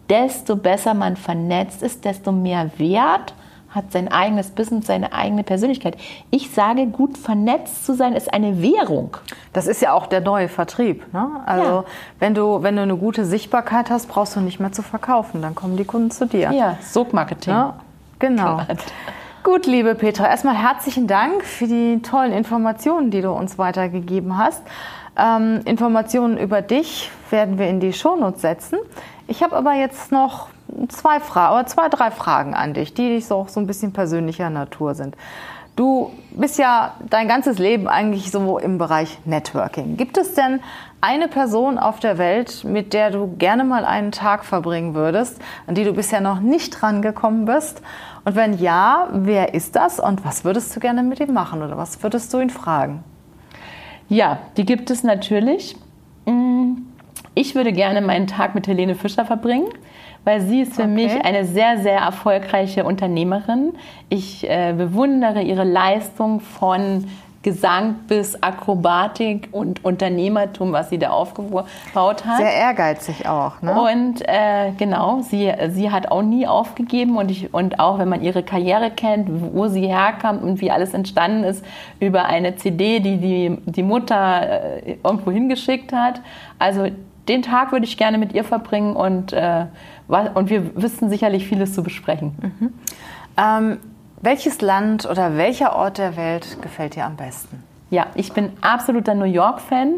desto 0.09 0.55
besser 0.55 0.93
man 0.93 1.17
vernetzt 1.17 1.83
ist, 1.83 2.05
desto 2.05 2.31
mehr 2.31 2.71
Wert 2.77 3.33
hat 3.69 3.91
sein 3.91 4.07
eigenes 4.07 4.51
Business, 4.51 4.87
seine 4.87 5.11
eigene 5.11 5.43
Persönlichkeit. 5.43 5.97
Ich 6.31 6.51
sage, 6.51 6.87
gut 6.87 7.17
vernetzt 7.17 7.85
zu 7.85 7.93
sein 7.93 8.13
ist 8.13 8.33
eine 8.33 8.61
Währung. 8.61 9.17
Das 9.53 9.67
ist 9.67 9.81
ja 9.81 9.93
auch 9.93 10.07
der 10.07 10.21
neue 10.21 10.47
Vertrieb. 10.47 11.13
Ne? 11.13 11.29
Also 11.45 11.63
ja. 11.63 11.83
wenn, 12.19 12.33
du, 12.33 12.63
wenn 12.63 12.77
du 12.77 12.83
eine 12.83 12.95
gute 12.95 13.25
Sichtbarkeit 13.25 13.89
hast, 13.89 14.07
brauchst 14.07 14.35
du 14.35 14.39
nicht 14.39 14.59
mehr 14.59 14.71
zu 14.71 14.81
verkaufen. 14.81 15.41
Dann 15.41 15.53
kommen 15.53 15.75
die 15.75 15.85
Kunden 15.85 16.11
zu 16.11 16.25
dir. 16.25 16.51
Ja, 16.51 16.77
Sogmarketing. 16.81 17.53
Ja, 17.53 17.75
genau. 18.19 18.61
Gut, 19.47 19.65
liebe 19.65 19.95
Petra, 19.95 20.27
erstmal 20.27 20.55
herzlichen 20.55 21.07
Dank 21.07 21.45
für 21.45 21.67
die 21.67 22.01
tollen 22.01 22.33
Informationen, 22.33 23.11
die 23.11 23.21
du 23.21 23.31
uns 23.31 23.57
weitergegeben 23.57 24.37
hast. 24.37 24.61
Ähm, 25.15 25.61
Informationen 25.63 26.37
über 26.37 26.61
dich 26.61 27.09
werden 27.29 27.57
wir 27.57 27.69
in 27.69 27.79
die 27.79 27.93
Shownotes 27.93 28.41
setzen. 28.41 28.77
Ich 29.25 29.41
habe 29.41 29.55
aber 29.55 29.71
jetzt 29.71 30.11
noch 30.11 30.49
zwei, 30.89 31.21
Fra 31.21 31.65
zwei, 31.65 31.87
drei 31.87 32.11
Fragen 32.11 32.55
an 32.55 32.73
dich, 32.73 32.93
die 32.93 33.21
so, 33.21 33.45
so 33.47 33.61
ein 33.61 33.67
bisschen 33.67 33.93
persönlicher 33.93 34.49
Natur 34.49 34.95
sind. 34.95 35.15
Du 35.77 36.11
bist 36.31 36.57
ja 36.57 36.95
dein 37.09 37.29
ganzes 37.29 37.57
Leben 37.57 37.87
eigentlich 37.87 38.31
so 38.31 38.57
im 38.57 38.77
Bereich 38.77 39.17
Networking. 39.23 39.95
Gibt 39.95 40.17
es 40.17 40.33
denn 40.33 40.59
eine 41.01 41.27
Person 41.27 41.77
auf 41.77 41.99
der 41.99 42.17
Welt, 42.17 42.63
mit 42.63 42.93
der 42.93 43.11
du 43.11 43.35
gerne 43.37 43.63
mal 43.63 43.85
einen 43.85 44.11
Tag 44.11 44.45
verbringen 44.45 44.95
würdest, 44.95 45.39
an 45.67 45.75
die 45.75 45.83
du 45.83 45.93
bisher 45.93 46.21
noch 46.21 46.39
nicht 46.39 46.81
dran 46.81 47.01
gekommen 47.01 47.45
bist? 47.45 47.81
Und 48.25 48.35
wenn 48.35 48.57
ja, 48.57 49.07
wer 49.11 49.53
ist 49.53 49.75
das 49.75 49.99
und 49.99 50.25
was 50.25 50.43
würdest 50.43 50.75
du 50.75 50.79
gerne 50.79 51.03
mit 51.03 51.19
ihm 51.19 51.33
machen 51.33 51.61
oder 51.61 51.77
was 51.77 52.01
würdest 52.03 52.33
du 52.33 52.39
ihn 52.39 52.49
fragen? 52.49 53.03
Ja, 54.09 54.39
die 54.57 54.65
gibt 54.65 54.89
es 54.89 55.03
natürlich. 55.03 55.75
Mm, 56.25 56.73
ich 57.35 57.55
würde 57.55 57.73
gerne 57.73 58.01
meinen 58.01 58.27
Tag 58.27 58.55
mit 58.55 58.67
Helene 58.67 58.95
Fischer 58.95 59.25
verbringen 59.25 59.67
weil 60.27 60.41
sie 60.41 60.59
ist 60.59 60.75
für 60.75 60.81
okay. 60.81 60.91
mich 60.91 61.25
eine 61.25 61.45
sehr, 61.45 61.77
sehr 61.77 61.99
erfolgreiche 61.99 62.83
Unternehmerin. 62.83 63.71
Ich 64.09 64.43
äh, 64.43 64.73
bewundere 64.77 65.41
ihre 65.41 65.63
Leistung 65.63 66.41
von 66.41 67.05
Gesang 67.47 67.95
bis 68.09 68.43
Akrobatik 68.43 69.47
und 69.53 69.85
Unternehmertum, 69.85 70.73
was 70.73 70.89
sie 70.89 70.99
da 70.99 71.11
aufgebaut 71.11 71.65
hat. 71.95 72.39
Sehr 72.39 72.53
ehrgeizig 72.53 73.25
auch. 73.25 73.61
Ne? 73.61 73.71
Und 73.71 74.21
äh, 74.27 74.73
genau, 74.77 75.21
sie, 75.21 75.53
sie 75.69 75.89
hat 75.89 76.11
auch 76.11 76.23
nie 76.23 76.45
aufgegeben 76.45 77.15
und, 77.15 77.31
ich, 77.31 77.53
und 77.53 77.79
auch 77.79 77.99
wenn 77.99 78.09
man 78.09 78.21
ihre 78.21 78.43
Karriere 78.43 78.91
kennt, 78.91 79.29
wo 79.53 79.69
sie 79.69 79.87
herkam 79.87 80.39
und 80.39 80.59
wie 80.59 80.71
alles 80.71 80.93
entstanden 80.93 81.45
ist, 81.45 81.63
über 82.01 82.25
eine 82.25 82.57
CD, 82.57 82.99
die 82.99 83.15
die, 83.15 83.57
die 83.63 83.83
Mutter 83.83 84.81
äh, 84.85 84.97
irgendwo 85.01 85.31
hingeschickt 85.31 85.93
hat. 85.93 86.19
Also 86.59 86.87
den 87.29 87.43
Tag 87.43 87.71
würde 87.71 87.85
ich 87.85 87.95
gerne 87.95 88.17
mit 88.17 88.33
ihr 88.33 88.43
verbringen 88.43 88.93
und 88.93 89.31
äh, 89.31 89.67
und 90.09 90.49
wir 90.49 90.75
wissen 90.75 91.09
sicherlich 91.09 91.47
vieles 91.47 91.73
zu 91.73 91.81
besprechen. 91.81 92.35
Mhm. 92.41 92.73
Ähm, 93.37 93.77
welches 94.21 94.61
Land 94.61 95.05
oder 95.09 95.37
welcher 95.37 95.75
Ort 95.75 95.97
der 95.97 96.17
Welt 96.17 96.61
gefällt 96.61 96.95
dir 96.95 97.05
am 97.05 97.15
besten? 97.15 97.63
Ja, 97.89 98.07
ich 98.15 98.33
bin 98.33 98.51
absoluter 98.61 99.15
New 99.15 99.25
York-Fan. 99.25 99.95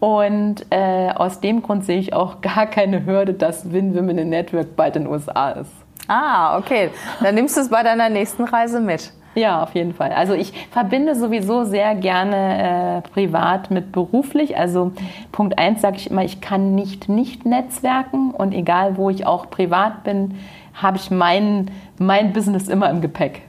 Und 0.00 0.66
äh, 0.70 1.10
aus 1.14 1.38
dem 1.38 1.62
Grund 1.62 1.84
sehe 1.84 2.00
ich 2.00 2.12
auch 2.12 2.40
gar 2.40 2.66
keine 2.66 3.06
Hürde, 3.06 3.34
dass 3.34 3.72
Win 3.72 3.94
Women 3.94 4.18
in 4.18 4.30
Network 4.30 4.74
bald 4.74 4.96
in 4.96 5.04
den 5.04 5.12
USA 5.12 5.50
ist. 5.50 5.70
Ah, 6.08 6.58
okay. 6.58 6.90
Dann 7.22 7.36
nimmst 7.36 7.56
du 7.56 7.60
es 7.60 7.68
bei 7.68 7.84
deiner 7.84 8.08
nächsten 8.08 8.42
Reise 8.42 8.80
mit. 8.80 9.12
Ja, 9.34 9.62
auf 9.62 9.74
jeden 9.74 9.94
Fall. 9.94 10.12
Also 10.12 10.34
ich 10.34 10.52
verbinde 10.70 11.14
sowieso 11.14 11.64
sehr 11.64 11.94
gerne 11.94 13.02
äh, 13.04 13.08
privat 13.10 13.70
mit 13.70 13.92
beruflich. 13.92 14.58
Also 14.58 14.92
Punkt 15.30 15.58
eins 15.58 15.80
sage 15.80 15.96
ich 15.96 16.10
immer, 16.10 16.24
ich 16.24 16.40
kann 16.40 16.74
nicht 16.74 17.08
nicht 17.08 17.46
netzwerken 17.46 18.32
und 18.32 18.52
egal 18.52 18.96
wo 18.96 19.08
ich 19.08 19.24
auch 19.24 19.48
privat 19.48 20.04
bin, 20.04 20.34
habe 20.74 20.96
ich 20.96 21.10
mein, 21.10 21.70
mein 21.98 22.32
Business 22.32 22.68
immer 22.68 22.90
im 22.90 23.00
Gepäck. 23.00 23.42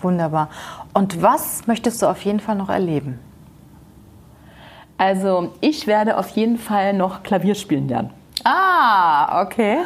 Wunderbar. 0.00 0.48
Und 0.94 1.22
was 1.22 1.66
möchtest 1.66 2.02
du 2.02 2.06
auf 2.06 2.22
jeden 2.22 2.40
Fall 2.40 2.56
noch 2.56 2.68
erleben? 2.68 3.18
Also 4.98 5.52
ich 5.60 5.86
werde 5.86 6.16
auf 6.16 6.28
jeden 6.30 6.58
Fall 6.58 6.92
noch 6.92 7.22
Klavier 7.22 7.54
spielen 7.54 7.88
lernen. 7.88 8.10
Ah, 8.44 9.42
okay. 9.42 9.78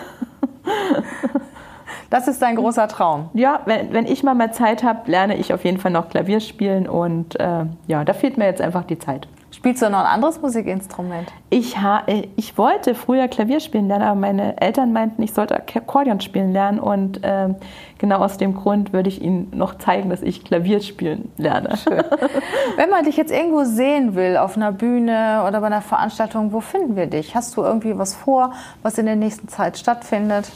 Das 2.11 2.28
ist 2.28 2.41
dein 2.41 2.57
großer 2.57 2.87
Traum. 2.89 3.30
Ja, 3.34 3.61
wenn, 3.64 3.93
wenn 3.93 4.07
ich 4.07 4.22
mal 4.22 4.34
mehr 4.34 4.53
Zeit 4.53 4.84
habe, 4.84 5.11
lerne 5.11 5.37
ich 5.37 5.53
auf 5.53 5.64
jeden 5.64 5.78
Fall 5.78 5.91
noch 5.91 6.09
Klavier 6.09 6.41
spielen 6.41 6.89
und 6.89 7.39
äh, 7.41 7.64
ja, 7.89 8.05
da 8.05 8.12
fehlt 8.12 8.39
mir 8.39 8.45
jetzt 8.45 8.61
einfach 8.61 8.84
die 8.84 8.99
Zeit. 8.99 9.26
Spielst 9.57 9.81
du 9.81 9.89
noch 9.89 10.01
ein 10.01 10.07
anderes 10.07 10.43
Musikinstrument? 10.43 11.33
Ich, 11.49 11.79
ha, 11.79 12.03
äh, 12.07 12.29
ich 12.37 12.59
wollte 12.59 12.95
früher 12.95 13.27
Klavier 13.27 13.61
spielen 13.61 13.89
lernen, 13.89 14.05
aber 14.05 14.21
meine 14.21 14.61
Eltern 14.61 14.93
meinten, 14.93 15.23
ich 15.23 15.33
sollte 15.33 15.57
Akkordeon 15.57 16.21
spielen 16.21 16.53
lernen. 16.53 16.79
Und 16.79 17.25
äh, 17.25 17.55
genau 17.97 18.19
aus 18.19 18.37
dem 18.37 18.55
Grund 18.55 18.93
würde 18.93 19.09
ich 19.09 19.23
Ihnen 19.23 19.51
noch 19.55 19.79
zeigen, 19.79 20.11
dass 20.11 20.21
ich 20.21 20.45
Klavier 20.45 20.83
spielen 20.83 21.33
lerne. 21.39 21.75
Schön. 21.79 22.05
Wenn 22.77 22.91
man 22.91 23.07
dich 23.07 23.17
jetzt 23.17 23.33
irgendwo 23.33 23.65
sehen 23.65 24.15
will, 24.15 24.37
auf 24.37 24.59
einer 24.59 24.73
Bühne 24.73 25.43
oder 25.49 25.63
bei 25.63 25.69
einer 25.69 25.81
Veranstaltung, 25.81 26.53
wo 26.53 26.61
finden 26.61 26.95
wir 26.95 27.07
dich? 27.07 27.35
Hast 27.35 27.57
du 27.57 27.63
irgendwie 27.63 27.97
was 27.97 28.15
vor, 28.15 28.53
was 28.83 28.99
in 28.99 29.07
der 29.07 29.17
nächsten 29.17 29.49
Zeit 29.49 29.79
stattfindet? 29.79 30.53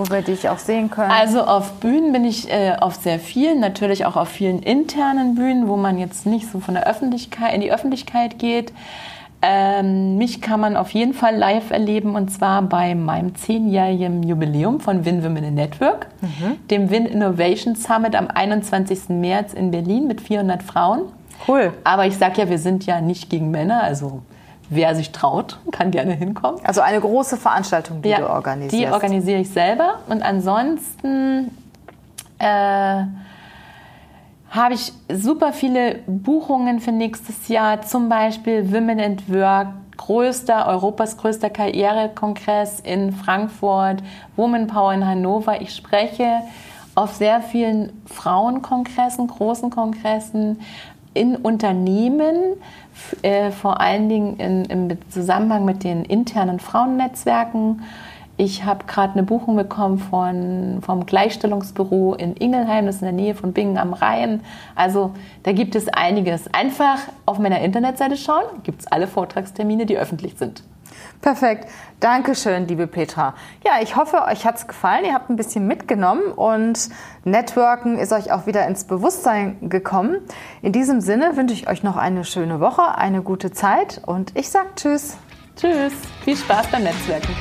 Wo 0.00 0.10
wir 0.10 0.22
dich 0.22 0.48
auch 0.48 0.58
sehen 0.58 0.90
können? 0.90 1.10
Also 1.10 1.42
auf 1.42 1.74
Bühnen 1.74 2.12
bin 2.12 2.24
ich 2.24 2.50
äh, 2.50 2.74
auf 2.80 2.94
sehr 2.94 3.18
vielen, 3.18 3.60
natürlich 3.60 4.06
auch 4.06 4.16
auf 4.16 4.28
vielen 4.28 4.60
internen 4.60 5.34
Bühnen, 5.34 5.68
wo 5.68 5.76
man 5.76 5.98
jetzt 5.98 6.24
nicht 6.24 6.50
so 6.50 6.58
von 6.58 6.72
der 6.72 6.86
Öffentlichkeit 6.86 7.52
in 7.52 7.60
die 7.60 7.70
Öffentlichkeit 7.70 8.38
geht. 8.38 8.72
Ähm, 9.42 10.16
mich 10.16 10.40
kann 10.40 10.58
man 10.58 10.76
auf 10.76 10.90
jeden 10.90 11.12
Fall 11.12 11.36
live 11.36 11.70
erleben 11.70 12.14
und 12.14 12.30
zwar 12.30 12.62
bei 12.62 12.94
meinem 12.94 13.34
zehnjährigen 13.34 14.22
Jubiläum 14.22 14.80
von 14.80 15.04
Win 15.04 15.22
Women 15.22 15.44
in 15.44 15.54
Network, 15.54 16.06
mhm. 16.22 16.56
dem 16.70 16.90
Win 16.90 17.04
Innovation 17.04 17.74
Summit 17.74 18.16
am 18.16 18.28
21. 18.28 19.10
März 19.10 19.52
in 19.52 19.70
Berlin 19.70 20.06
mit 20.06 20.22
400 20.22 20.62
Frauen. 20.62 21.02
Cool. 21.46 21.74
Aber 21.84 22.06
ich 22.06 22.16
sage 22.16 22.40
ja, 22.40 22.48
wir 22.48 22.58
sind 22.58 22.86
ja 22.86 23.02
nicht 23.02 23.28
gegen 23.28 23.50
Männer, 23.50 23.82
also 23.82 24.22
wer 24.70 24.94
sich 24.94 25.12
traut, 25.12 25.58
kann 25.72 25.90
gerne 25.90 26.12
hinkommen. 26.12 26.60
Also 26.64 26.80
eine 26.80 27.00
große 27.00 27.36
Veranstaltung, 27.36 28.00
die 28.02 28.08
ja, 28.08 28.20
du 28.20 28.30
organisierst. 28.30 28.74
Die 28.74 28.90
organisiere 28.90 29.40
ich 29.40 29.50
selber. 29.50 29.98
Und 30.08 30.22
ansonsten 30.22 31.50
äh, 32.38 33.02
habe 34.50 34.74
ich 34.74 34.92
super 35.12 35.52
viele 35.52 35.96
Buchungen 36.06 36.80
für 36.80 36.92
nächstes 36.92 37.48
Jahr. 37.48 37.82
Zum 37.82 38.08
Beispiel 38.08 38.72
Women 38.72 39.00
at 39.00 39.32
Work, 39.32 39.68
größter, 39.96 40.66
Europas 40.66 41.16
größter 41.16 41.50
Karrierekongress 41.50 42.80
in 42.80 43.12
Frankfurt, 43.12 44.02
Woman 44.36 44.66
Power 44.68 44.94
in 44.94 45.06
Hannover. 45.06 45.60
Ich 45.60 45.74
spreche 45.74 46.40
auf 46.94 47.14
sehr 47.14 47.40
vielen 47.40 47.92
Frauenkongressen, 48.06 49.26
großen 49.26 49.70
Kongressen, 49.70 50.60
in 51.14 51.36
Unternehmen, 51.36 52.56
äh, 53.22 53.50
vor 53.50 53.80
allen 53.80 54.08
Dingen 54.08 54.36
in, 54.36 54.64
im 54.66 55.10
Zusammenhang 55.10 55.64
mit 55.64 55.84
den 55.84 56.04
internen 56.04 56.60
Frauennetzwerken. 56.60 57.82
Ich 58.36 58.64
habe 58.64 58.86
gerade 58.86 59.12
eine 59.14 59.22
Buchung 59.22 59.56
bekommen 59.56 59.98
von, 59.98 60.78
vom 60.80 61.04
Gleichstellungsbüro 61.04 62.14
in 62.14 62.36
Ingelheim, 62.36 62.86
das 62.86 62.96
ist 62.96 63.02
in 63.02 63.06
der 63.06 63.12
Nähe 63.12 63.34
von 63.34 63.52
Bingen 63.52 63.76
am 63.76 63.92
Rhein. 63.92 64.40
Also 64.74 65.12
da 65.42 65.52
gibt 65.52 65.74
es 65.74 65.88
einiges. 65.88 66.52
Einfach 66.54 67.00
auf 67.26 67.38
meiner 67.38 67.60
Internetseite 67.60 68.16
schauen, 68.16 68.44
gibt 68.62 68.80
es 68.80 68.86
alle 68.86 69.08
Vortragstermine, 69.08 69.84
die 69.84 69.98
öffentlich 69.98 70.38
sind. 70.38 70.62
Perfekt. 71.20 71.68
Dankeschön, 72.00 72.66
liebe 72.66 72.86
Petra. 72.86 73.34
Ja, 73.62 73.82
ich 73.82 73.94
hoffe, 73.96 74.22
euch 74.24 74.46
hat 74.46 74.56
es 74.56 74.66
gefallen. 74.66 75.04
Ihr 75.04 75.12
habt 75.12 75.28
ein 75.28 75.36
bisschen 75.36 75.66
mitgenommen 75.66 76.32
und 76.32 76.88
Networken 77.24 77.98
ist 77.98 78.12
euch 78.12 78.32
auch 78.32 78.46
wieder 78.46 78.66
ins 78.66 78.84
Bewusstsein 78.84 79.68
gekommen. 79.68 80.16
In 80.62 80.72
diesem 80.72 81.02
Sinne 81.02 81.36
wünsche 81.36 81.52
ich 81.52 81.68
euch 81.68 81.82
noch 81.82 81.96
eine 81.96 82.24
schöne 82.24 82.58
Woche, 82.60 82.96
eine 82.96 83.20
gute 83.20 83.52
Zeit 83.52 84.00
und 84.06 84.32
ich 84.34 84.48
sage 84.48 84.68
Tschüss. 84.76 85.18
Tschüss. 85.56 85.92
Viel 86.24 86.36
Spaß 86.36 86.68
beim 86.68 86.84
Netzwerken. 86.84 87.36